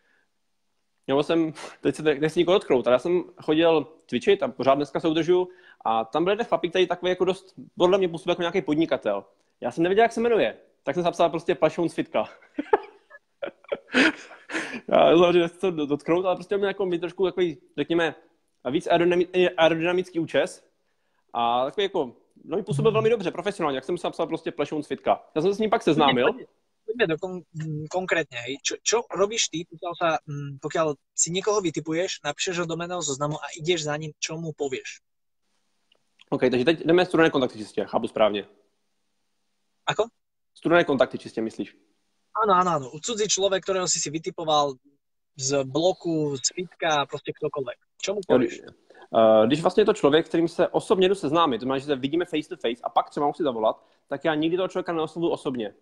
Jo, 1.07 1.23
jsem, 1.23 1.53
teď 1.81 1.95
se 1.95 2.03
nechci 2.03 2.39
nikoho 2.39 2.55
dotknout, 2.55 2.87
ale 2.87 2.93
já 2.93 2.99
jsem 2.99 3.23
chodil 3.41 3.87
cvičit 4.07 4.43
a 4.43 4.47
pořád 4.47 4.75
dneska 4.75 4.99
se 4.99 5.07
udržuju 5.07 5.47
a 5.85 6.05
tam 6.05 6.23
byl 6.23 6.33
jeden 6.33 6.45
chlapík, 6.45 6.71
který 6.71 6.87
takový 6.87 7.09
jako 7.09 7.25
dost, 7.25 7.53
podle 7.77 7.97
mě 7.97 8.09
působil 8.09 8.31
jako 8.31 8.41
nějaký 8.41 8.61
podnikatel. 8.61 9.25
Já 9.61 9.71
jsem 9.71 9.83
nevěděl, 9.83 10.03
jak 10.03 10.11
se 10.11 10.21
jmenuje, 10.21 10.57
tak 10.83 10.95
jsem 10.95 11.03
zapsal 11.03 11.29
prostě 11.29 11.55
Plašoun 11.55 11.89
z 11.89 11.93
fitka. 11.93 12.29
já 14.87 15.17
znamená, 15.17 15.47
že 15.47 15.53
to 15.53 15.71
dotknout, 15.71 16.25
ale 16.25 16.35
prostě 16.35 16.57
měl 16.57 16.67
jako 16.67 16.89
trošku 16.99 17.25
takový, 17.25 17.57
řekněme, 17.77 18.15
víc 18.69 18.87
aerodynamický 19.57 20.19
účes 20.19 20.67
a 21.33 21.65
takový 21.65 21.83
jako, 21.83 22.13
no 22.45 22.63
působil 22.63 22.91
velmi 22.91 23.09
dobře, 23.09 23.31
profesionálně, 23.31 23.77
jak 23.77 23.85
jsem 23.85 23.97
se 23.97 24.07
napsal 24.07 24.27
prostě 24.27 24.51
plešoun 24.51 24.83
svitka. 24.83 25.23
Já 25.35 25.41
jsem 25.41 25.51
se 25.51 25.55
s 25.55 25.59
ním 25.59 25.69
pak 25.69 25.83
seznámil. 25.83 26.27
Poďme 26.85 27.05
do 27.07 27.17
kon- 27.17 27.45
konkrétne. 27.87 28.37
Čo, 28.63 28.75
čo 28.83 28.97
robíš 29.09 29.47
ty, 29.47 29.63
pokiaľ, 29.69 29.93
sa, 29.95 30.09
pokiaľ 30.61 30.97
si 31.15 31.31
niekoho 31.31 31.61
vytipuješ, 31.61 32.25
napíšeš 32.25 32.61
ho 32.61 32.65
do 32.65 32.75
meného 32.75 33.01
zoznamu 33.01 33.37
a 33.37 33.47
ideš 33.55 33.87
za 33.87 33.95
ním, 33.97 34.11
čo 34.19 34.37
mu 34.37 34.51
povieš? 34.51 34.99
OK, 36.29 36.41
takže 36.51 36.65
teď 36.65 36.85
jdeme 36.85 37.05
studené 37.05 37.29
kontakty 37.29 37.57
čistě, 37.57 37.85
chápu 37.85 38.07
správně. 38.07 38.47
Ako? 39.87 40.03
Studené 40.53 40.83
kontakty 40.83 41.17
čistě, 41.17 41.41
myslíš? 41.41 41.75
Áno, 42.31 42.53
áno, 42.55 42.69
áno. 42.71 42.87
Cudzí 43.03 43.27
človek, 43.27 43.63
ktorého 43.63 43.87
si 43.91 43.99
si 43.99 44.07
vytipoval 44.07 44.79
z 45.35 45.63
bloku, 45.63 46.37
z 46.37 46.47
fitka, 46.55 47.05
prostě 47.05 47.31
ktokoľvek. 47.35 47.77
Čo 48.01 48.13
mu 48.13 48.21
povíš? 48.27 48.61
Uh, 49.11 49.45
když 49.47 49.61
vlastně 49.61 49.81
je 49.81 49.85
to 49.85 49.93
člověk, 49.93 50.25
kterým 50.25 50.47
se 50.47 50.67
osobně 50.67 51.09
jdu 51.09 51.15
seznámit, 51.15 51.57
to 51.57 51.63
znamená, 51.63 51.79
že 51.79 51.85
se 51.85 51.95
vidíme 51.95 52.25
face 52.25 52.49
to 52.49 52.55
face 52.55 52.81
a 52.83 52.89
pak 52.89 53.09
třeba 53.09 53.27
musí 53.27 53.43
zavolat, 53.43 53.83
tak 54.07 54.25
já 54.25 54.35
nikdy 54.35 54.57
toho 54.57 54.67
člověka 54.67 54.93
neoslovuju 54.93 55.31
osobně. 55.31 55.75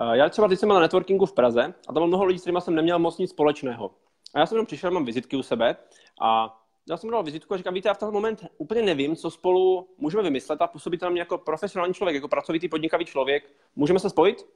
Uh, 0.00 0.12
já 0.12 0.28
třeba 0.28 0.48
teď 0.48 0.58
jsem 0.58 0.68
byl 0.68 0.74
na 0.74 0.80
networkingu 0.80 1.26
v 1.26 1.32
Praze 1.32 1.62
a 1.62 1.86
tam 1.86 1.94
bylo 1.94 2.06
mnoho 2.06 2.24
lidí, 2.24 2.38
s 2.38 2.42
kterými 2.42 2.60
jsem 2.60 2.74
neměl 2.74 2.98
moc 2.98 3.18
nic 3.18 3.30
společného. 3.30 3.90
A 4.34 4.38
já 4.38 4.46
jsem 4.46 4.56
jenom 4.56 4.66
přišel, 4.66 4.90
mám 4.90 5.04
vizitky 5.04 5.36
u 5.36 5.42
sebe 5.42 5.76
a 6.22 6.58
já 6.88 6.96
jsem 6.96 7.10
dal 7.10 7.22
vizitku 7.22 7.54
a 7.54 7.56
říkám, 7.56 7.74
víte, 7.74 7.88
já 7.88 7.94
v 7.94 7.98
ten 7.98 8.10
moment 8.10 8.46
úplně 8.58 8.82
nevím, 8.82 9.16
co 9.16 9.30
spolu 9.30 9.88
můžeme 9.98 10.22
vymyslet 10.22 10.62
a 10.62 10.66
působíte 10.66 11.06
na 11.06 11.10
mě 11.10 11.20
jako 11.20 11.38
profesionální 11.38 11.94
člověk, 11.94 12.14
jako 12.14 12.28
pracovitý 12.28 12.68
podnikavý 12.68 13.04
člověk. 13.04 13.52
Můžeme 13.76 13.98
se 13.98 14.10
spojit? 14.10 14.46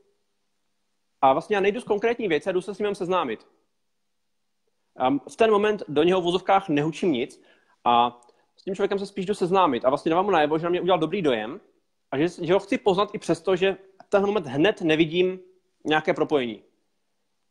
A 1.22 1.32
vlastně 1.32 1.56
já 1.56 1.60
nejdu 1.60 1.80
z 1.80 1.84
konkrétní 1.84 2.28
věci, 2.28 2.52
jdu 2.52 2.60
se 2.60 2.74
s 2.74 2.78
ním 2.78 2.94
seznámit. 2.94 3.46
A 4.96 5.10
v 5.10 5.36
ten 5.36 5.50
moment 5.50 5.82
do 5.88 6.02
něho 6.02 6.20
v 6.20 6.24
vozovkách 6.24 6.68
nehučím 6.68 7.12
nic 7.12 7.42
a 7.84 8.20
s 8.56 8.62
tím 8.62 8.74
člověkem 8.74 8.98
se 8.98 9.06
spíš 9.06 9.26
jdu 9.26 9.34
seznámit. 9.34 9.84
A 9.84 9.88
vlastně 9.88 10.10
dávám 10.10 10.24
mu 10.24 10.30
najevo, 10.30 10.58
že 10.58 10.64
na 10.64 10.70
mě 10.70 10.80
udělal 10.80 10.98
dobrý 10.98 11.22
dojem 11.22 11.60
a 12.10 12.18
že, 12.18 12.28
že 12.42 12.52
ho 12.52 12.58
chci 12.58 12.78
poznat 12.78 13.10
i 13.12 13.18
přesto, 13.18 13.56
že 13.56 13.76
v 14.06 14.10
ten 14.10 14.26
moment 14.26 14.46
hned 14.46 14.80
nevidím 14.80 15.40
nějaké 15.84 16.14
propojení. 16.14 16.62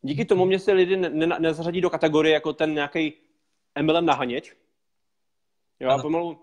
Díky 0.01 0.25
tomu 0.25 0.45
mě 0.45 0.59
se 0.59 0.73
lidi 0.73 0.97
ne, 0.97 1.09
ne, 1.09 1.39
nezařadí 1.39 1.81
do 1.81 1.89
kategorie 1.89 2.33
jako 2.33 2.53
ten 2.53 2.73
nějaký 2.73 3.13
MLM 3.81 4.05
nahaněč. 4.05 4.55
Jo, 5.79 5.89
a 5.89 6.01
pomalu 6.01 6.39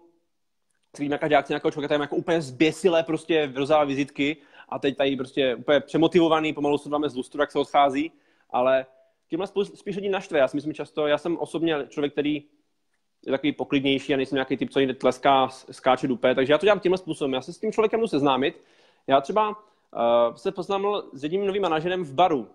vidím, 0.98 1.12
jaká 1.12 1.29
reakce 1.29 1.53
nějakého 1.53 1.70
člověka, 1.70 1.94
tam 1.94 2.01
jako 2.01 2.16
úplně 2.16 2.42
zběsilé 2.42 3.03
prostě 3.03 3.53
rozdává 3.55 3.85
vizitky 3.85 4.37
a 4.68 4.79
teď 4.79 4.96
tady 4.96 5.16
prostě 5.16 5.55
úplně 5.55 5.81
přemotivovaný, 5.81 6.53
pomalu 6.53 6.79
se 6.79 6.88
dáme 6.88 7.09
z 7.09 7.16
lustru, 7.16 7.40
jak 7.40 7.53
se 7.53 7.59
odchází, 7.59 8.12
ale 8.51 8.87
tímhle 9.29 9.46
spíš 9.75 9.96
lidi 9.96 10.09
naštve. 10.09 10.38
Já 10.38 10.48
si 10.48 10.57
myslím 10.57 10.75
často, 10.75 11.07
já 11.07 11.18
jsem 11.18 11.38
osobně 11.38 11.77
člověk, 11.88 12.12
který 12.12 12.35
je 13.27 13.33
takový 13.33 13.53
poklidnější 13.53 14.14
a 14.14 14.16
nejsem 14.16 14.37
nějaký 14.37 14.57
typ, 14.57 14.70
co 14.70 14.81
jde 14.81 14.94
tleská, 14.94 15.48
skáče 15.48 16.09
dupe, 16.09 16.35
takže 16.35 16.53
já 16.53 16.59
to 16.59 16.66
dělám 16.66 16.81
tímhle 16.81 16.98
způsobem. 16.98 17.33
Já 17.33 17.40
se 17.40 17.53
s 17.53 17.59
tím 17.59 17.72
člověkem 17.72 18.01
musím 18.01 18.18
seznámit. 18.18 18.61
Já 19.07 19.20
třeba 19.20 19.64
uh, 19.92 20.35
se 20.35 20.52
poznámil 20.52 21.11
s 21.12 21.22
jedním 21.22 21.46
novým 21.46 21.62
manažerem 21.62 22.05
v 22.05 22.14
baru 22.14 22.48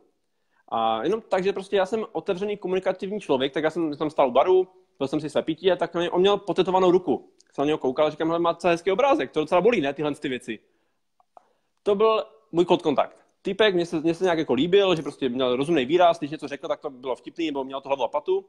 A 0.67 1.03
jenom 1.03 1.21
tak, 1.21 1.43
že 1.43 1.53
prostě 1.53 1.75
já 1.75 1.85
jsem 1.85 2.05
otevřený 2.11 2.57
komunikativní 2.57 3.19
člověk, 3.19 3.53
tak 3.53 3.63
já 3.63 3.69
jsem 3.69 3.97
tam 3.97 4.09
stál 4.09 4.27
u 4.27 4.31
baru, 4.31 4.67
byl 4.97 5.07
jsem 5.07 5.19
si 5.19 5.29
své 5.29 5.41
pití 5.41 5.71
a 5.71 5.75
tak 5.75 5.95
on 6.11 6.21
měl 6.21 6.37
potetovanou 6.37 6.91
ruku. 6.91 7.31
Jsem 7.53 7.61
na 7.61 7.65
něho 7.65 7.77
koukal 7.77 8.07
a 8.07 8.09
říkám, 8.09 8.41
má 8.41 8.51
docela 8.51 8.71
hezký 8.71 8.91
obrázek, 8.91 9.31
to 9.31 9.39
docela 9.39 9.61
bolí, 9.61 9.81
ne, 9.81 9.93
tyhle 9.93 10.15
ty 10.15 10.29
věci. 10.29 10.59
To 11.83 11.95
byl 11.95 12.23
můj 12.51 12.65
kod 12.65 12.81
kontakt. 12.81 13.17
Týpek, 13.41 13.75
mě 13.75 13.85
se, 13.85 13.99
mě 13.99 14.13
se 14.13 14.23
nějak 14.23 14.39
jako 14.39 14.53
líbil, 14.53 14.95
že 14.95 15.01
prostě 15.01 15.29
měl 15.29 15.55
rozumný 15.55 15.85
výraz, 15.85 16.19
když 16.19 16.31
něco 16.31 16.47
řekl, 16.47 16.67
tak 16.67 16.79
to 16.79 16.89
bylo 16.89 17.15
vtipný, 17.15 17.45
nebo 17.45 17.63
měl 17.63 17.81
to 17.81 17.89
hlavu 17.89 18.03
a 18.03 18.07
patu. 18.07 18.45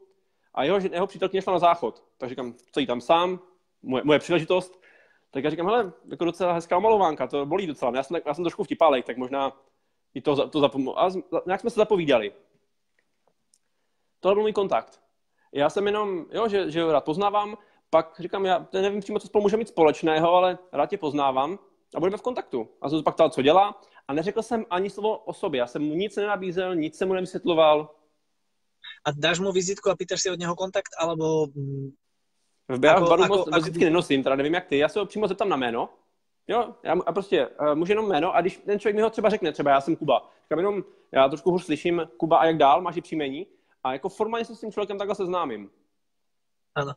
A 0.53 0.63
jeho, 0.63 0.79
jeho 0.91 1.07
přítelkyně 1.07 1.41
šla 1.41 1.53
na 1.53 1.59
záchod, 1.59 2.03
tak 2.17 2.29
říkám, 2.29 2.53
co 2.71 2.79
jí 2.79 2.85
tam 2.85 3.01
sám, 3.01 3.39
moje, 3.83 4.03
moje 4.03 4.19
příležitost. 4.19 4.81
Tak 5.31 5.43
já 5.43 5.49
říkám, 5.49 5.65
hele, 5.65 5.93
jako 6.11 6.25
docela 6.25 6.53
hezká 6.53 6.77
omalovánka, 6.77 7.27
to 7.27 7.45
bolí 7.45 7.67
docela. 7.67 7.91
Já 7.95 8.03
jsem, 8.03 8.17
já 8.25 8.33
jsem 8.33 8.43
trošku 8.43 8.63
vtipálek, 8.63 9.05
tak 9.05 9.17
možná 9.17 9.57
i 10.13 10.21
to, 10.21 10.49
to 10.49 10.59
zapomohlo. 10.59 11.01
A 11.01 11.09
nějak 11.45 11.61
jsme 11.61 11.69
se 11.69 11.79
zapovídali. 11.79 12.33
Tohle 14.19 14.35
byl 14.35 14.43
můj 14.43 14.53
kontakt. 14.53 15.01
Já 15.53 15.69
jsem 15.69 15.85
jenom, 15.85 16.25
jo, 16.31 16.47
že, 16.47 16.71
že 16.71 16.91
rád 16.91 17.05
poznávám, 17.05 17.57
pak 17.89 18.15
říkám, 18.19 18.45
já 18.45 18.67
nevím 18.73 18.99
přímo, 18.99 19.19
co 19.19 19.27
spolu 19.27 19.41
může 19.41 19.57
mít 19.57 19.67
společného, 19.67 20.33
ale 20.33 20.57
rád 20.71 20.89
tě 20.89 20.97
poznávám 20.97 21.59
a 21.95 21.99
budeme 21.99 22.17
v 22.17 22.21
kontaktu. 22.21 22.69
A 22.81 22.89
jsem 22.89 22.99
se 22.99 23.03
pak 23.03 23.13
ptal, 23.13 23.29
co 23.29 23.41
dělá 23.41 23.81
a 24.07 24.13
neřekl 24.13 24.41
jsem 24.41 24.65
ani 24.69 24.89
slovo 24.89 25.17
o 25.17 25.33
sobě. 25.33 25.59
Já 25.59 25.67
jsem 25.67 25.81
mu 25.81 25.93
nic 25.93 26.15
nenabízel, 26.15 26.75
nic 26.75 26.97
jsem 26.97 27.07
mu 27.07 27.13
nevysvětloval. 27.13 27.95
A 29.05 29.11
dáš 29.11 29.39
mu 29.39 29.51
vizitku 29.51 29.89
a 29.89 29.95
pýtaš 29.95 30.21
si 30.21 30.31
od 30.31 30.39
něho 30.39 30.55
kontakt, 30.55 30.89
alebo... 30.99 31.47
Já 32.69 32.99
v 32.99 33.09
baru 33.09 33.25
moc 33.25 33.55
vizitky 33.55 33.85
nenosím, 33.85 34.23
teda 34.23 34.35
nevím 34.35 34.53
jak 34.53 34.65
ty. 34.65 34.77
Já 34.77 34.89
se 34.89 34.99
ho 34.99 35.05
přímo 35.05 35.27
zeptám 35.27 35.49
na 35.49 35.57
jméno. 35.57 35.89
Jo, 36.47 36.75
já, 36.83 36.95
a 37.05 37.13
prostě 37.13 37.47
uh, 37.47 37.75
můžu 37.75 37.91
jenom 37.91 38.07
jméno 38.07 38.35
a 38.35 38.41
když 38.41 38.57
ten 38.57 38.79
člověk 38.79 38.95
mi 38.95 39.01
ho 39.01 39.09
třeba 39.09 39.29
řekne, 39.29 39.51
třeba 39.51 39.71
já 39.71 39.81
jsem 39.81 39.95
Kuba, 39.95 40.29
říkám 40.43 40.59
jenom, 40.59 40.83
já 41.11 41.27
trošku 41.27 41.51
hůř 41.51 41.63
slyším, 41.65 42.09
Kuba 42.17 42.37
a 42.37 42.45
jak 42.45 42.57
dál, 42.57 42.81
máš 42.81 42.97
i 42.97 43.01
příjmení 43.01 43.47
a 43.83 43.93
jako 43.93 44.09
formálně 44.09 44.45
se 44.45 44.55
s 44.55 44.59
tím 44.59 44.71
člověkem 44.71 44.97
takhle 44.97 45.15
seznámím. 45.15 45.69
Ano. 46.75 46.93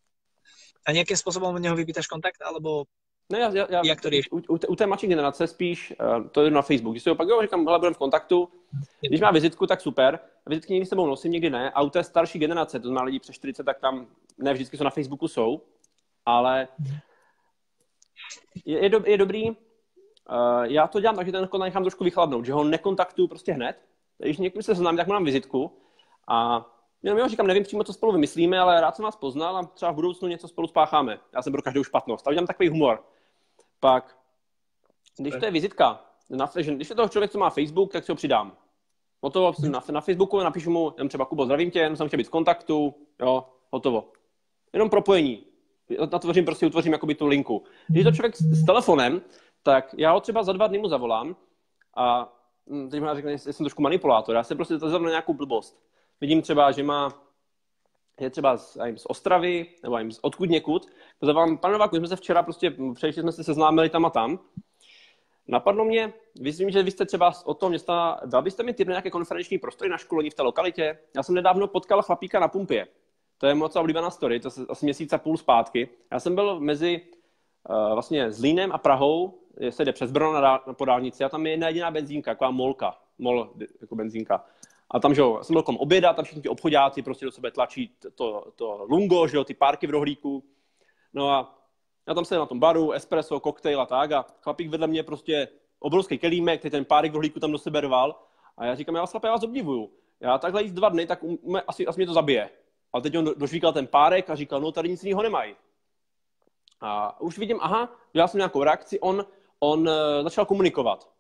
A 0.86 0.92
nějakým 0.92 1.16
způsobem 1.16 1.54
od 1.54 1.58
něho 1.58 1.76
vypítaš 1.76 2.06
kontakt, 2.06 2.42
alebo 2.42 2.84
ne, 3.30 3.38
já, 3.38 3.50
já, 3.54 3.82
jak 3.84 4.00
to 4.00 4.08
u, 4.30 4.36
u, 4.36 4.58
u, 4.68 4.76
té 4.76 4.86
mladší 4.86 5.06
generace 5.06 5.46
spíš, 5.46 5.94
uh, 6.00 6.28
to 6.28 6.44
je 6.44 6.50
na 6.50 6.62
Facebook, 6.62 6.92
když 6.92 7.02
si 7.02 7.08
ho 7.08 7.16
pak 7.16 7.28
jo, 7.28 7.42
říkám, 7.42 7.66
hele, 7.66 7.78
budeme 7.78 7.94
v 7.94 7.98
kontaktu, 7.98 8.48
když 9.08 9.20
má 9.20 9.30
vizitku, 9.30 9.66
tak 9.66 9.80
super, 9.80 10.18
vizitky 10.46 10.72
někdy 10.72 10.86
s 10.86 10.88
sebou 10.88 11.06
nosím, 11.06 11.32
někdy 11.32 11.50
ne, 11.50 11.70
a 11.70 11.82
u 11.82 11.90
té 11.90 12.04
starší 12.04 12.38
generace, 12.38 12.80
to 12.80 12.88
znamená 12.88 13.04
lidi 13.04 13.18
přes 13.18 13.34
40, 13.34 13.64
tak 13.64 13.80
tam 13.80 14.06
ne 14.38 14.52
vždycky 14.52 14.76
jsou 14.76 14.84
na 14.84 14.90
Facebooku 14.90 15.28
jsou, 15.28 15.60
ale 16.26 16.68
je, 18.64 18.82
je, 18.82 18.88
do, 18.88 19.02
je 19.06 19.18
dobrý, 19.18 19.50
uh, 19.50 19.56
já 20.62 20.86
to 20.86 21.00
dělám 21.00 21.16
tak, 21.16 21.26
že 21.26 21.32
ten 21.32 21.48
kontakt 21.48 21.68
nechám 21.68 21.82
trošku 21.82 22.04
vychladnout, 22.04 22.44
že 22.44 22.52
ho 22.52 22.64
nekontaktuju 22.64 23.28
prostě 23.28 23.52
hned, 23.52 23.76
když 24.18 24.38
někdo 24.38 24.62
se 24.62 24.74
znám, 24.74 24.96
tak 24.96 25.06
mám 25.06 25.24
vizitku 25.24 25.78
a 26.28 26.66
Jenom 27.02 27.18
jo, 27.18 27.28
říkám, 27.28 27.46
nevím 27.46 27.62
přímo, 27.62 27.84
co 27.84 27.92
spolu 27.92 28.12
vymyslíme, 28.12 28.58
ale 28.58 28.80
rád 28.80 28.96
jsem 28.96 29.04
vás 29.04 29.16
poznal 29.16 29.56
a 29.56 29.64
třeba 29.64 29.90
v 29.90 29.94
budoucnu 29.94 30.28
něco 30.28 30.48
spolu 30.48 30.66
spácháme. 30.68 31.18
Já 31.34 31.42
jsem 31.42 31.52
pro 31.52 31.62
každou 31.62 31.84
špatnost. 31.84 32.26
A 32.26 32.30
udělám 32.30 32.46
takový 32.46 32.68
humor. 32.68 33.04
Pak, 33.80 34.16
když 35.18 35.34
to 35.40 35.44
je 35.44 35.50
vizitka, 35.50 36.04
na, 36.30 36.50
když 36.74 36.90
je 36.90 36.96
to 36.96 37.08
člověk, 37.08 37.30
co 37.30 37.38
má 37.38 37.50
Facebook, 37.50 37.92
tak 37.92 38.04
si 38.04 38.12
ho 38.12 38.16
přidám. 38.16 38.56
Hotovo, 39.20 39.52
na, 39.68 39.82
na 39.90 40.00
Facebooku 40.00 40.38
napíšu 40.38 40.70
mu, 40.70 40.94
jen 40.98 41.08
třeba 41.08 41.24
Kubo, 41.24 41.44
zdravím 41.44 41.70
tě, 41.70 41.78
jenom 41.78 41.96
jsem 41.96 42.08
chtěl 42.08 42.18
být 42.18 42.26
v 42.26 42.30
kontaktu, 42.30 42.94
jo, 43.20 43.44
hotovo. 43.70 44.12
Jenom 44.72 44.90
propojení. 44.90 45.44
Natvořím, 46.12 46.44
prostě 46.44 46.66
utvořím 46.66 46.92
jakoby 46.92 47.14
tu 47.14 47.26
linku. 47.26 47.64
Když 47.88 48.04
je 48.04 48.10
to 48.10 48.16
člověk 48.16 48.36
s, 48.36 48.40
s 48.40 48.64
telefonem, 48.64 49.22
tak 49.62 49.94
já 49.98 50.12
ho 50.12 50.20
třeba 50.20 50.42
za 50.42 50.52
dva 50.52 50.66
dny 50.66 50.78
mu 50.78 50.88
zavolám 50.88 51.36
a 51.94 52.32
hm, 52.70 52.88
teď 52.90 53.00
mi 53.00 53.08
řekne, 53.14 53.32
že 53.32 53.38
jsem 53.38 53.64
trošku 53.64 53.82
manipulátor. 53.82 54.34
Já 54.34 54.42
se 54.42 54.54
prostě 54.54 54.78
zazvám 54.78 55.02
na 55.02 55.10
nějakou 55.10 55.34
blbost 55.34 55.91
vidím 56.22 56.42
třeba, 56.42 56.72
že 56.72 56.82
má 56.82 57.22
je 58.20 58.30
třeba 58.30 58.56
z, 58.56 58.78
jim 58.84 58.98
z 58.98 59.06
Ostravy, 59.06 59.66
nebo 59.82 59.98
jim 59.98 60.12
z 60.12 60.18
odkud 60.22 60.50
někud, 60.50 60.86
to 61.18 61.26
zavolám, 61.26 61.58
pane 61.58 61.72
Nováku, 61.72 61.96
jsme 61.96 62.08
se 62.08 62.16
včera 62.16 62.42
prostě, 62.42 62.70
především 62.94 63.22
jsme 63.22 63.32
se 63.32 63.44
seznámili 63.44 63.90
tam 63.90 64.04
a 64.04 64.10
tam. 64.10 64.38
Napadlo 65.48 65.84
mě, 65.84 66.12
myslím, 66.40 66.70
že 66.70 66.82
vy 66.82 66.90
jste 66.90 67.06
třeba 67.06 67.32
o 67.44 67.54
tom 67.54 67.68
města, 67.68 68.20
dal 68.26 68.42
byste 68.42 68.62
mi 68.62 68.72
typ 68.72 68.88
nějaké 68.88 69.10
konferenční 69.10 69.58
prostory 69.58 69.90
na 69.90 69.98
školení 69.98 70.30
v 70.30 70.34
té 70.34 70.42
lokalitě? 70.42 70.98
Já 71.16 71.22
jsem 71.22 71.34
nedávno 71.34 71.68
potkal 71.68 72.02
chlapíka 72.02 72.40
na 72.40 72.48
pumpě. 72.48 72.86
To 73.38 73.46
je 73.46 73.54
moc 73.54 73.76
oblíbená 73.76 74.10
story, 74.10 74.40
to 74.40 74.48
je 74.48 74.66
asi 74.68 74.86
měsíc 74.86 75.12
a 75.12 75.18
půl 75.18 75.36
zpátky. 75.36 75.88
Já 76.12 76.20
jsem 76.20 76.34
byl 76.34 76.60
mezi 76.60 77.00
uh, 77.70 77.92
vlastně 77.92 78.32
Zlínem 78.32 78.72
a 78.72 78.78
Prahou, 78.78 79.38
se 79.70 79.84
jde 79.84 79.92
přes 79.92 80.12
Brno 80.12 80.32
na, 80.32 80.62
na 80.66 80.74
podálnici 80.74 81.24
a 81.24 81.28
tam 81.28 81.46
je 81.46 81.52
jedna 81.52 81.68
jediná 81.68 81.90
benzínka, 81.90 82.30
taková 82.30 82.50
molka, 82.50 82.98
mol 83.18 83.52
jako 83.80 83.94
benzínka. 83.94 84.44
A 84.92 85.00
tam, 85.00 85.14
že 85.14 85.20
jo, 85.20 85.38
jsem 85.42 85.54
byl 85.54 85.62
kolem 85.62 85.78
oběda, 85.78 86.12
tam 86.12 86.24
všichni 86.24 86.42
ti 86.42 86.48
obchodáci 86.48 87.02
prostě 87.02 87.24
do 87.24 87.32
sebe 87.32 87.50
tlačí 87.50 87.96
to, 88.14 88.52
to 88.56 88.86
lungo, 88.88 89.28
že 89.28 89.36
jo, 89.36 89.44
ty 89.44 89.54
párky 89.54 89.86
v 89.86 89.90
rohlíku. 89.90 90.44
No 91.14 91.30
a 91.30 91.58
já 92.08 92.14
tam 92.14 92.24
jsem 92.24 92.38
na 92.38 92.46
tom 92.46 92.60
baru, 92.60 92.92
espresso, 92.92 93.40
koktejl 93.40 93.80
a 93.80 93.86
tak 93.86 94.12
a 94.12 94.26
chlapík 94.40 94.68
vedle 94.68 94.86
mě 94.86 95.02
prostě 95.02 95.48
obrovský 95.78 96.18
kelímek, 96.18 96.58
který 96.58 96.70
ten 96.70 96.84
párek 96.84 97.12
v 97.12 97.14
rohlíku 97.14 97.40
tam 97.40 97.52
do 97.52 97.58
sebe 97.58 97.80
rval. 97.80 98.22
A 98.56 98.66
já 98.66 98.74
říkám, 98.74 98.94
já 98.94 99.00
vás 99.00 99.10
chlape, 99.10 99.26
já 99.26 99.32
vás 99.32 99.42
obdivuju. 99.42 99.90
Já 100.20 100.38
takhle 100.38 100.62
jíst 100.62 100.72
dva 100.72 100.88
dny, 100.88 101.06
tak 101.06 101.22
um, 101.22 101.38
asi, 101.66 101.86
asi 101.86 102.00
mě 102.00 102.06
to 102.06 102.12
zabije. 102.12 102.50
A 102.92 103.00
teď 103.00 103.18
on 103.18 103.30
dožvíkal 103.36 103.72
ten 103.72 103.86
párek 103.86 104.30
a 104.30 104.34
říkal, 104.34 104.60
no 104.60 104.72
tady 104.72 104.88
nic 104.88 105.04
jiného 105.04 105.22
nemají. 105.22 105.56
A 106.80 107.20
už 107.20 107.38
vidím, 107.38 107.58
aha, 107.60 107.96
dělal 108.12 108.28
jsem 108.28 108.38
nějakou 108.38 108.62
reakci, 108.62 109.00
on, 109.00 109.26
on 109.60 109.80
uh, 109.80 109.94
začal 110.22 110.44
komunikovat 110.44 111.11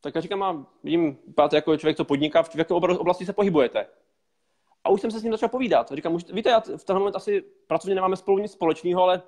tak 0.00 0.14
já 0.14 0.20
říkám, 0.20 0.42
a 0.42 0.66
vidím, 0.82 1.18
páte 1.34 1.56
jako 1.56 1.76
člověk, 1.76 1.96
co 1.96 2.04
podniká, 2.04 2.42
v 2.42 2.56
jaké 2.56 2.74
oblasti 2.74 3.26
se 3.26 3.32
pohybujete. 3.32 3.86
A 4.84 4.90
už 4.90 5.00
jsem 5.00 5.10
se 5.10 5.20
s 5.20 5.22
ním 5.22 5.32
začal 5.32 5.48
povídat. 5.48 5.92
Říkám, 5.92 6.14
už, 6.14 6.24
víte, 6.32 6.50
já 6.50 6.60
v 6.60 6.84
tenhle 6.84 6.98
moment 6.98 7.16
asi 7.16 7.44
pracovně 7.66 7.94
nemáme 7.94 8.16
spolu 8.16 8.38
nic 8.38 8.52
společného, 8.52 9.02
ale 9.02 9.22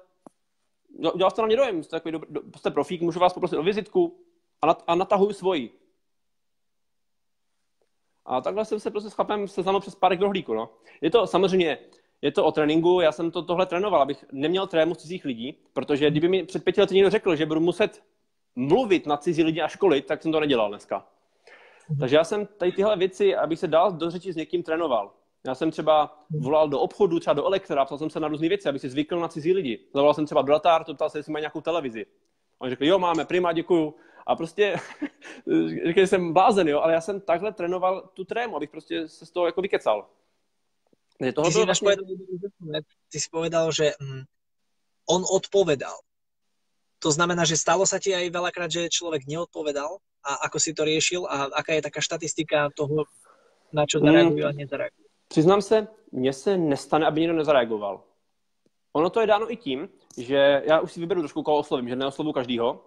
udělal 1.14 1.30
jste 1.30 1.42
na 1.42 1.46
mě 1.46 1.56
dojem, 1.56 1.82
jste, 1.82 1.96
takový, 1.96 2.12
do, 2.28 2.40
jste 2.56 2.70
profík, 2.70 3.02
můžu 3.02 3.20
vás 3.20 3.32
poprosit 3.32 3.56
o 3.56 3.62
vizitku 3.62 4.18
a, 4.62 4.66
nat, 4.66 4.84
a 4.86 4.94
natahuju 4.94 5.32
svoji. 5.32 5.78
A 8.24 8.40
takhle 8.40 8.64
jsem 8.64 8.80
se 8.80 8.90
prostě 8.90 9.10
s 9.10 9.12
chlapem 9.12 9.48
seznamil 9.48 9.80
přes 9.80 9.94
pár 9.94 10.20
rohlíku. 10.20 10.54
No. 10.54 10.70
Je 11.00 11.10
to 11.10 11.26
samozřejmě, 11.26 11.78
je 12.22 12.32
to 12.32 12.44
o 12.44 12.52
tréninku, 12.52 13.00
já 13.00 13.12
jsem 13.12 13.30
to 13.30 13.42
tohle 13.42 13.66
trénoval, 13.66 14.02
abych 14.02 14.24
neměl 14.32 14.66
trému 14.66 14.94
cizích 14.94 15.24
lidí, 15.24 15.58
protože 15.72 16.10
kdyby 16.10 16.28
mi 16.28 16.44
před 16.44 16.64
pěti 16.64 16.80
lety 16.80 16.94
někdo 16.94 17.10
řekl, 17.10 17.36
že 17.36 17.46
budu 17.46 17.60
muset 17.60 18.02
mluvit 18.56 19.06
na 19.06 19.16
cizí 19.16 19.42
lidi 19.42 19.60
a 19.60 19.68
školit, 19.68 20.06
tak 20.06 20.22
jsem 20.22 20.32
to 20.32 20.40
nedělal 20.40 20.68
dneska. 20.68 21.06
Takže 22.00 22.16
já 22.16 22.24
jsem 22.24 22.46
tady 22.46 22.72
tyhle 22.72 22.96
věci, 22.96 23.36
abych 23.36 23.58
se 23.58 23.66
dal 23.66 23.92
do 23.92 24.10
řeči 24.10 24.32
s 24.32 24.36
někým 24.36 24.62
trénoval. 24.62 25.12
Já 25.46 25.54
jsem 25.54 25.70
třeba 25.70 26.24
volal 26.30 26.68
do 26.68 26.80
obchodu, 26.80 27.20
třeba 27.20 27.34
do 27.34 27.46
elektra, 27.46 27.84
ptal 27.84 27.98
jsem 27.98 28.10
se 28.10 28.20
na 28.20 28.28
různé 28.28 28.48
věci, 28.48 28.68
abych 28.68 28.80
si 28.80 28.88
zvykl 28.88 29.20
na 29.20 29.28
cizí 29.28 29.52
lidi. 29.52 29.80
Zavolal 29.94 30.14
jsem 30.14 30.26
třeba 30.26 30.42
do 30.42 30.52
Latar, 30.52 30.84
ptal 30.84 31.10
se, 31.10 31.18
jestli 31.18 31.32
mají 31.32 31.40
nějakou 31.40 31.60
televizi. 31.60 32.06
Oni 32.58 32.70
řekli, 32.70 32.86
jo, 32.86 32.98
máme, 32.98 33.24
prima, 33.24 33.52
děkuju. 33.52 33.94
A 34.26 34.36
prostě 34.36 34.76
řekli 35.86 36.06
jsem 36.06 36.32
blázen, 36.32 36.68
jo, 36.68 36.80
ale 36.80 36.92
já 36.92 37.00
jsem 37.00 37.20
takhle 37.20 37.52
trénoval 37.52 38.10
tu 38.14 38.24
trému, 38.24 38.56
abych 38.56 38.70
prostě 38.70 39.08
se 39.08 39.26
z 39.26 39.30
toho 39.30 39.46
jako 39.46 39.62
vykecal. 39.62 40.08
Takže 41.18 41.32
tohle 41.32 41.50
ty, 41.50 41.54
si 41.58 41.64
vlastně... 41.64 41.86
povedal, 41.86 42.82
ty 43.12 43.20
si 43.20 43.28
povedal, 43.30 43.72
že 43.72 43.92
mm, 44.00 44.22
on 45.10 45.22
odpovedal. 45.36 45.94
To 47.02 47.10
znamená, 47.10 47.42
že 47.42 47.58
stalo 47.58 47.82
sa 47.82 47.98
ti 47.98 48.14
aj 48.14 48.30
veľakrát, 48.30 48.70
že 48.70 48.86
človek 48.86 49.26
neodpovedal 49.26 49.98
a 50.22 50.46
ako 50.46 50.58
si 50.62 50.70
to 50.70 50.86
riešil 50.86 51.26
a 51.26 51.50
aká 51.50 51.74
je 51.74 51.82
taká 51.82 51.98
štatistika 51.98 52.70
toho, 52.78 53.10
na 53.74 53.82
čo 53.90 53.98
zareagujú 53.98 54.46
a 54.46 54.54
nezareagujú? 54.54 55.02
Přiznám 55.28 55.62
se, 55.62 55.88
mně 56.12 56.32
se 56.32 56.56
nestane, 56.56 57.06
aby 57.06 57.20
někdo 57.20 57.36
nezareagoval. 57.36 58.04
Ono 58.92 59.10
to 59.10 59.20
je 59.20 59.26
dáno 59.26 59.52
i 59.52 59.56
tím, 59.56 59.88
že 60.18 60.62
já 60.66 60.80
už 60.80 60.92
si 60.92 61.00
vyberu 61.00 61.20
trošku, 61.20 61.42
koho 61.42 61.58
oslovím, 61.58 61.88
že 61.88 61.96
neoslovu 61.96 62.32
každýho. 62.32 62.84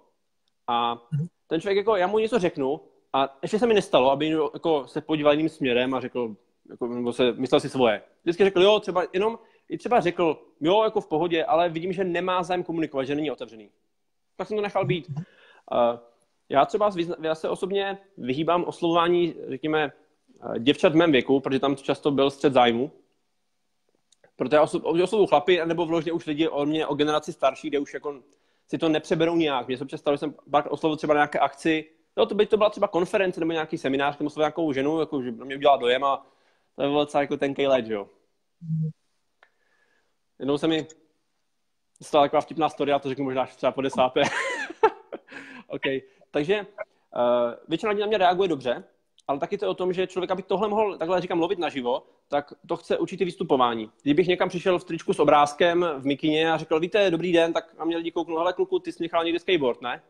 A 0.68 1.02
ten 1.48 1.62
člověk, 1.62 1.78
jako 1.78 1.96
já 1.96 2.08
mu 2.08 2.20
něco 2.20 2.40
řeknu 2.40 2.82
a 3.14 3.38
ještě 3.42 3.60
se 3.60 3.68
mi 3.68 3.74
nestalo, 3.74 4.12
aby 4.12 4.30
jako, 4.30 4.88
se 4.88 5.02
podíval 5.02 5.34
jiným 5.34 5.50
směrem 5.50 5.94
a 5.94 6.02
řekl, 6.02 6.36
jako, 6.70 6.88
nebo 6.88 7.14
se 7.14 7.34
myslel 7.34 7.60
si 7.60 7.70
svoje. 7.70 8.02
Vždycky 8.24 8.44
řekl, 8.44 8.62
jo, 8.62 8.80
třeba 8.80 9.04
jenom, 9.14 9.40
i 9.70 9.78
třeba 9.78 10.00
řekl, 10.00 10.42
jo, 10.62 10.84
jako 10.84 11.02
v 11.02 11.08
pohodě, 11.08 11.46
ale 11.46 11.70
vidím, 11.70 11.94
že 11.94 12.04
nemá 12.04 12.44
zájem 12.44 12.64
komunikovat, 12.64 13.04
že 13.04 13.16
není 13.16 13.32
otevřený 13.32 13.70
tak 14.36 14.48
jsem 14.48 14.58
to 14.58 14.64
nechal 14.64 14.86
být. 14.86 15.12
Já 16.50 16.66
třeba 16.66 16.92
já 17.22 17.36
se 17.36 17.50
osobně 17.50 17.98
vyhýbám 18.18 18.64
oslovování, 18.64 19.36
řekněme, 19.50 19.92
eh, 20.56 20.60
děvčat 20.60 20.94
v 20.94 20.96
mém 20.96 21.12
věku, 21.12 21.40
protože 21.40 21.60
tam 21.60 21.76
často 21.76 22.12
byl 22.12 22.32
střed 22.32 22.54
zájmu. 22.54 22.92
Protože 24.36 24.56
já 24.56 24.62
oslovu 25.04 25.28
chlapy, 25.28 25.62
nebo 25.66 25.86
vložně 25.86 26.12
už 26.12 26.26
lidi 26.26 26.48
o 26.48 26.66
mě, 26.66 26.88
o 26.88 26.96
generaci 26.96 27.34
starší, 27.34 27.70
kde 27.70 27.80
už 27.80 27.94
jako 27.94 28.22
si 28.68 28.78
to 28.78 28.90
nepřeberou 28.90 29.36
nějak. 29.36 29.68
Mně 29.68 29.78
se 29.78 29.84
občas 29.84 30.00
stalo, 30.00 30.14
že 30.14 30.20
jsem 30.20 30.36
pak 30.52 30.68
oslovil 30.68 30.98
třeba 30.98 31.14
nějaké 31.14 31.40
akci, 31.40 31.90
no 32.18 32.26
to 32.26 32.36
by 32.36 32.46
to 32.46 32.58
byla 32.58 32.70
třeba 32.70 32.88
konference 32.88 33.40
nebo 33.40 33.52
nějaký 33.52 33.78
seminář, 33.78 34.18
kde 34.18 34.26
oslovil 34.26 34.44
nějakou 34.44 34.74
ženu, 34.74 35.00
jako, 35.00 35.22
že 35.22 35.32
mě 35.32 35.56
udělala 35.56 35.78
dojem 35.78 36.04
a 36.04 36.28
to 36.76 36.84
je 36.84 36.90
docela 36.90 37.22
jako 37.22 37.38
tenkej 37.38 37.68
let, 37.68 37.88
jo. 37.88 38.10
Jednou 40.40 40.58
se 40.58 40.68
mi 40.68 40.88
stala 42.02 42.24
taková 42.24 42.42
vtipná 42.42 42.70
story, 42.70 42.92
já 42.92 43.00
to 43.00 43.10
řeknu 43.10 43.24
možná 43.24 43.46
třeba 43.46 43.72
po 43.72 43.82
desáté. 43.82 44.22
OK, 45.68 45.82
takže 46.32 46.60
uh, 46.62 47.54
většina 47.68 47.90
lidí 47.90 48.02
na 48.02 48.08
mě 48.08 48.18
reaguje 48.18 48.50
dobře 48.50 48.84
ale 49.28 49.40
taky 49.40 49.58
to 49.58 49.66
je 49.66 49.70
o 49.70 49.74
tom, 49.74 49.94
že 49.94 50.08
člověk, 50.08 50.32
aby 50.32 50.44
tohle 50.44 50.68
mohl, 50.68 50.98
takhle 50.98 51.22
říkám, 51.22 51.40
lovit 51.40 51.60
naživo, 51.60 52.08
tak 52.28 52.54
to 52.68 52.76
chce 52.78 52.98
určitě 52.98 53.26
vystupování. 53.26 53.92
Kdybych 54.02 54.28
někam 54.28 54.50
přišel 54.50 54.80
v 54.80 54.84
tričku 54.84 55.14
s 55.14 55.20
obrázkem 55.20 55.86
v 55.98 56.06
mikině 56.06 56.52
a 56.52 56.58
řekl, 56.58 56.80
víte, 56.80 57.12
dobrý 57.12 57.32
den, 57.32 57.54
tak 57.54 57.76
a 57.78 57.86
mě 57.86 57.98
lidi 57.98 58.12
kouknou, 58.12 58.38
hele 58.38 58.54
kluku, 58.54 58.80
ty 58.80 58.92
jsi 58.92 59.04
nechal 59.04 59.24
někdy 59.24 59.40
skateboard, 59.40 59.82
ne? 59.82 60.04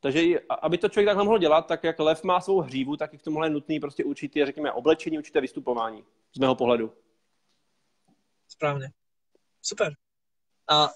Takže 0.00 0.40
aby 0.62 0.78
to 0.78 0.88
člověk 0.88 1.06
takhle 1.06 1.24
mohl 1.24 1.38
dělat, 1.38 1.66
tak 1.66 1.84
jak 1.84 1.98
lev 1.98 2.24
má 2.24 2.40
svou 2.40 2.60
hřívu, 2.60 2.96
tak 2.96 3.14
i 3.14 3.18
k 3.18 3.22
tomu 3.22 3.44
je 3.44 3.50
nutný 3.50 3.80
prostě 3.80 4.04
určitě, 4.04 4.46
řekněme, 4.46 4.72
oblečení, 4.72 5.18
určité 5.18 5.40
vystupování, 5.40 6.04
z 6.32 6.38
mého 6.38 6.54
pohledu. 6.54 6.92
Správně. 8.48 8.90
Super. 9.62 9.92
A 10.66 10.90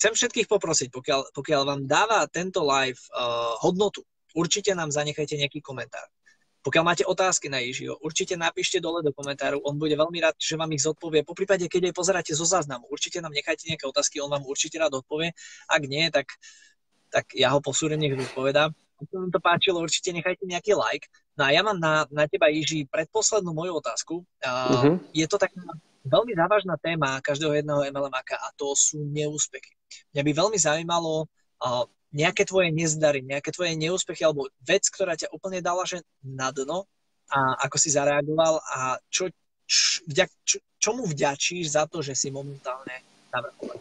chcem 0.00 0.12
všetkých 0.14 0.48
poprosiť, 0.48 0.88
pokiaľ, 0.94 1.20
pokiaľ 1.34 1.62
vám 1.64 1.80
dáva 1.84 2.24
tento 2.30 2.64
live 2.64 3.00
uh, 3.12 3.58
hodnotu, 3.60 4.06
určite 4.32 4.72
nám 4.72 4.94
zanechajte 4.94 5.36
nejaký 5.36 5.60
komentár. 5.60 6.06
Pokiaľ 6.58 6.84
máte 6.84 7.04
otázky 7.06 7.46
na 7.46 7.62
Jižiho, 7.62 7.96
určite 8.02 8.34
napíšte 8.34 8.82
dole 8.82 9.00
do 9.00 9.14
komentáru, 9.14 9.62
on 9.62 9.78
bude 9.78 9.94
veľmi 9.94 10.18
rád, 10.20 10.36
že 10.36 10.58
vám 10.58 10.68
ich 10.74 10.82
zodpovie. 10.82 11.22
Po 11.22 11.32
prípade, 11.32 11.64
keď 11.70 11.88
aj 11.90 11.94
pozeráte 11.94 12.32
zo 12.34 12.44
záznamu, 12.44 12.84
určite 12.90 13.22
nám 13.22 13.30
nechajte 13.30 13.70
nejaké 13.70 13.86
otázky, 13.86 14.18
on 14.18 14.28
vám 14.28 14.44
určite 14.44 14.76
rád 14.76 14.98
odpovie. 14.98 15.32
Ak 15.70 15.82
nie, 15.86 16.10
tak, 16.10 16.28
tak 17.08 17.30
ja 17.32 17.54
ho 17.54 17.62
posúrem, 17.62 17.96
nech 17.96 18.12
vypovedá. 18.12 18.68
Ak 18.74 19.06
sa 19.06 19.16
vám 19.22 19.30
to 19.30 19.38
páčilo, 19.38 19.78
určite 19.78 20.10
nechajte 20.10 20.44
nejaký 20.44 20.74
like. 20.74 21.06
No 21.38 21.46
a 21.46 21.54
ja 21.54 21.62
mám 21.62 21.78
na, 21.78 22.04
na 22.10 22.26
teba, 22.26 22.50
Jiži, 22.50 22.90
predposlednú 22.90 23.54
moju 23.54 23.78
otázku. 23.78 24.14
Uh, 24.42 24.50
uh-huh. 24.50 24.94
Je 25.14 25.24
to 25.30 25.38
taká 25.38 25.62
veľmi 26.04 26.32
závažná 26.36 26.74
téma 26.78 27.20
každého 27.20 27.52
jedného 27.58 27.86
MLMáka 27.90 28.36
a 28.36 28.52
to 28.56 28.76
sú 28.76 29.02
neúspechy. 29.08 29.74
Mňa 30.14 30.22
by 30.22 30.32
veľmi 30.32 30.58
zaujímalo 30.58 31.24
uh, 31.24 31.84
nejaké 32.12 32.44
tvoje 32.48 32.72
nezdary, 32.72 33.20
nejaké 33.20 33.52
tvoje 33.52 33.76
neúspechy 33.76 34.24
alebo 34.24 34.48
vec, 34.64 34.84
ktorá 34.88 35.16
ťa 35.16 35.32
úplne 35.32 35.60
dala 35.60 35.84
že 35.84 36.00
na 36.24 36.48
dno 36.52 36.88
a 37.28 37.68
ako 37.68 37.76
si 37.76 37.92
zareagoval 37.92 38.60
a 38.64 38.96
čo, 39.12 39.28
č, 39.68 40.00
vďak, 40.08 40.30
čo, 40.44 40.56
čomu 40.80 41.04
vďačíš 41.04 41.76
za 41.76 41.84
to, 41.86 42.02
že 42.02 42.16
si 42.16 42.30
momentálně 42.30 43.04
na 43.34 43.40
vrchole? 43.40 43.74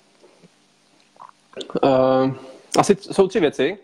Uh, 1.84 2.36
asi 2.78 2.96
jsou 2.96 3.28
tři 3.28 3.40
věci. 3.40 3.78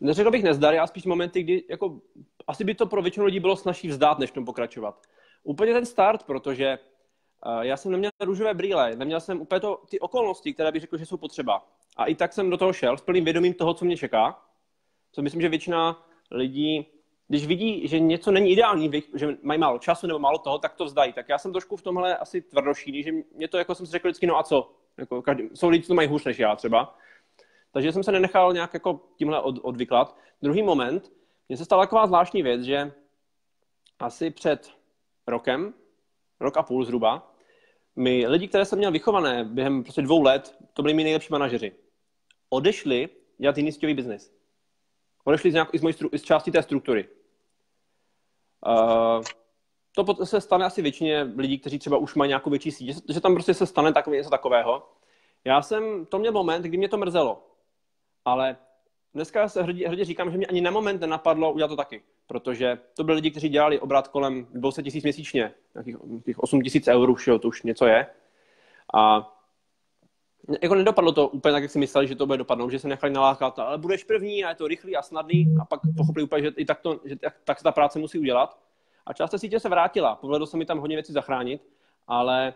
Neřekl 0.00 0.30
bych 0.30 0.42
nezdary, 0.42 0.78
ale 0.78 0.88
spíš 0.88 1.04
momenty, 1.04 1.42
kdy 1.42 1.64
jako, 1.70 2.00
asi 2.46 2.64
by 2.64 2.74
to 2.74 2.86
pro 2.86 3.02
většinu 3.02 3.26
lidí 3.26 3.40
bylo 3.40 3.56
snažší 3.56 3.88
vzdát, 3.88 4.18
než 4.18 4.30
tom 4.30 4.44
pokračovat. 4.44 5.02
Úplně 5.42 5.72
ten 5.72 5.86
start, 5.86 6.22
protože 6.22 6.78
já 7.60 7.76
jsem 7.76 7.92
neměl 7.92 8.10
růžové 8.20 8.54
brýle, 8.54 8.96
neměl 8.96 9.20
jsem 9.20 9.40
úplně 9.40 9.60
to, 9.60 9.82
ty 9.88 10.00
okolnosti, 10.00 10.54
které 10.54 10.72
bych 10.72 10.80
řekl, 10.80 10.98
že 10.98 11.06
jsou 11.06 11.16
potřeba. 11.16 11.68
A 11.96 12.06
i 12.06 12.14
tak 12.14 12.32
jsem 12.32 12.50
do 12.50 12.56
toho 12.56 12.72
šel 12.72 12.96
s 12.96 13.00
plným 13.00 13.24
vědomím 13.24 13.54
toho, 13.54 13.74
co 13.74 13.84
mě 13.84 13.96
čeká. 13.96 14.42
Co 15.12 15.22
myslím, 15.22 15.40
že 15.40 15.48
většina 15.48 16.06
lidí, 16.30 16.86
když 17.28 17.46
vidí, 17.46 17.88
že 17.88 18.00
něco 18.00 18.30
není 18.30 18.50
ideální, 18.50 18.90
že 19.14 19.36
mají 19.42 19.60
málo 19.60 19.78
času 19.78 20.06
nebo 20.06 20.18
málo 20.18 20.38
toho, 20.38 20.58
tak 20.58 20.74
to 20.74 20.84
vzdají. 20.84 21.12
Tak 21.12 21.28
já 21.28 21.38
jsem 21.38 21.52
trošku 21.52 21.76
v 21.76 21.82
tomhle 21.82 22.16
asi 22.16 22.40
tvrdošíný, 22.40 23.02
že 23.02 23.12
mě 23.34 23.48
to, 23.48 23.58
jako 23.58 23.74
jsem 23.74 23.86
si 23.86 23.92
řekl 23.92 24.08
vždycky, 24.08 24.26
no 24.26 24.38
a 24.38 24.42
co? 24.42 24.70
Jako 24.96 25.22
každý, 25.22 25.48
jsou 25.54 25.68
lidi, 25.68 25.82
co 25.82 25.88
to 25.88 25.94
mají 25.94 26.08
hůř 26.08 26.24
než 26.24 26.38
já 26.38 26.56
třeba. 26.56 26.98
Takže 27.72 27.92
jsem 27.92 28.02
se 28.02 28.12
nenechal 28.12 28.52
nějak 28.52 28.74
jako 28.74 29.00
tímhle 29.16 29.40
od, 29.40 29.58
odvyklat. 29.62 30.16
Druhý 30.42 30.62
moment, 30.62 31.12
mně 31.48 31.56
se 31.56 31.64
stala 31.64 31.82
taková 31.82 32.06
zvláštní 32.06 32.42
věc, 32.42 32.62
že 32.62 32.92
asi 33.98 34.30
před 34.30 34.72
rokem, 35.26 35.74
rok 36.40 36.56
a 36.56 36.62
půl 36.62 36.84
zhruba, 36.84 37.34
my 37.96 38.26
lidi, 38.26 38.48
které 38.48 38.64
jsem 38.64 38.78
měl 38.78 38.92
vychované 38.92 39.44
během 39.44 39.82
prostě 39.82 40.02
dvou 40.02 40.22
let, 40.22 40.56
to 40.72 40.82
byli 40.82 40.94
mi 40.94 41.04
nejlepší 41.04 41.28
manažeři 41.30 41.72
odešli 42.48 43.08
dělat 43.38 43.56
jiný 43.56 43.72
síťový 43.72 43.94
biznis. 43.94 44.32
Odešli 45.24 45.50
z, 45.50 45.54
nějak, 45.54 45.68
z, 45.74 45.82
mojí, 45.82 45.94
z 46.16 46.22
části 46.22 46.50
té 46.50 46.62
struktury. 46.62 47.08
Uh, 48.66 49.22
to 49.94 50.26
se 50.26 50.40
stane 50.40 50.64
asi 50.64 50.82
většině 50.82 51.22
lidí, 51.36 51.58
kteří 51.58 51.78
třeba 51.78 51.96
už 51.96 52.14
mají 52.14 52.28
nějakou 52.28 52.50
větší 52.50 52.70
síť, 52.70 53.12
že 53.12 53.20
tam 53.20 53.34
prostě 53.34 53.54
se 53.54 53.66
stane 53.66 53.92
takové 53.92 54.16
něco 54.16 54.30
takového. 54.30 54.88
Já 55.44 55.62
jsem, 55.62 56.06
to 56.06 56.18
měl 56.18 56.32
moment, 56.32 56.62
kdy 56.62 56.76
mě 56.76 56.88
to 56.88 56.96
mrzelo. 56.96 57.46
Ale 58.24 58.56
dneska 59.14 59.48
se 59.48 59.62
hrdě, 59.62 59.88
hrdě 59.88 60.04
říkám, 60.04 60.30
že 60.30 60.36
mě 60.36 60.46
ani 60.46 60.60
na 60.60 60.70
moment 60.70 61.00
nenapadlo 61.00 61.52
udělat 61.52 61.68
to 61.68 61.76
taky. 61.76 62.02
Protože 62.28 62.78
to 62.96 63.04
byli 63.04 63.16
lidi, 63.16 63.30
kteří 63.30 63.48
dělali 63.48 63.80
obrat 63.80 64.08
kolem 64.08 64.46
200 64.50 64.82
tisíc 64.82 65.04
měsíčně, 65.04 65.54
nějakých 65.74 66.38
8 66.38 66.62
tisíc 66.62 66.88
eur 66.88 67.10
už, 67.10 67.26
jo, 67.26 67.38
to 67.38 67.48
už 67.48 67.62
něco 67.62 67.86
je. 67.86 68.06
A 68.94 69.34
jako 70.62 70.74
nedopadlo 70.74 71.12
to 71.12 71.28
úplně 71.28 71.52
tak, 71.52 71.62
jak 71.62 71.72
si 71.72 71.78
mysleli, 71.78 72.08
že 72.08 72.16
to 72.16 72.26
bude 72.26 72.38
dopadnout, 72.38 72.70
že 72.70 72.78
se 72.78 72.88
nechali 72.88 73.12
nalákat, 73.12 73.58
ale 73.58 73.78
budeš 73.78 74.04
první 74.04 74.44
a 74.44 74.48
je 74.48 74.54
to 74.54 74.68
rychlý 74.68 74.96
a 74.96 75.02
snadný 75.02 75.56
a 75.60 75.64
pak 75.64 75.80
pochopili 75.96 76.24
úplně, 76.24 76.42
že 76.42 76.48
i 76.56 76.64
tak, 76.64 76.80
to, 76.80 77.00
že 77.04 77.16
tak, 77.16 77.34
tak 77.44 77.58
se 77.58 77.64
ta 77.64 77.72
práce 77.72 77.98
musí 77.98 78.18
udělat. 78.18 78.58
A 79.06 79.12
část 79.12 79.30
té 79.30 79.38
sítě 79.38 79.60
se 79.60 79.68
vrátila, 79.68 80.16
povedlo 80.16 80.46
se 80.46 80.56
mi 80.56 80.66
tam 80.66 80.78
hodně 80.78 80.96
věcí 80.96 81.12
zachránit, 81.12 81.62
ale 82.06 82.54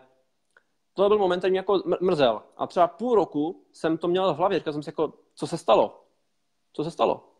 to 0.93 1.07
byl 1.07 1.17
moment, 1.17 1.39
který 1.39 1.51
mě 1.51 1.59
jako 1.59 1.83
mrzel. 2.01 2.41
A 2.57 2.67
třeba 2.67 2.87
půl 2.87 3.15
roku 3.15 3.63
jsem 3.71 3.97
to 3.97 4.07
měl 4.07 4.33
v 4.33 4.37
hlavě, 4.37 4.59
říkal 4.59 4.73
jsem 4.73 4.83
si 4.83 4.89
jako, 4.89 5.13
co 5.35 5.47
se 5.47 5.57
stalo? 5.57 6.03
Co 6.73 6.83
se 6.83 6.91
stalo? 6.91 7.32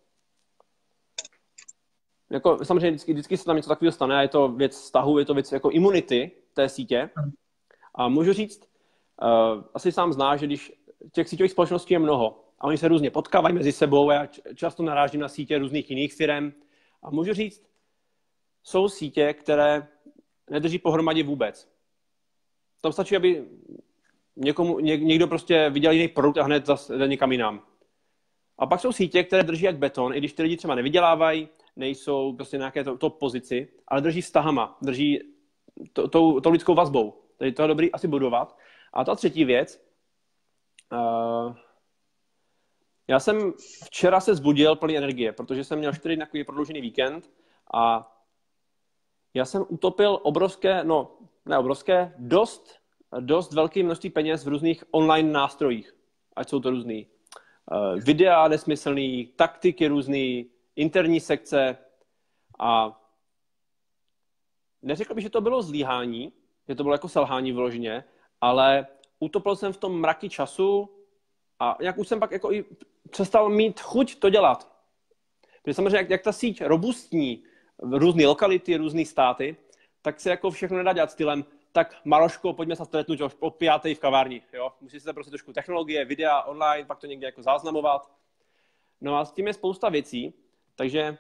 Jako, 2.30 2.66
samozřejmě 2.66 2.90
vždycky, 2.90 3.14
vždycky 3.14 3.38
se 3.38 3.46
tam 3.46 3.56
něco 3.56 3.70
takového 3.70 3.92
stane 3.92 4.18
a 4.18 4.22
je 4.22 4.28
to 4.28 4.50
věc 4.50 4.72
vztahu, 4.72 5.20
je 5.20 5.26
to 5.26 5.34
věc 5.34 5.52
jako 5.52 5.70
imunity 5.70 6.32
té 6.54 6.70
sítě. 6.70 7.10
A 7.96 8.10
můžu 8.10 8.34
říct, 8.34 8.74
Uh, 9.22 9.64
asi 9.74 9.92
sám 9.92 10.14
zná, 10.14 10.36
že 10.38 10.46
když 10.46 10.74
těch 11.12 11.30
síťových 11.30 11.52
společností 11.52 11.94
je 11.94 12.00
mnoho 12.00 12.44
a 12.60 12.64
oni 12.68 12.78
se 12.78 12.88
různě 12.88 13.12
potkávají 13.12 13.56
mezi 13.56 13.72
sebou, 13.72 14.12
já 14.12 14.28
často 14.56 14.84
narážím 14.84 15.22
na 15.22 15.30
sítě 15.30 15.58
různých 15.58 15.90
jiných 15.90 16.14
firm 16.14 16.52
a 17.04 17.10
můžu 17.10 17.34
říct, 17.34 17.64
jsou 18.64 18.90
sítě, 18.90 19.34
které 19.34 19.88
nedrží 20.50 20.80
pohromadě 20.80 21.24
vůbec. 21.24 21.70
Tam 22.82 22.92
stačí, 22.92 23.16
aby 23.16 23.46
někomu, 24.36 24.80
ně, 24.80 24.98
někdo 24.98 25.28
prostě 25.28 25.70
viděl 25.70 25.92
jiný 25.92 26.08
produkt 26.08 26.38
a 26.38 26.44
hned 26.44 26.66
zase 26.66 26.98
jde 26.98 27.08
někam 27.08 27.32
jinam. 27.32 27.62
A 28.58 28.66
pak 28.66 28.80
jsou 28.80 28.92
sítě, 28.92 29.24
které 29.24 29.44
drží 29.44 29.66
jak 29.66 29.78
beton, 29.78 30.14
i 30.14 30.18
když 30.18 30.34
ty 30.34 30.44
lidi 30.44 30.58
třeba 30.58 30.76
nevydělávají, 30.76 31.50
nejsou 31.76 32.34
prostě 32.34 32.58
nějaké 32.58 32.84
top 32.84 33.20
pozici, 33.20 33.68
ale 33.88 34.02
drží 34.02 34.22
vztahama, 34.22 34.78
drží 34.82 35.20
tou, 35.94 36.40
tou 36.40 36.52
lidskou 36.52 36.76
vazbou. 36.76 37.22
Takže 37.38 37.54
to 37.54 37.62
je 37.62 37.68
dobrý 37.68 37.92
asi 37.92 38.08
budovat. 38.08 38.58
A 38.94 39.04
ta 39.04 39.16
třetí 39.16 39.46
věc, 39.46 39.86
uh, 40.92 41.56
já 43.08 43.20
jsem 43.20 43.54
včera 43.86 44.20
se 44.20 44.36
zbudil 44.36 44.76
plný 44.76 44.98
energie, 44.98 45.34
protože 45.34 45.64
jsem 45.64 45.80
měl 45.80 45.94
čtyři 45.94 46.18
takový 46.18 46.44
prodloužený 46.44 46.82
víkend 46.82 47.32
a 47.74 48.10
já 49.34 49.46
jsem 49.46 49.66
utopil 49.70 50.20
obrovské, 50.24 50.84
no 50.84 51.18
ne 51.46 51.58
obrovské, 51.58 52.14
dost, 52.18 52.80
dost 53.20 53.54
velké 53.54 53.84
množství 53.84 54.10
peněz 54.10 54.46
v 54.46 54.48
různých 54.48 54.84
online 54.92 55.32
nástrojích, 55.32 55.96
ať 56.36 56.50
jsou 56.50 56.60
to 56.60 56.70
různý 56.70 57.08
uh, 57.72 58.00
videa 58.00 58.48
nesmyslný, 58.48 59.28
taktiky 59.36 59.88
různý, 59.88 60.50
interní 60.76 61.20
sekce 61.20 61.78
a 62.60 63.02
neřekl 64.82 65.14
bych, 65.14 65.24
že 65.24 65.30
to 65.30 65.42
bylo 65.42 65.62
zlíhání, 65.62 66.34
že 66.68 66.76
to 66.76 66.84
bylo 66.84 66.96
jako 66.96 67.10
selhání 67.10 67.52
vložně, 67.52 68.04
ale 68.42 68.88
utopil 69.20 69.56
jsem 69.56 69.74
v 69.74 69.78
tom 69.78 70.02
mraky 70.02 70.30
času 70.30 70.90
a 71.60 71.78
jak 71.80 71.98
už 71.98 72.08
jsem 72.08 72.20
pak 72.20 72.32
jako 72.32 72.52
i 72.52 72.66
přestal 73.10 73.50
mít 73.50 73.80
chuť 73.80 74.20
to 74.20 74.30
dělat. 74.30 74.74
Protože 75.64 75.74
samozřejmě, 75.74 75.98
jak, 75.98 76.10
jak 76.10 76.22
ta 76.22 76.32
síť 76.32 76.62
robustní 76.62 77.44
různé 77.82 78.26
lokality, 78.26 78.78
různé 78.78 79.06
státy, 79.06 79.58
tak 80.02 80.20
se 80.20 80.30
jako 80.30 80.52
všechno 80.52 80.78
nedá 80.78 80.94
dělat 80.94 81.12
stylem, 81.12 81.46
tak 81.72 81.96
Maroško, 82.06 82.54
pojďme 82.54 82.76
se 82.76 82.86
stretnout 82.86 83.34
po 83.34 83.52
pátej 83.52 83.96
v 83.96 84.00
kavárni. 84.00 84.42
Jo? 84.54 84.72
Musí 84.82 85.00
se 85.00 85.14
prostě 85.14 85.32
trošku 85.32 85.54
technologie, 85.54 86.06
videa, 86.06 86.42
online, 86.42 86.86
pak 86.86 87.00
to 87.00 87.08
někde 87.08 87.28
jako 87.28 87.44
záznamovat. 87.44 88.12
No 89.02 89.18
a 89.18 89.26
s 89.26 89.32
tím 89.32 89.48
je 89.48 89.54
spousta 89.54 89.90
věcí, 89.90 90.34
takže 90.76 91.18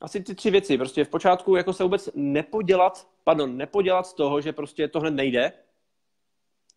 asi 0.00 0.22
ty 0.22 0.34
tři 0.34 0.50
věci. 0.50 0.78
Prostě 0.78 1.04
v 1.04 1.08
počátku 1.08 1.56
jako 1.56 1.72
se 1.72 1.82
vůbec 1.82 2.10
nepodělat, 2.14 3.08
pardon, 3.24 3.56
nepodělat 3.56 4.06
z 4.06 4.14
toho, 4.14 4.40
že 4.40 4.52
prostě 4.52 4.88
to 4.88 5.00
hned 5.00 5.10
nejde, 5.10 5.52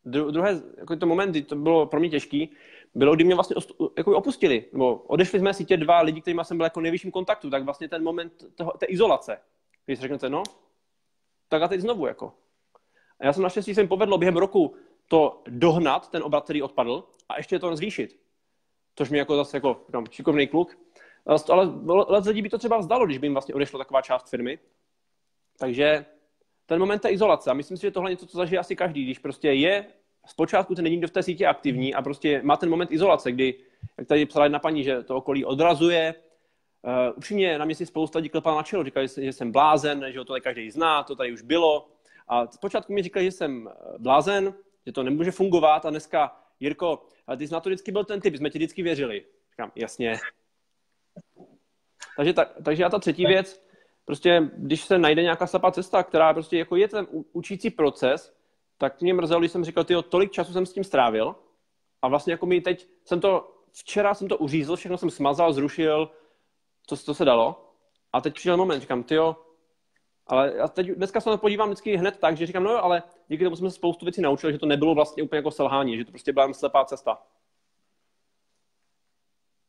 Dru, 0.05 0.31
druhé, 0.31 0.61
jako 0.77 0.95
to 0.95 1.05
moment, 1.05 1.29
kdy 1.29 1.41
to 1.41 1.55
bylo 1.55 1.85
pro 1.85 1.99
mě 1.99 2.09
těžký, 2.09 2.49
bylo, 2.95 3.15
kdy 3.15 3.23
mě 3.23 3.35
vlastně 3.35 3.55
jako 3.97 4.17
opustili, 4.17 4.65
nebo 4.73 4.95
odešli 4.95 5.39
jsme 5.39 5.53
sítě 5.53 5.77
dva 5.77 6.01
lidi, 6.01 6.21
kterými 6.21 6.41
jsem 6.45 6.57
byl 6.57 6.63
jako 6.63 6.81
nejvyšším 6.81 7.11
kontaktu, 7.11 7.49
tak 7.49 7.63
vlastně 7.63 7.89
ten 7.89 8.03
moment 8.03 8.45
toho, 8.55 8.71
té 8.71 8.85
izolace, 8.85 9.37
když 9.85 9.97
si 9.97 10.01
řeknete, 10.01 10.29
no, 10.29 10.43
tak 11.49 11.61
a 11.61 11.67
teď 11.67 11.81
znovu, 11.81 12.05
jako. 12.05 12.33
A 13.19 13.25
já 13.25 13.33
jsem 13.33 13.43
naštěstí 13.43 13.75
se 13.75 13.81
mi 13.81 13.87
povedlo 13.87 14.17
během 14.17 14.37
roku 14.37 14.75
to 15.07 15.41
dohnat, 15.47 16.09
ten 16.09 16.23
obrat, 16.23 16.43
který 16.43 16.61
odpadl, 16.61 17.07
a 17.29 17.37
ještě 17.37 17.59
to 17.59 17.75
zvýšit. 17.75 18.19
Což 18.95 19.09
mi 19.09 19.17
jako 19.17 19.35
zase 19.35 19.57
jako, 19.57 19.83
říkám, 19.87 20.05
šikovný 20.11 20.47
kluk. 20.47 20.77
Ale 21.25 21.39
let 22.07 22.25
lidí 22.25 22.41
by 22.41 22.49
to 22.49 22.57
třeba 22.57 22.77
vzdalo, 22.77 23.05
když 23.05 23.17
by 23.17 23.27
jim 23.27 23.33
vlastně 23.33 23.55
odešlo 23.55 23.79
taková 23.79 24.01
část 24.01 24.29
firmy. 24.29 24.59
Takže 25.59 26.05
ten 26.65 26.79
moment 26.79 26.99
té 26.99 27.09
izolace. 27.09 27.51
A 27.51 27.53
myslím 27.53 27.77
si, 27.77 27.81
že 27.81 27.91
tohle 27.91 28.09
je 28.09 28.13
něco, 28.13 28.27
co 28.27 28.37
zažije 28.37 28.59
asi 28.59 28.75
každý, 28.75 29.03
když 29.03 29.19
prostě 29.19 29.51
je 29.51 29.85
zpočátku 30.27 30.75
ten 30.75 30.85
někdo 30.85 31.07
v 31.07 31.11
té 31.11 31.23
síti 31.23 31.45
aktivní 31.45 31.93
a 31.93 32.01
prostě 32.01 32.41
má 32.43 32.57
ten 32.57 32.69
moment 32.69 32.91
izolace, 32.91 33.31
kdy, 33.31 33.55
jak 33.97 34.07
tady 34.07 34.25
psala 34.25 34.45
jedna 34.45 34.59
paní, 34.59 34.83
že 34.83 35.03
to 35.03 35.15
okolí 35.15 35.45
odrazuje, 35.45 36.15
Uh, 36.83 37.17
upřímně 37.17 37.57
na 37.57 37.65
mě 37.65 37.75
si 37.75 37.85
spousta 37.85 38.19
lidí 38.19 38.29
klepala 38.29 38.55
na 38.55 38.63
čelo, 38.63 38.83
říkali, 38.83 39.07
že 39.17 39.33
jsem 39.33 39.51
blázen, 39.51 40.05
že 40.07 40.19
to 40.19 40.25
tady 40.25 40.41
každý 40.41 40.71
zná, 40.71 41.03
to 41.03 41.15
tady 41.15 41.33
už 41.33 41.41
bylo. 41.41 41.87
A 42.27 42.47
zpočátku 42.47 42.93
mi 42.93 43.03
říkali, 43.03 43.25
že 43.25 43.31
jsem 43.31 43.67
eh, 43.67 43.97
blázen, 43.97 44.53
že 44.85 44.91
to 44.91 45.03
nemůže 45.03 45.31
fungovat 45.31 45.85
a 45.85 45.89
dneska, 45.89 46.35
Jirko, 46.59 47.03
ale 47.27 47.37
ty 47.37 47.47
jsi 47.47 47.53
na 47.53 47.59
to 47.59 47.69
vždycky 47.69 47.91
byl 47.91 48.03
ten 48.03 48.21
typ, 48.21 48.35
jsme 48.35 48.49
ti 48.49 48.57
vždycky 48.57 48.83
věřili. 48.83 49.25
Říkám, 49.51 49.71
jasně. 49.75 50.19
Takže, 52.17 52.33
ta, 52.33 52.45
takže 52.63 52.85
a 52.85 52.89
ta 52.89 52.99
třetí 52.99 53.25
věc, 53.25 53.65
prostě 54.05 54.51
když 54.57 54.83
se 54.83 54.97
najde 54.97 55.21
nějaká 55.21 55.47
slepá 55.47 55.71
cesta, 55.71 56.03
která 56.03 56.33
prostě 56.33 56.57
jako 56.57 56.75
je 56.75 56.87
ten 56.87 57.07
učící 57.33 57.69
proces, 57.69 58.35
tak 58.77 59.01
mě 59.01 59.13
mrzelo, 59.13 59.39
když 59.39 59.51
jsem 59.51 59.65
říkal, 59.65 59.83
tyjo, 59.83 60.01
tolik 60.01 60.31
času 60.31 60.53
jsem 60.53 60.65
s 60.65 60.73
tím 60.73 60.83
strávil 60.83 61.35
a 62.01 62.07
vlastně 62.07 62.33
jako 62.33 62.45
mi 62.45 62.61
teď 62.61 62.87
jsem 63.05 63.21
to, 63.21 63.57
včera 63.71 64.13
jsem 64.13 64.27
to 64.27 64.37
uřízl, 64.37 64.75
všechno 64.75 64.97
jsem 64.97 65.09
smazal, 65.09 65.53
zrušil, 65.53 66.11
co, 66.87 66.97
co 66.97 67.13
se 67.13 67.25
dalo 67.25 67.73
a 68.13 68.21
teď 68.21 68.33
přišel 68.33 68.57
moment, 68.57 68.81
říkám, 68.81 69.03
tyjo, 69.03 69.35
ale 70.27 70.53
já 70.55 70.67
teď, 70.67 70.87
dneska 70.87 71.21
se 71.21 71.29
na 71.29 71.35
to 71.35 71.41
podívám 71.41 71.69
vždycky 71.69 71.95
hned 71.95 72.19
tak, 72.19 72.37
že 72.37 72.45
říkám, 72.45 72.63
no 72.63 72.83
ale 72.83 73.03
díky 73.27 73.43
tomu 73.43 73.55
jsme 73.55 73.69
se 73.69 73.75
spoustu 73.75 74.05
věcí 74.05 74.21
naučili, 74.21 74.53
že 74.53 74.59
to 74.59 74.65
nebylo 74.65 74.95
vlastně 74.95 75.23
úplně 75.23 75.37
jako 75.37 75.51
selhání, 75.51 75.97
že 75.97 76.05
to 76.05 76.11
prostě 76.11 76.33
byla 76.33 76.53
slepá 76.53 76.85
cesta. 76.85 77.23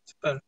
Super. 0.07 0.41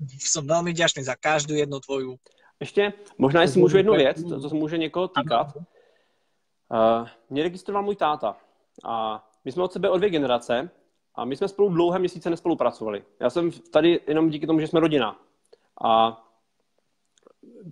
Jsem 0.00 0.46
velmi 0.46 0.70
vděčný 0.70 1.04
za 1.04 1.14
každou 1.16 1.54
jednu 1.54 1.80
tvoju. 1.80 2.18
Ještě, 2.60 2.92
možná 3.18 3.42
jestli 3.42 3.60
můžu 3.60 3.76
jednu 3.76 3.92
věc, 3.92 4.22
to, 4.22 4.40
to 4.40 4.48
se 4.48 4.54
může 4.54 4.78
někoho 4.78 5.08
týkat. 5.08 5.56
Uh, 5.56 7.08
mě 7.30 7.42
registroval 7.42 7.82
můj 7.82 7.96
táta 7.96 8.36
a 8.84 9.24
my 9.44 9.52
jsme 9.52 9.62
od 9.62 9.72
sebe 9.72 9.90
o 9.90 9.98
dvě 9.98 10.10
generace 10.10 10.70
a 11.14 11.24
my 11.24 11.36
jsme 11.36 11.48
spolu 11.48 11.68
dlouhé 11.68 11.98
měsíce 11.98 12.30
nespolupracovali. 12.30 13.04
Já 13.20 13.30
jsem 13.30 13.50
tady 13.50 14.00
jenom 14.06 14.30
díky 14.30 14.46
tomu, 14.46 14.60
že 14.60 14.66
jsme 14.66 14.80
rodina. 14.80 15.20
A 15.84 16.20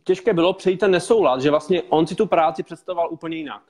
těžké 0.05 0.35
bylo 0.35 0.53
přejít 0.53 0.79
ten 0.79 0.91
nesoulad, 0.91 1.41
že 1.41 1.51
vlastně 1.51 1.83
on 1.83 2.07
si 2.07 2.15
tu 2.15 2.27
práci 2.27 2.63
představoval 2.63 3.13
úplně 3.13 3.37
jinak. 3.37 3.63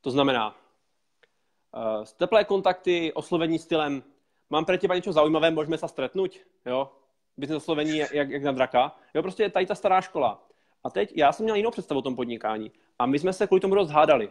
To 0.00 0.10
znamená, 0.10 0.48
uh, 0.48 2.04
teplé 2.16 2.44
kontakty, 2.44 3.12
oslovení 3.12 3.58
stylem, 3.58 4.02
mám 4.50 4.64
pro 4.64 4.76
těba 4.76 4.94
něco 4.94 5.12
zajímavé, 5.12 5.50
můžeme 5.50 5.78
se 5.78 5.88
stretnout, 5.88 6.30
jo? 6.66 6.90
Business 7.36 7.62
oslovení 7.62 7.96
jak, 7.98 8.12
jak 8.12 8.42
na 8.42 8.52
draka. 8.52 8.96
Jo, 9.14 9.22
prostě 9.22 9.42
je 9.42 9.50
tady 9.50 9.66
ta 9.66 9.74
stará 9.74 10.00
škola. 10.00 10.48
A 10.84 10.90
teď 10.90 11.12
já 11.16 11.32
jsem 11.32 11.44
měl 11.44 11.56
jinou 11.56 11.70
představu 11.70 11.98
o 11.98 12.02
tom 12.02 12.16
podnikání. 12.16 12.72
A 12.98 13.06
my 13.06 13.18
jsme 13.18 13.32
se 13.32 13.46
kvůli 13.46 13.60
tomu 13.60 13.74
dost 13.74 13.90
hádali. 13.90 14.30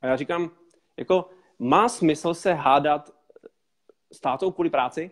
A 0.00 0.06
já 0.06 0.16
říkám, 0.16 0.50
jako 0.96 1.30
má 1.58 1.88
smysl 1.88 2.34
se 2.34 2.52
hádat 2.52 3.10
s 4.12 4.20
tátou 4.20 4.50
kvůli 4.50 4.70
práci? 4.70 5.10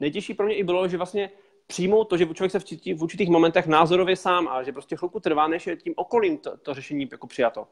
Nejtěžší 0.00 0.34
pro 0.34 0.46
mě 0.46 0.54
i 0.54 0.64
bylo, 0.64 0.88
že 0.88 0.96
vlastně 0.96 1.30
přijmout 1.66 2.04
to, 2.04 2.16
že 2.16 2.26
člověk 2.26 2.52
se 2.52 2.58
v 2.94 3.02
určitých 3.02 3.28
momentech 3.28 3.66
názorově 3.66 4.16
sám 4.16 4.48
a 4.48 4.62
že 4.62 4.72
prostě 4.72 4.96
chvilku 4.96 5.20
trvá, 5.20 5.48
než 5.48 5.66
je 5.66 5.76
tím 5.76 5.94
okolím 5.96 6.38
to, 6.38 6.56
to 6.56 6.74
řešení 6.74 7.08
jako 7.12 7.26
přijato. 7.26 7.68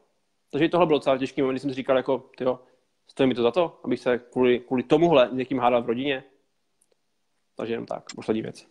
Takže 0.51 0.69
tohle 0.69 0.87
bylo 0.87 0.99
celé 0.99 1.19
těžký 1.19 1.41
moment, 1.41 1.53
kdy 1.53 1.59
jsem 1.59 1.69
si 1.69 1.75
říkal, 1.75 1.97
jako, 1.97 2.29
tyjo, 2.37 2.59
stojí 3.07 3.29
mi 3.29 3.35
to 3.35 3.43
za 3.43 3.51
to, 3.51 3.79
abych 3.83 3.99
se 3.99 4.17
kvůli, 4.17 4.59
kvůli 4.59 4.83
tomuhle 4.83 5.29
někým 5.31 5.59
hádal 5.59 5.83
v 5.83 5.87
rodině. 5.87 6.23
Takže 7.55 7.73
jenom 7.73 7.85
tak, 7.85 8.03
poslední 8.15 8.41
věc. 8.41 8.67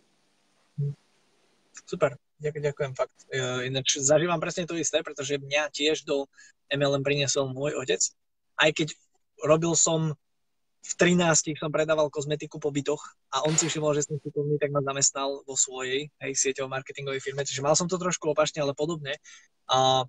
Super, 1.85 2.17
ďakujem 2.39 2.93
fakt. 2.95 3.17
Ináč 3.65 3.97
zažívam 3.99 4.39
presne 4.39 4.65
to 4.65 4.79
isté, 4.79 5.03
pretože 5.03 5.37
mňa 5.37 5.69
tiež 5.73 6.07
do 6.07 6.25
MLM 6.71 7.03
priniesol 7.03 7.51
môj 7.51 7.75
otec. 7.75 7.99
Aj 8.55 8.71
keď 8.71 8.95
robil 9.43 9.75
som 9.75 10.15
v 10.85 10.93
13 11.01 11.57
som 11.57 11.73
predával 11.73 12.13
kozmetiku 12.13 12.61
po 12.61 12.69
bytoch 12.69 13.01
a 13.33 13.41
on 13.49 13.57
si 13.57 13.65
všimol, 13.65 13.97
že 13.97 14.05
som 14.05 14.21
šikovný, 14.21 14.61
tak 14.61 14.69
ma 14.69 14.85
zamestnal 14.85 15.41
vo 15.41 15.57
svojej 15.57 16.13
hej, 16.21 16.31
sieťovo 16.37 16.69
marketingovej 16.69 17.25
firme. 17.25 17.41
Čiže 17.41 17.65
mal 17.65 17.73
som 17.73 17.89
to 17.89 17.97
trošku 17.97 18.29
opačne, 18.29 18.61
ale 18.61 18.77
podobne. 18.77 19.17
A 19.65 20.05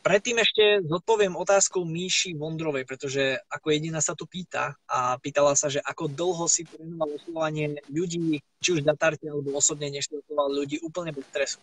predtým 0.00 0.40
ešte 0.40 0.84
zodpoviem 0.84 1.36
otázku 1.36 1.84
Míši 1.84 2.36
Vondrovej, 2.36 2.84
pretože 2.88 3.38
ako 3.52 3.66
jediná 3.72 4.00
sa 4.00 4.16
tu 4.16 4.24
pýta 4.24 4.76
a 4.88 5.20
pýtala 5.20 5.52
sa, 5.56 5.68
že 5.68 5.80
ako 5.84 6.08
dlho 6.10 6.44
si 6.48 6.64
trénoval 6.64 7.16
oslovanie 7.16 7.80
ľudí, 7.88 8.40
či 8.60 8.68
už 8.76 8.84
datarte 8.84 9.28
alebo 9.28 9.52
osobne, 9.56 9.92
než 9.92 10.08
si 10.08 10.16
ľudí 10.30 10.80
úplne 10.80 11.12
bez 11.12 11.24
stresu. 11.28 11.60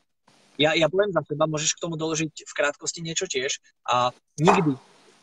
Ja, 0.57 0.73
ja 0.73 0.89
poviem 0.89 1.13
za 1.13 1.21
seba, 1.21 1.45
môžeš 1.45 1.77
k 1.77 1.83
tomu 1.85 2.01
doložiť 2.01 2.49
v 2.49 2.53
krátkosti 2.57 3.05
niečo 3.05 3.29
tiež 3.29 3.61
a 3.85 4.09
nikdy 4.41 4.73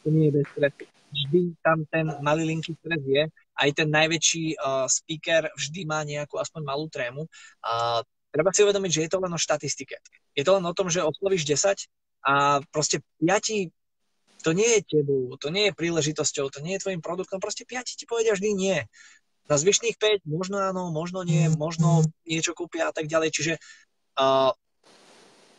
to 0.06 0.08
nie 0.14 0.30
je 0.30 0.32
bez 0.38 0.46
stresu 0.54 0.86
vždy 1.14 1.54
tam 1.62 1.86
ten 1.86 2.10
malilinký 2.18 2.74
stres 2.74 3.02
je. 3.06 3.30
Aj 3.54 3.70
ten 3.70 3.86
najväčší 3.86 4.58
uh, 4.58 4.90
speaker 4.90 5.46
vždy 5.54 5.86
má 5.86 6.02
nejakú 6.02 6.42
aspoň 6.42 6.62
malú 6.66 6.90
trému. 6.90 7.30
A 7.62 8.02
treba 8.34 8.50
si 8.50 8.66
uvedomiť, 8.66 8.90
že 8.90 9.02
je 9.06 9.10
to 9.14 9.22
len 9.22 9.30
o 9.30 9.38
štatistike. 9.38 9.94
Je 10.34 10.42
to 10.42 10.58
len 10.58 10.66
o 10.66 10.74
tom, 10.74 10.90
že 10.90 11.06
oslovíš 11.06 11.46
10 11.46 11.86
a 12.24 12.64
proste 12.72 13.04
5 13.20 13.70
to 14.44 14.52
nie 14.52 14.76
je 14.76 15.00
tebou, 15.00 15.36
to 15.40 15.48
nie 15.48 15.72
je 15.72 15.76
príležitosťou, 15.76 16.52
to 16.52 16.60
nie 16.60 16.76
je 16.76 16.82
tvojim 16.84 17.00
produktom, 17.00 17.40
proste 17.40 17.64
5 17.64 17.96
ti 17.96 18.04
povedia 18.04 18.36
vždy 18.36 18.50
nie. 18.52 18.78
Na 19.48 19.56
zvyšných 19.56 19.96
5 19.96 20.28
možno 20.28 20.60
áno, 20.60 20.92
možno 20.92 21.24
nie, 21.24 21.48
možno 21.52 22.04
niečo 22.28 22.52
kúpia 22.52 22.88
a 22.88 22.92
tak 22.92 23.08
ďalej. 23.08 23.32
Čiže 23.32 23.52
uh, 24.20 24.52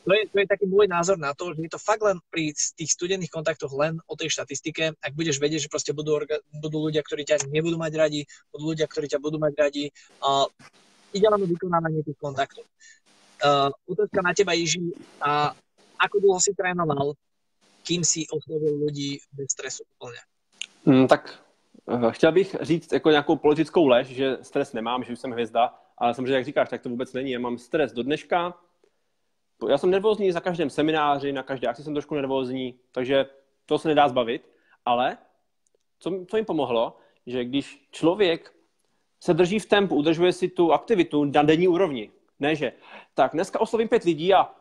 to 0.06 0.12
je, 0.14 0.22
to 0.30 0.38
je 0.38 0.46
taký 0.46 0.66
môj 0.70 0.86
názor 0.86 1.18
na 1.18 1.34
to, 1.34 1.58
že 1.58 1.66
je 1.66 1.74
to 1.74 1.82
fakt 1.82 2.06
len 2.06 2.22
pri 2.30 2.54
tých 2.54 2.94
studených 2.94 3.34
kontaktoch 3.34 3.74
len 3.74 3.98
o 4.06 4.14
tej 4.14 4.30
štatistike. 4.30 4.94
Ak 5.02 5.18
budeš 5.18 5.42
vedieť, 5.42 5.66
že 5.66 5.74
proste 5.74 5.98
budú, 5.98 6.22
budú 6.62 6.78
ľudia, 6.78 7.02
ktorí 7.02 7.26
ťa 7.26 7.50
nebudú 7.50 7.82
mať 7.82 7.94
radi, 7.98 8.22
budú 8.54 8.74
ľudia, 8.74 8.86
ktorí 8.86 9.10
ťa 9.10 9.18
budú 9.18 9.42
mať 9.42 9.54
radi, 9.58 9.90
uh, 10.22 10.46
ide 11.10 11.26
len 11.26 11.42
o 11.42 11.48
vykonávanie 11.50 12.06
tých 12.06 12.22
kontaktov. 12.22 12.70
Uh, 13.42 13.74
otázka 13.90 14.22
na 14.22 14.32
teba, 14.38 14.54
Jiži, 14.54 14.94
a 15.22 15.58
ako 16.00 16.20
dlho 16.20 16.40
si 16.40 16.54
trénoval, 16.54 17.14
kým 17.84 18.04
si 18.04 18.26
oslovil 18.34 18.82
ľudí 18.82 19.22
bez 19.32 19.54
stresu 19.54 19.84
úplne? 19.98 20.22
Mm, 20.86 21.08
tak 21.08 21.44
uh, 21.86 22.12
chtěl 22.12 22.32
bych 22.32 22.56
říct 22.62 22.94
jako 22.94 23.10
nějakou 23.10 23.36
politickou 23.36 23.88
lež, 23.88 24.08
že 24.08 24.38
stres 24.42 24.74
nemám, 24.74 25.04
že 25.04 25.14
už 25.14 25.20
jsem 25.20 25.32
hvězda, 25.32 25.74
ale 25.98 26.14
samozřejmě, 26.14 26.34
jak 26.34 26.46
říkáš, 26.46 26.70
tak 26.70 26.82
to 26.82 26.90
vůbec 26.90 27.14
není. 27.14 27.32
Já 27.32 27.40
mám 27.40 27.58
stres 27.58 27.94
do 27.94 28.04
dneška, 28.04 28.54
já 29.70 29.78
jsem 29.78 29.90
nervózní 29.90 30.32
za 30.32 30.40
každém 30.40 30.70
semináři, 30.70 31.32
na 31.32 31.44
každé 31.44 31.68
akci 31.68 31.84
jsem 31.84 31.94
trošku 31.94 32.16
nervózní, 32.16 32.80
takže 32.92 33.26
to 33.66 33.78
se 33.78 33.88
nedá 33.88 34.10
zbavit, 34.10 34.50
ale 34.86 35.18
co, 36.00 36.26
co 36.30 36.38
jim 36.38 36.46
pomohlo, 36.46 36.98
že 37.26 37.46
když 37.46 37.88
člověk 37.92 38.56
se 39.20 39.34
drží 39.34 39.60
v 39.60 39.66
tempu, 39.66 39.96
udržuje 39.96 40.34
si 40.34 40.48
tu 40.48 40.74
aktivitu 40.74 41.24
na 41.24 41.44
denní 41.44 41.68
úrovni, 41.68 42.12
ne 42.40 42.56
že 42.56 42.72
tak 43.14 43.32
dneska 43.32 43.62
oslovím 43.62 43.88
pět 43.88 44.04
lidí 44.04 44.34
a 44.34 44.52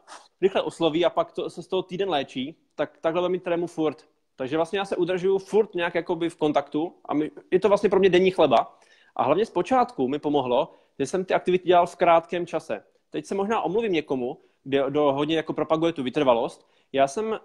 rychle 0.45 0.62
osloví 0.62 1.05
a 1.05 1.11
pak 1.11 1.32
to, 1.32 1.51
se 1.51 1.62
z 1.62 1.66
toho 1.66 1.82
týden 1.82 2.09
léčí, 2.09 2.57
tak 2.74 2.99
takhle 3.01 3.28
mít 3.28 3.42
trému 3.42 3.66
furt. 3.66 4.05
Takže 4.36 4.57
vlastně 4.57 4.78
já 4.78 4.84
se 4.84 4.97
udržuju 4.97 5.38
furt 5.38 5.74
nějak 5.74 5.95
jakoby 5.95 6.30
v 6.30 6.36
kontaktu 6.36 6.95
a 7.05 7.14
my, 7.14 7.30
je 7.51 7.61
to 7.61 7.68
vlastně 7.68 7.90
pro 7.90 8.01
mě 8.01 8.11
denní 8.11 8.30
chleba. 8.30 8.78
A 9.16 9.22
hlavně 9.22 9.47
zpočátku 9.47 10.09
mi 10.09 10.18
pomohlo, 10.18 10.72
že 10.99 11.07
jsem 11.07 11.24
ty 11.24 11.34
aktivity 11.34 11.68
dělal 11.68 11.86
v 11.86 11.97
krátkém 11.97 12.47
čase. 12.47 12.84
Teď 13.11 13.26
se 13.26 13.34
možná 13.34 13.62
omluvím 13.62 13.92
někomu, 13.92 14.38
kde 14.64 14.90
do 14.90 15.12
hodně 15.12 15.36
jako 15.36 15.53
propaguje 15.53 15.92
tu 15.92 16.03
vytrvalost. 16.03 16.66
Já 16.92 17.09
jsem 17.09 17.40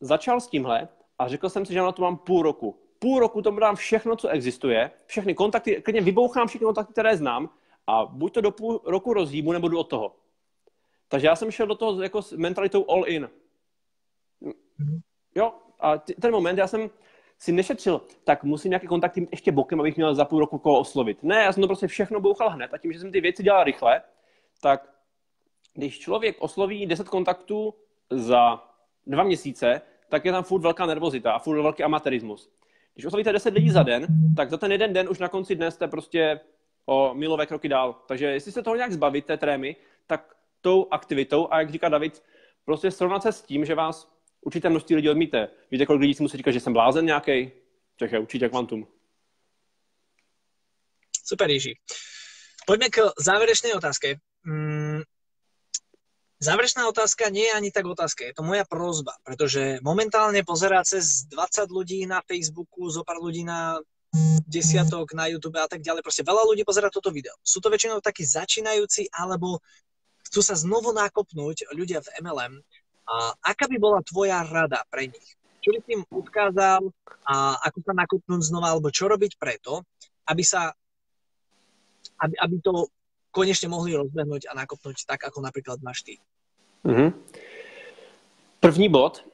začal 0.00 0.40
s 0.40 0.48
tímhle 0.48 0.88
a 1.18 1.28
řekl 1.28 1.48
jsem 1.48 1.66
si, 1.66 1.72
že 1.72 1.80
na 1.80 1.92
to 1.92 2.02
mám 2.02 2.16
půl 2.16 2.42
roku. 2.42 2.78
Půl 2.98 3.20
roku 3.20 3.42
tomu 3.42 3.58
dám 3.58 3.76
všechno, 3.76 4.16
co 4.16 4.28
existuje, 4.28 4.90
všechny 5.06 5.34
kontakty, 5.34 5.82
klidně 5.82 6.00
vybouchám 6.00 6.48
všechny 6.48 6.64
kontakty, 6.64 6.92
které 6.92 7.16
znám 7.16 7.50
a 7.86 8.06
buď 8.06 8.34
to 8.34 8.40
do 8.40 8.50
půl 8.50 8.80
roku 8.84 9.12
rozhýbu, 9.12 9.52
nebo 9.52 9.68
jdu 9.68 9.78
od 9.78 9.88
toho. 9.88 10.16
Takže 11.10 11.26
já 11.26 11.36
jsem 11.36 11.50
šel 11.50 11.66
do 11.66 11.74
toho 11.74 12.02
jako 12.02 12.22
s 12.22 12.32
mentalitou 12.32 12.90
all 12.90 13.08
in. 13.08 13.30
Jo, 15.34 15.52
a 15.80 15.98
ten 15.98 16.32
moment 16.32 16.58
já 16.58 16.66
jsem 16.66 16.90
si 17.38 17.52
nešetřil, 17.52 18.00
tak 18.24 18.44
musím 18.44 18.70
nějaké 18.70 18.86
kontakty 18.86 19.20
mít 19.20 19.28
ještě 19.32 19.52
bokem, 19.52 19.80
abych 19.80 19.96
měl 19.96 20.14
za 20.14 20.24
půl 20.24 20.40
roku 20.40 20.58
koho 20.58 20.78
oslovit. 20.78 21.22
Ne, 21.22 21.42
já 21.42 21.52
jsem 21.52 21.60
to 21.60 21.66
prostě 21.66 21.86
všechno 21.86 22.20
bouchal 22.20 22.50
hned 22.50 22.74
a 22.74 22.78
tím, 22.78 22.92
že 22.92 22.98
jsem 22.98 23.12
ty 23.12 23.20
věci 23.20 23.42
dělal 23.42 23.64
rychle, 23.64 24.02
tak 24.62 24.90
když 25.74 25.98
člověk 25.98 26.36
osloví 26.38 26.86
10 26.86 27.08
kontaktů 27.08 27.74
za 28.10 28.64
dva 29.06 29.22
měsíce, 29.22 29.82
tak 30.08 30.24
je 30.24 30.32
tam 30.32 30.44
furt 30.44 30.60
velká 30.60 30.86
nervozita 30.86 31.32
a 31.32 31.38
furt 31.38 31.62
velký 31.62 31.82
amatérismus. 31.82 32.52
Když 32.94 33.06
oslovíte 33.06 33.32
10 33.32 33.54
lidí 33.54 33.70
za 33.70 33.82
den, 33.82 34.06
tak 34.36 34.50
za 34.50 34.56
ten 34.56 34.72
jeden 34.72 34.92
den 34.92 35.08
už 35.08 35.18
na 35.18 35.28
konci 35.28 35.54
dne 35.54 35.70
jste 35.70 35.88
prostě 35.88 36.40
o 36.86 37.14
milové 37.14 37.46
kroky 37.46 37.68
dál. 37.68 37.96
Takže 38.06 38.26
jestli 38.26 38.52
se 38.52 38.62
toho 38.62 38.76
nějak 38.76 38.92
zbavit, 38.92 39.26
té 39.26 39.36
trémy, 39.36 39.76
tak 40.06 40.34
tou 40.60 40.88
aktivitou, 40.90 41.48
a 41.50 41.60
jak 41.60 41.70
říká 41.70 41.88
David, 41.88 42.22
prostě 42.64 42.90
srovnat 42.90 43.22
se 43.22 43.32
s 43.32 43.42
tím, 43.42 43.64
že 43.64 43.74
vás 43.74 44.12
určité 44.40 44.68
množství 44.68 44.96
lidí 44.96 45.10
odmíte. 45.10 45.48
Víte, 45.70 45.86
kolik 45.86 46.00
lidí 46.00 46.14
si 46.14 46.22
musí 46.22 46.36
říkat, 46.36 46.50
že 46.50 46.60
jsem 46.60 46.72
blázen 46.72 47.06
nějaký? 47.06 47.52
Tak 47.98 48.12
je 48.12 48.18
určitě 48.18 48.48
kvantum. 48.48 48.86
Super, 51.24 51.50
Jiří. 51.50 51.78
Pojďme 52.66 52.88
k 52.88 52.98
závěrečné 53.18 53.74
otázke. 53.74 54.16
Mm, 54.44 55.02
Záverečná 56.40 56.88
otázka 56.88 57.28
nie 57.28 57.44
je 57.44 57.52
ani 57.52 57.68
tak 57.68 57.84
otázka, 57.84 58.24
je 58.24 58.32
to 58.32 58.40
moja 58.40 58.64
prozba, 58.64 59.12
pretože 59.20 59.76
momentálne 59.84 60.40
pozerá 60.40 60.80
cez 60.88 61.28
20 61.28 61.68
ľudí 61.68 62.08
na 62.08 62.24
Facebooku, 62.24 62.88
zo 62.88 63.04
pár 63.04 63.20
ľudí 63.20 63.44
na 63.44 63.76
desiatok 64.48 65.12
na 65.12 65.28
YouTube 65.28 65.60
a 65.60 65.68
tak 65.68 65.84
ďalej. 65.84 66.00
Proste 66.00 66.24
veľa 66.24 66.48
ľudí 66.48 66.64
pozera 66.64 66.88
toto 66.88 67.12
video. 67.12 67.36
Sú 67.44 67.60
to 67.60 67.68
väčšinou 67.68 68.00
takí 68.00 68.24
začínajúci 68.24 69.12
alebo 69.12 69.60
chcú 70.30 70.40
sa 70.46 70.54
znovu 70.54 70.94
nakopnúť 70.94 71.74
ľudia 71.74 71.98
v 71.98 72.08
MLM. 72.22 72.62
A 73.10 73.34
aká 73.42 73.66
by 73.66 73.76
bola 73.82 73.98
tvoja 74.06 74.46
rada 74.46 74.86
pre 74.86 75.10
nich? 75.10 75.28
Čo 75.58 75.74
by 75.74 75.78
si 75.82 75.90
im 75.98 76.06
odkázal 76.06 76.86
a 77.26 77.58
ako 77.66 77.78
sa 77.82 77.92
nakopnúť 77.92 78.40
znova, 78.46 78.70
alebo 78.70 78.94
čo 78.94 79.10
robiť 79.10 79.34
preto, 79.36 79.82
aby 80.30 80.46
sa 80.46 80.70
aby, 82.20 82.34
aby 82.38 82.56
to 82.62 82.86
konečne 83.34 83.68
mohli 83.68 83.96
rozbehnúť 83.96 84.46
a 84.50 84.52
nakopnúť 84.54 85.08
tak, 85.08 85.24
ako 85.24 85.40
napríklad 85.40 85.82
máš 85.82 86.02
ty. 86.02 86.14
Mm-hmm. 86.84 87.12
První 88.60 88.88
bod. 88.88 89.24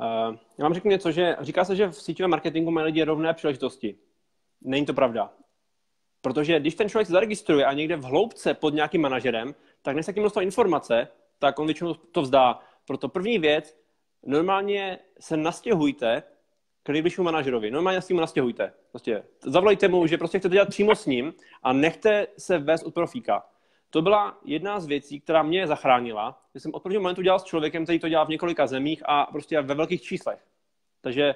Uh, 0.00 0.36
já 0.58 0.62
vám 0.64 0.74
řeknu 0.74 0.90
něco, 0.90 1.12
že 1.12 1.36
říká 1.40 1.64
se, 1.64 1.76
že 1.76 1.88
v 1.88 2.02
síťovém 2.02 2.30
marketingu 2.30 2.70
mají 2.70 2.86
lidi 2.86 3.02
rovné 3.02 3.34
příležitosti. 3.34 3.96
Není 4.60 4.86
to 4.86 4.94
pravda. 4.94 5.32
Protože 6.20 6.60
když 6.60 6.74
ten 6.74 6.88
člověk 6.88 7.06
se 7.06 7.12
zaregistruje 7.12 7.64
a 7.64 7.72
někde 7.72 7.96
v 7.96 8.02
hloubce 8.02 8.54
pod 8.54 8.74
nějakým 8.74 9.00
manažerem, 9.00 9.54
tak 9.82 9.96
než 9.96 10.06
se 10.06 10.12
k 10.12 10.16
němu 10.16 10.26
dostane 10.26 10.44
informace, 10.44 11.08
tak 11.38 11.58
on 11.58 11.66
většinou 11.66 11.94
to 11.94 12.22
vzdá. 12.22 12.60
Proto 12.86 13.08
první 13.08 13.38
věc, 13.38 13.76
normálně 14.22 14.98
se 15.20 15.36
nastěhujte 15.36 16.22
k 16.82 16.88
nejbližšímu 16.88 17.24
manažerovi. 17.24 17.70
Normálně 17.70 18.00
s 18.00 18.06
tím 18.06 18.16
nastěhujte. 18.16 18.72
Prostě 18.90 19.24
zavolejte 19.44 19.88
mu, 19.88 20.06
že 20.06 20.18
prostě 20.18 20.38
chcete 20.38 20.52
dělat 20.52 20.68
přímo 20.68 20.96
s 20.96 21.06
ním 21.06 21.34
a 21.62 21.72
nechte 21.72 22.26
se 22.38 22.58
vést 22.58 22.82
od 22.82 22.94
profíka. 22.94 23.46
To 23.90 24.02
byla 24.02 24.38
jedna 24.44 24.80
z 24.80 24.86
věcí, 24.86 25.20
která 25.20 25.42
mě 25.42 25.66
zachránila. 25.66 26.42
Já 26.54 26.60
jsem 26.60 26.74
od 26.74 26.82
prvního 26.82 27.02
momentu 27.02 27.22
dělal 27.22 27.38
s 27.38 27.44
člověkem, 27.44 27.84
který 27.84 27.98
to 27.98 28.08
dělal 28.08 28.26
v 28.26 28.28
několika 28.28 28.66
zemích 28.66 29.02
a 29.06 29.26
prostě 29.26 29.60
ve 29.60 29.74
velkých 29.74 30.02
číslech. 30.02 30.46
Takže 31.00 31.34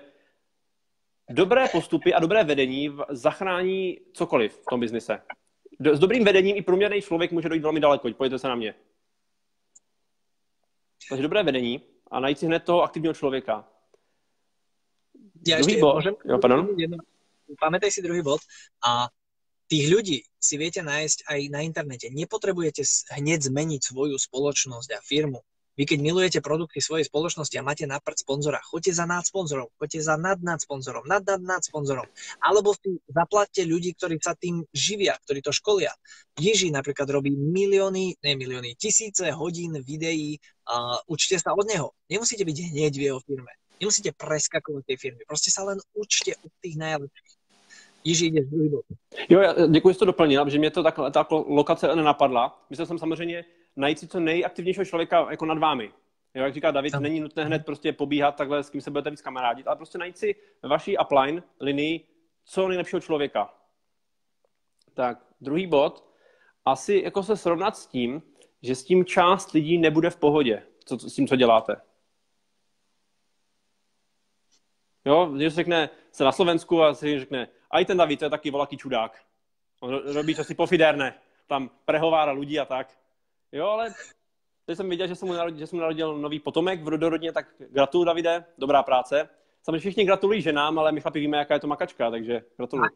dobré 1.31 1.69
postupy 1.69 2.15
a 2.15 2.21
dobré 2.21 2.45
vedení 2.45 2.97
zachrání 3.09 3.99
cokoliv 4.13 4.61
v 4.61 4.65
tom 4.71 4.81
biznise. 4.81 5.23
S 5.81 5.99
dobrým 5.99 6.25
vedením 6.25 6.57
i 6.57 6.63
průměrný 6.63 7.03
člověk 7.03 7.33
může 7.33 7.49
dojít 7.49 7.63
velmi 7.63 7.81
daleko. 7.81 8.13
Pojďte 8.13 8.39
se 8.39 8.49
na 8.49 8.55
mě. 8.55 8.75
Takže 11.09 11.23
dobré 11.23 11.43
vedení 11.43 11.83
a 12.11 12.21
najít 12.21 12.39
si 12.39 12.47
hned 12.47 12.65
toho 12.65 12.83
aktivního 12.83 13.15
člověka. 13.15 13.69
Ja 15.45 15.61
druhý 15.61 15.77
ešte 15.77 15.85
bod. 15.85 15.95
Môžem, 16.01 16.15
jo, 16.25 16.37
pardon. 16.41 16.61
Jedno, 16.81 16.99
pamätaj 17.61 17.93
si 17.93 18.01
druhý 18.01 18.25
bod. 18.25 18.41
A 18.81 19.13
tých 19.69 19.93
ľudí 19.93 20.19
si 20.41 20.55
viete 20.57 20.81
nájsť 20.81 21.29
aj 21.29 21.41
na 21.53 21.61
internete. 21.61 22.09
Nepotrebujete 22.09 22.81
hneď 23.21 23.53
zmeniť 23.53 23.81
svoju 23.85 24.17
spoločnosť 24.17 24.89
a 24.97 25.01
firmu. 25.05 25.45
Vy 25.75 25.85
keď 25.91 25.99
milujete 26.01 26.39
produkty 26.39 26.79
svojej 26.79 27.07
spoločnosti 27.07 27.55
a 27.59 27.67
máte 27.67 27.83
na 27.87 27.99
prd 27.99 28.23
sponzora, 28.23 28.63
choďte 28.63 28.93
za 28.95 29.05
nad 29.11 29.27
sponzorom, 29.27 29.67
choďte 29.75 30.01
za 30.07 30.15
nad 30.15 30.39
nad 30.39 30.63
sponzorom, 30.63 31.03
nad 31.07 31.27
nad 31.27 31.43
nad 31.43 31.63
sponzorom. 31.67 32.07
Alebo 32.39 32.79
v 32.79 32.99
zaplatte 33.11 33.67
ľudí, 33.67 33.99
ktorí 33.99 34.23
sa 34.23 34.39
tým 34.39 34.63
živia, 34.71 35.19
ktorí 35.27 35.43
to 35.43 35.51
školia. 35.51 35.91
Jiži 36.39 36.71
napríklad 36.71 37.11
robí 37.11 37.35
milióny, 37.35 38.23
ne 38.23 38.33
milióny, 38.39 38.79
tisíce 38.79 39.27
hodín 39.35 39.75
videí, 39.83 40.39
uh, 40.71 40.99
učte 41.11 41.39
sa 41.43 41.55
od 41.59 41.67
neho. 41.67 41.91
Nemusíte 42.07 42.47
byť 42.47 42.57
hneď 42.71 42.93
v 42.95 43.07
jeho 43.11 43.21
firme. 43.23 43.51
Nemusíte 43.83 44.15
preskakovať 44.15 44.83
tej 44.87 44.97
firmy. 44.97 45.23
Proste 45.27 45.51
sa 45.51 45.67
len 45.67 45.83
učte 45.99 46.39
od 46.39 46.51
tých 46.63 46.79
najlepších. 46.79 47.35
Jiří, 48.05 48.31
bod. 48.71 48.85
Jo, 49.29 49.41
děkuji, 49.71 49.93
že 49.93 49.99
to 49.99 50.05
doplnil, 50.05 50.51
že 50.51 50.59
mě 50.59 50.71
to 50.71 50.83
tak, 50.83 50.97
ta 51.13 51.27
lokace 51.31 51.97
nenapadla. 51.97 52.67
Myslel 52.71 52.87
jsem 52.87 52.99
samozřejmě 52.99 53.45
najít 53.77 53.99
si 53.99 54.09
co 54.09 54.21
nejaktivnějšího 54.21 54.85
člověka 54.85 55.27
jako 55.31 55.47
nad 55.47 55.59
vámi. 55.59 55.93
Jo, 56.35 56.45
jak 56.45 56.55
říká 56.55 56.71
David, 56.71 56.95
není 56.95 57.21
nutné 57.21 57.45
hned 57.45 57.65
prostě 57.65 57.93
pobíhat 57.93 58.37
takhle, 58.37 58.63
s 58.63 58.71
kým 58.71 58.81
se 58.81 58.91
budete 58.91 59.11
víc 59.11 59.23
kamarádit, 59.23 59.67
ale 59.67 59.77
prostě 59.77 59.99
najít 59.99 60.19
si 60.19 60.35
ve 60.63 60.69
vaší 60.69 60.97
upline 60.99 61.43
linii 61.61 62.09
co 62.45 62.69
nejlepšího 62.69 63.01
člověka. 63.01 63.55
Tak, 64.95 65.27
druhý 65.41 65.67
bod, 65.67 66.15
asi 66.65 67.03
jako 67.05 67.23
se 67.23 67.37
srovnat 67.37 67.77
s 67.77 67.87
tím, 67.87 68.23
že 68.63 68.75
s 68.75 68.85
tím 68.85 69.05
část 69.05 69.53
lidí 69.53 69.79
nebude 69.79 70.11
v 70.11 70.17
pohodě, 70.17 70.63
co, 70.85 70.99
s 70.99 71.15
tím, 71.15 71.29
co 71.29 71.37
děláte. 71.37 71.77
Jo, 75.05 75.27
když 75.27 75.53
se 75.53 75.57
řekne, 75.57 75.91
se 76.13 76.25
na 76.25 76.33
Slovensku 76.33 76.83
a 76.83 76.95
se 76.95 77.21
řekne, 77.21 77.49
a 77.71 77.81
i 77.81 77.85
ten 77.85 77.97
David, 77.97 78.19
to 78.19 78.25
je 78.25 78.31
taky 78.31 78.51
volaký 78.51 78.77
čudák. 78.77 79.25
On 79.81 80.13
robí 80.15 80.35
si 80.35 80.55
pofidérne, 80.55 81.15
tam 81.47 81.71
prehovára 81.85 82.33
lidí 82.33 82.61
a 82.61 82.65
tak. 82.65 82.99
Jo, 83.55 83.67
ale 83.67 83.95
teď 84.67 84.77
jsem 84.77 84.91
viděl, 84.91 85.07
že 85.07 85.15
jsem 85.15 85.29
mu 85.29 85.35
narodil, 85.35 85.59
že 85.59 85.67
jsem 85.67 85.77
mu 85.77 85.81
narodil 85.81 86.19
nový 86.19 86.41
potomek 86.41 86.83
v 86.83 86.89
rodorodině, 86.89 87.33
tak 87.33 87.47
gratuluju 87.71 88.05
Davide, 88.05 88.45
dobrá 88.59 88.83
práce. 88.83 89.29
Samozřejmě 89.63 89.79
všichni 89.79 90.05
gratulují 90.05 90.43
ženám, 90.43 90.79
ale 90.79 90.93
my 90.93 91.01
chlapi 91.01 91.21
víme, 91.21 91.39
jaká 91.39 91.55
je 91.55 91.61
to 91.61 91.67
makačka, 91.67 92.11
takže 92.11 92.43
gratuluju. 92.57 92.89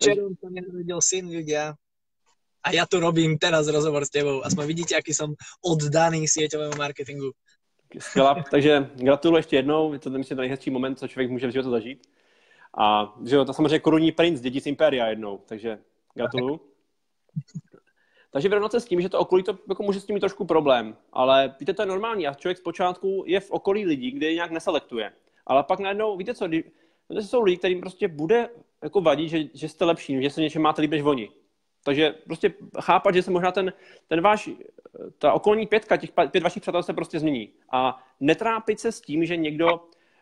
Včerom 0.00 0.32
sa 0.40 0.46
mi 0.48 0.62
narodil 0.64 1.00
syn 1.02 1.28
ľudia 1.28 1.76
a 2.62 2.68
ja 2.72 2.86
tu 2.88 3.02
robím 3.02 3.36
teraz 3.38 3.68
rozhovor 3.68 4.06
s 4.06 4.10
tebou. 4.10 4.40
Aspoň 4.46 4.64
vidíte, 4.66 4.96
aký 4.96 5.12
som 5.12 5.36
oddaný 5.60 6.24
sieťovému 6.24 6.78
marketingu. 6.78 7.36
Skvělá, 7.98 8.44
takže 8.50 8.90
gratuluju 8.96 9.36
ještě 9.36 9.56
jednou, 9.56 9.92
je 9.92 9.98
to 9.98 10.10
myslím 10.10 10.36
to 10.36 10.40
nejhezčí 10.40 10.70
moment, 10.70 10.98
co 10.98 11.08
člověk 11.08 11.30
může 11.30 11.46
v 11.46 11.52
životě 11.52 11.70
zažít. 11.70 12.06
A 12.78 13.14
že 13.24 13.36
jo, 13.36 13.44
to 13.44 13.52
samozřejmě 13.52 13.78
korunní 13.78 14.12
princ, 14.12 14.40
děti 14.40 14.60
z 14.60 14.66
Imperia 14.66 15.06
jednou, 15.06 15.38
takže 15.46 15.78
gratuluju. 16.14 16.60
Takže 18.36 18.48
vyrovnat 18.48 18.72
se 18.72 18.80
s 18.80 18.84
tím, 18.84 19.00
že 19.00 19.08
to 19.08 19.18
okolí 19.18 19.42
to 19.42 19.58
jako 19.68 19.82
může 19.82 20.00
s 20.00 20.04
tím 20.04 20.14
mít 20.14 20.20
trošku 20.20 20.44
problém, 20.44 20.96
ale 21.12 21.54
víte, 21.60 21.74
to 21.74 21.82
je 21.82 21.86
normální 21.86 22.26
a 22.26 22.34
člověk 22.34 22.58
zpočátku 22.58 23.24
je 23.26 23.40
v 23.40 23.50
okolí 23.50 23.86
lidí, 23.86 24.10
kde 24.10 24.26
je 24.26 24.34
nějak 24.34 24.50
neselektuje. 24.50 25.12
Ale 25.46 25.62
pak 25.62 25.78
najednou, 25.78 26.16
víte 26.16 26.34
co, 26.34 26.48
to 27.08 27.22
jsou 27.22 27.42
lidi, 27.42 27.56
kterým 27.56 27.80
prostě 27.80 28.08
bude 28.08 28.48
jako 28.82 29.00
vadit, 29.00 29.28
že, 29.28 29.38
že 29.54 29.68
jste 29.68 29.84
lepší, 29.84 30.22
že 30.22 30.30
se 30.30 30.40
něčem 30.40 30.62
máte 30.62 30.82
líp 30.82 30.90
než 30.90 31.02
oni. 31.02 31.30
Takže 31.84 32.14
prostě 32.24 32.54
chápat, 32.80 33.14
že 33.14 33.22
se 33.22 33.30
možná 33.30 33.52
ten, 33.52 33.72
ten 34.08 34.20
váš, 34.20 34.50
ta 35.18 35.32
okolní 35.32 35.66
pětka, 35.66 35.96
těch 35.96 36.10
pět 36.30 36.42
vašich 36.42 36.62
přátel 36.62 36.82
se 36.82 36.92
prostě 36.92 37.20
změní. 37.20 37.52
A 37.72 38.04
netrápit 38.20 38.80
se 38.80 38.92
s 38.92 39.00
tím, 39.00 39.24
že 39.24 39.36
někdo, 39.36 39.80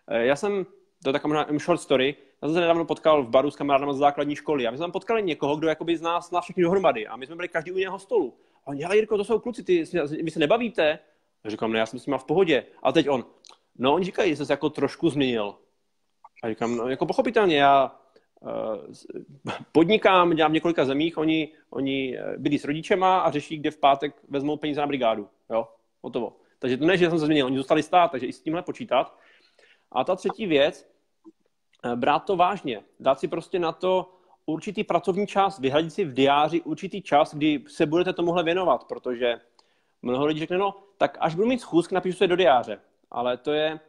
já 0.09 0.37
jsem, 0.37 0.67
to 1.05 1.11
je 1.11 1.13
taková 1.13 1.47
short 1.59 1.81
story, 1.81 2.17
já 2.43 2.49
jsem 2.49 2.55
se 2.55 2.61
nedávno 2.61 2.85
potkal 2.85 3.23
v 3.23 3.29
baru 3.29 3.51
s 3.51 3.57
kamarádem 3.57 3.93
z 3.93 3.99
základní 3.99 4.37
školy 4.37 4.67
a 4.67 4.71
my 4.71 4.77
jsme 4.77 4.85
tam 4.85 4.93
potkali 4.93 5.23
někoho, 5.23 5.57
kdo 5.57 5.69
jakoby 5.69 5.97
z 5.97 6.01
nás 6.01 6.29
zná 6.29 6.41
všechny 6.41 6.63
dohromady 6.63 7.07
a 7.07 7.17
my 7.17 7.27
jsme 7.27 7.37
byli 7.37 7.49
každý 7.49 7.73
u 7.73 7.79
něho 7.79 7.99
stolu. 7.99 8.35
A 8.65 8.69
on, 8.69 8.85
ale 8.85 8.97
Jirko, 8.97 9.17
to 9.17 9.25
jsou 9.25 9.39
kluci, 9.39 9.63
ty, 9.63 9.85
vy 10.23 10.31
se 10.31 10.39
nebavíte? 10.39 10.99
A 11.45 11.51
říkám, 11.51 11.73
ne, 11.73 11.79
já 11.79 11.87
jsem 11.87 11.99
s 11.99 12.07
nimi 12.07 12.19
v 12.19 12.25
pohodě. 12.25 12.67
A 12.83 12.93
teď 12.93 13.09
on, 13.09 13.25
no 13.79 13.95
oni 13.95 14.05
říkají, 14.05 14.31
že 14.31 14.37
jsi 14.37 14.47
se 14.47 14.53
jako 14.53 14.71
trošku 14.71 15.11
změnil. 15.11 15.55
A 16.43 16.49
říkám, 16.49 16.77
no 16.77 16.89
jako 16.89 17.07
pochopitelně, 17.07 17.57
já 17.57 17.97
uh, 18.41 18.51
podnikám, 19.73 20.35
dělám 20.35 20.51
v 20.51 20.55
několika 20.55 20.85
zemích, 20.85 21.19
oni, 21.19 21.53
oni 21.71 22.19
eh, 22.19 22.35
byli 22.39 22.59
s 22.59 22.65
rodičema 22.65 23.19
a 23.19 23.31
řeší, 23.31 23.59
kde 23.59 23.71
v 23.71 23.79
pátek 23.79 24.15
vezmou 24.29 24.57
peníze 24.57 24.81
na 24.81 24.87
brigádu. 24.87 25.29
Jo, 25.51 25.69
hotovo. 26.03 26.37
Takže 26.59 26.77
to 26.77 26.87
ne, 26.87 26.97
že 26.97 27.11
jsem 27.11 27.19
se 27.19 27.25
změnil, 27.25 27.47
oni 27.47 27.57
zůstali 27.57 27.83
stát, 27.83 28.11
takže 28.11 28.27
i 28.27 28.33
s 28.33 28.41
tímhle 28.41 28.63
počítat. 28.63 29.19
A 29.93 30.05
ta 30.05 30.17
třetí 30.17 30.47
věc, 30.47 30.94
Eh, 30.94 30.94
brát 31.95 32.19
to 32.19 32.37
vážně, 32.37 32.83
dát 33.01 33.21
si 33.21 33.29
prostě 33.29 33.59
na 33.59 33.73
to 33.73 34.11
určitý 34.47 34.85
pracovní 34.85 35.27
čas, 35.27 35.59
vyhradit 35.59 35.93
si 35.93 36.05
v 36.05 36.15
diáři 36.15 36.61
určitý 36.61 37.03
čas, 37.03 37.35
kdy 37.35 37.65
se 37.69 37.87
budete 37.87 38.13
tomuhle 38.13 38.43
věnovat, 38.43 38.85
protože 38.85 39.41
mnoho 40.03 40.27
lidí 40.27 40.41
řekne, 40.41 40.59
no, 40.59 40.75
tak 40.99 41.19
až 41.21 41.35
budu 41.35 41.49
mít 41.49 41.61
schůzk, 41.61 41.93
napíšu 41.93 42.19
se 42.19 42.27
do 42.27 42.37
diáře. 42.37 42.81
Ale 43.11 43.37
to 43.37 43.53
je, 43.53 43.81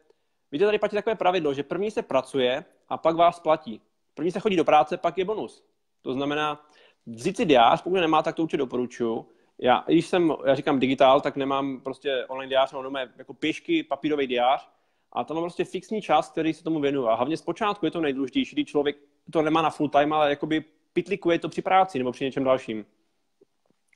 víte, 0.51 0.65
tady 0.65 0.79
platí 0.79 0.95
takové 0.95 1.15
pravidlo, 1.15 1.53
že 1.53 1.63
první 1.63 1.91
se 1.91 2.01
pracuje 2.01 2.65
a 2.89 2.97
pak 2.97 3.15
vás 3.15 3.39
platí. 3.39 3.81
První 4.13 4.31
se 4.31 4.39
chodí 4.39 4.55
do 4.55 4.65
práce, 4.65 4.97
pak 4.97 5.17
je 5.17 5.25
bonus. 5.25 5.63
To 6.01 6.13
znamená, 6.13 6.65
vzít 7.05 7.37
si 7.37 7.45
diář, 7.45 7.81
pokud 7.81 7.95
nemá, 7.95 8.23
tak 8.23 8.35
to 8.35 8.43
určitě 8.43 8.57
doporučuju. 8.57 9.29
Já, 9.59 9.83
když 9.87 10.07
jsem, 10.07 10.33
já 10.45 10.55
říkám 10.55 10.79
digitál, 10.79 11.21
tak 11.21 11.35
nemám 11.35 11.81
prostě 11.81 12.25
online 12.25 12.49
diář, 12.49 12.73
ale 12.73 13.09
jako 13.17 13.33
pěšky, 13.33 13.83
papírový 13.83 14.27
diář, 14.27 14.69
a 15.11 15.23
tam 15.23 15.35
má 15.35 15.41
prostě 15.41 15.65
fixní 15.65 16.01
čas, 16.01 16.29
který 16.31 16.53
se 16.53 16.63
tomu 16.63 16.79
věnuje. 16.79 17.09
A 17.09 17.15
hlavně 17.15 17.37
zpočátku 17.37 17.85
je 17.85 17.91
to 17.91 18.01
nejdůležitější, 18.01 18.55
když 18.55 18.67
člověk 18.67 18.97
to 19.31 19.41
nemá 19.41 19.61
na 19.61 19.69
full 19.69 19.89
time, 19.89 20.13
ale 20.13 20.29
jakoby 20.29 20.63
pitlikuje 20.93 21.39
to 21.39 21.49
při 21.49 21.61
práci 21.61 21.97
nebo 21.97 22.11
při 22.11 22.23
něčem 22.23 22.43
dalším. 22.43 22.85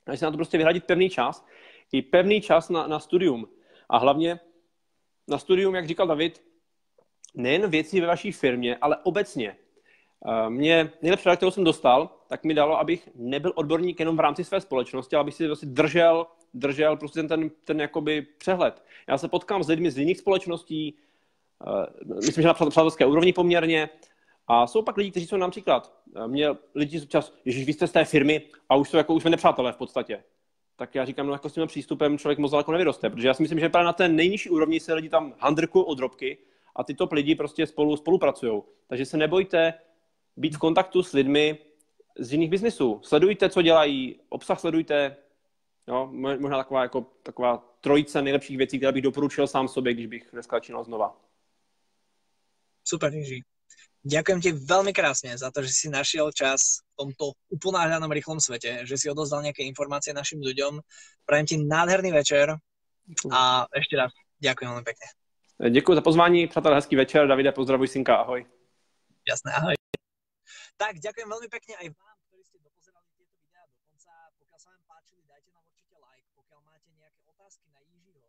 A 0.07 0.17
si 0.17 0.25
na 0.25 0.31
to 0.31 0.37
prostě 0.37 0.57
vyhradit 0.57 0.85
pevný 0.85 1.09
čas, 1.09 1.45
i 1.91 2.01
pevný 2.01 2.41
čas 2.41 2.69
na, 2.69 2.87
na 2.87 2.99
studium. 2.99 3.49
A 3.89 3.97
hlavně 3.97 4.39
na 5.27 5.37
studium, 5.37 5.75
jak 5.75 5.87
říkal 5.87 6.07
David, 6.07 6.43
nejen 7.35 7.69
věci 7.69 8.01
ve 8.01 8.07
vaší 8.07 8.31
firmě, 8.31 8.77
ale 8.81 8.97
obecně. 9.03 9.57
Mě 10.49 10.91
nejlepší 11.01 11.25
rada, 11.25 11.35
kterou 11.35 11.51
jsem 11.51 11.63
dostal, 11.63 12.09
tak 12.27 12.43
mi 12.43 12.53
dalo, 12.53 12.79
abych 12.79 13.09
nebyl 13.15 13.53
odborník 13.55 13.99
jenom 13.99 14.17
v 14.17 14.19
rámci 14.19 14.43
své 14.43 14.61
společnosti, 14.61 15.15
ale 15.15 15.21
abych 15.21 15.33
si 15.33 15.45
prostě 15.45 15.65
držel, 15.65 16.27
držel 16.53 16.97
prostě 16.97 17.19
ten, 17.19 17.27
ten, 17.27 17.51
ten 17.65 17.81
jakoby 17.81 18.21
přehled. 18.21 18.83
Já 19.07 19.17
se 19.17 19.27
potkám 19.27 19.63
s 19.63 19.67
lidmi 19.67 19.91
z 19.91 19.97
jiných 19.97 20.17
společností, 20.17 20.95
uh, 21.67 22.15
myslím, 22.15 22.41
že 22.41 22.47
na 22.47 22.53
přátelské 22.53 23.05
úrovni 23.05 23.33
poměrně, 23.33 23.89
a 24.47 24.67
jsou 24.67 24.81
pak 24.81 24.97
lidi, 24.97 25.11
kteří 25.11 25.27
jsou 25.27 25.37
například, 25.37 25.93
uh, 26.15 26.27
mě 26.27 26.49
lidi 26.75 27.07
čas, 27.07 27.33
že 27.45 27.65
vy 27.65 27.73
jste 27.73 27.87
z 27.87 27.91
té 27.91 28.05
firmy 28.05 28.41
a 28.69 28.75
už, 28.75 28.89
jsou 28.89 28.97
jako, 28.97 29.13
už 29.13 29.21
jsme 29.21 29.31
nepřátelé 29.31 29.71
v 29.71 29.77
podstatě. 29.77 30.23
Tak 30.75 30.95
já 30.95 31.05
říkám, 31.05 31.27
no 31.27 31.33
jako 31.33 31.49
s 31.49 31.53
tím 31.53 31.67
přístupem 31.67 32.17
člověk 32.17 32.39
moc 32.39 32.51
daleko 32.51 32.71
nevyroste, 32.71 33.09
protože 33.09 33.27
já 33.27 33.33
si 33.33 33.43
myslím, 33.43 33.59
že 33.59 33.69
právě 33.69 33.85
na 33.85 33.93
té 33.93 34.07
nejnižší 34.07 34.49
úrovni 34.49 34.79
se 34.79 34.93
lidi 34.93 35.09
tam 35.09 35.33
handrkují 35.39 35.85
od 35.85 35.97
drobky 35.97 36.37
a 36.75 36.83
ty 36.83 36.93
top 36.93 37.11
lidi 37.11 37.35
prostě 37.35 37.67
spolu 37.67 37.97
spolupracují. 37.97 38.61
Takže 38.87 39.05
se 39.05 39.17
nebojte 39.17 39.73
být 40.37 40.55
v 40.55 40.59
kontaktu 40.59 41.03
s 41.03 41.13
lidmi 41.13 41.57
z 42.19 42.31
jiných 42.31 42.49
biznisů. 42.49 42.99
Sledujte, 43.03 43.49
co 43.49 43.61
dělají, 43.61 44.19
obsah 44.29 44.59
sledujte, 44.59 45.15
jo, 45.89 46.07
možná 46.13 46.57
taková, 46.57 46.81
jako, 46.81 47.01
taková 47.23 47.57
trojice 47.81 48.21
nejlepších 48.21 48.57
věcí, 48.57 48.77
které 48.77 48.91
bych 48.91 49.03
doporučil 49.03 49.47
sám 49.47 49.67
sobě, 49.67 49.93
když 49.93 50.07
bych 50.07 50.29
dneska 50.33 50.55
začínal 50.55 50.83
znova. 50.83 51.17
Super, 52.83 53.13
Jiří. 53.13 53.43
Ďakujem 53.99 54.39
ti 54.39 54.51
veľmi 54.55 54.95
krásne 54.95 55.35
za 55.35 55.51
to, 55.51 55.59
že 55.59 55.75
si 55.75 55.87
našiel 55.91 56.31
čas 56.31 56.79
v 56.95 57.03
tomto 57.03 57.35
uponáhľanom 57.51 58.07
rýchlom 58.07 58.39
svete, 58.39 58.87
že 58.87 58.95
si 58.95 59.11
odozdal 59.11 59.43
nejaké 59.43 59.67
informácie 59.67 60.15
našim 60.15 60.39
ľuďom. 60.39 60.79
Prajem 61.27 61.45
ti 61.45 61.55
nádherný 61.59 62.15
večer 62.15 62.55
a 63.27 63.67
ešte 63.75 63.99
raz 63.99 64.15
ďakujem 64.39 64.71
veľmi 64.71 64.87
pekne. 64.87 65.07
Děkuji 65.69 65.95
za 65.95 66.01
pozvání, 66.01 66.47
přátelé, 66.47 66.75
hezký 66.75 66.95
večer. 66.95 67.27
Davide, 67.27 67.51
pozdravuj 67.51 67.87
synka, 67.87 68.15
ahoj. 68.15 68.45
Jasné, 69.27 69.51
ahoj. 69.51 69.75
Tak, 70.79 70.95
ďakujem 71.03 71.27
veľmi 71.27 71.49
pekne 71.51 71.75
aj 71.83 71.87
vám, 71.91 72.17
ktorí 72.31 72.41
ste 72.47 72.57
dopozerali 72.63 73.11
tieto 73.19 73.35
videá 73.35 73.67
do 73.67 73.75
konca. 73.83 74.15
Pokiaľ 74.39 74.59
sa 74.63 74.69
vám 74.71 74.83
páčili, 74.87 75.21
dajte 75.27 75.51
nám 75.51 75.63
určite 75.67 75.99
like. 75.99 76.23
Pokiaľ 76.39 76.59
máte 76.63 76.87
nejaké 76.95 77.19
otázky 77.27 77.67
na 77.75 77.83
Jižiho, 77.83 78.23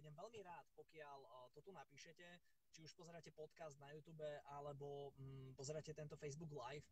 budem 0.00 0.14
veľmi 0.16 0.40
rád, 0.48 0.64
pokiaľ 0.98 1.54
to 1.54 1.62
tu 1.62 1.70
napíšete, 1.70 2.26
či 2.74 2.82
už 2.82 2.90
pozeráte 2.98 3.30
podcast 3.30 3.78
na 3.78 3.94
YouTube, 3.94 4.26
alebo 4.50 5.14
mm, 5.14 5.54
pozeráte 5.54 5.94
tento 5.94 6.18
Facebook 6.18 6.50
Live. 6.50 6.82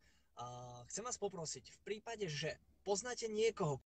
Chcem 0.86 1.02
vás 1.02 1.18
poprosiť, 1.18 1.74
v 1.74 1.80
prípade, 1.82 2.30
že 2.30 2.54
poznáte 2.86 3.26
niekoho, 3.26 3.82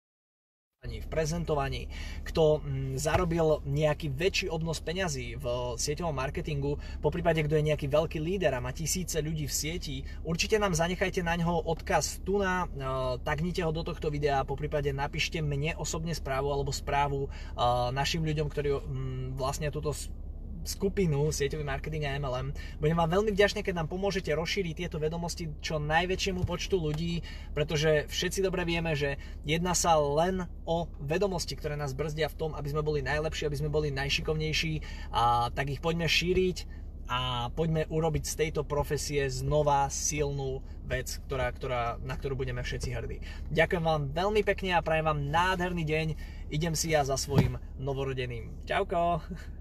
v 0.80 1.12
prezentovaní, 1.12 1.92
kto 2.24 2.64
mm, 2.64 2.96
zarobil 2.96 3.60
nejaký 3.68 4.16
väčší 4.16 4.48
obnos 4.48 4.80
peňazí 4.80 5.36
v 5.36 5.76
sieťovom 5.76 6.16
marketingu, 6.16 6.80
po 7.04 7.12
prípade, 7.12 7.44
kto 7.44 7.60
je 7.60 7.68
nejaký 7.68 7.92
veľký 7.92 8.20
líder 8.24 8.56
a 8.56 8.64
má 8.64 8.72
tisíce 8.72 9.20
ľudí 9.20 9.44
v 9.44 9.52
sieti, 9.52 9.96
určite 10.24 10.56
nám 10.56 10.72
zanechajte 10.72 11.20
na 11.20 11.36
ňoho 11.36 11.68
odkaz 11.68 12.24
tu 12.24 12.40
na, 12.40 12.64
uh, 12.64 13.20
tagnite 13.20 13.60
ho 13.60 13.76
do 13.76 13.84
tohto 13.84 14.08
videa, 14.08 14.48
po 14.48 14.56
prípade 14.56 14.96
napíšte 14.96 15.44
mne 15.44 15.76
osobne 15.76 16.16
správu 16.16 16.48
alebo 16.48 16.72
správu 16.72 17.28
uh, 17.28 17.92
našim 17.92 18.24
ľuďom, 18.24 18.48
ktorí 18.48 18.70
um, 18.72 18.82
vlastne 19.36 19.68
túto 19.76 19.92
skupinu 20.64 21.32
sieťový 21.32 21.64
marketing 21.64 22.08
a 22.08 22.18
MLM. 22.20 22.52
Budem 22.80 22.98
vám 22.98 23.12
veľmi 23.20 23.32
vďačný, 23.36 23.64
keď 23.64 23.84
nám 23.84 23.92
pomôžete 23.92 24.32
rozšíriť 24.34 24.86
tieto 24.86 24.98
vedomosti 25.00 25.52
čo 25.64 25.80
najväčšiemu 25.80 26.44
počtu 26.44 26.76
ľudí, 26.80 27.24
pretože 27.56 28.08
všetci 28.12 28.40
dobre 28.44 28.64
vieme, 28.68 28.96
že 28.96 29.20
jedná 29.48 29.76
sa 29.76 29.96
len 29.98 30.48
o 30.68 30.88
vedomosti, 31.00 31.56
ktoré 31.56 31.80
nás 31.80 31.96
brzdia 31.96 32.30
v 32.32 32.38
tom, 32.38 32.52
aby 32.56 32.68
sme 32.70 32.86
boli 32.86 33.00
najlepší, 33.04 33.48
aby 33.48 33.60
sme 33.60 33.74
boli 33.74 33.90
najšikovnejší 33.94 34.74
a 35.16 35.54
tak 35.54 35.72
ich 35.72 35.84
poďme 35.84 36.08
šíriť 36.08 36.80
a 37.10 37.50
poďme 37.58 37.90
urobiť 37.90 38.24
z 38.24 38.38
tejto 38.38 38.62
profesie 38.62 39.26
znova 39.34 39.90
silnú 39.90 40.62
vec, 40.86 41.18
ktorá, 41.26 41.50
ktorá, 41.50 41.98
na 42.06 42.14
ktorú 42.14 42.38
budeme 42.38 42.62
všetci 42.62 42.90
hrdí. 42.94 43.18
Ďakujem 43.50 43.84
vám 43.84 44.14
veľmi 44.14 44.46
pekne 44.46 44.78
a 44.78 44.86
prajem 44.86 45.10
vám 45.10 45.26
nádherný 45.34 45.84
deň. 45.90 46.08
Idem 46.54 46.78
si 46.78 46.94
ja 46.94 47.02
za 47.02 47.18
svojim 47.18 47.58
novorodeným. 47.82 48.54
Čauko! 48.70 49.26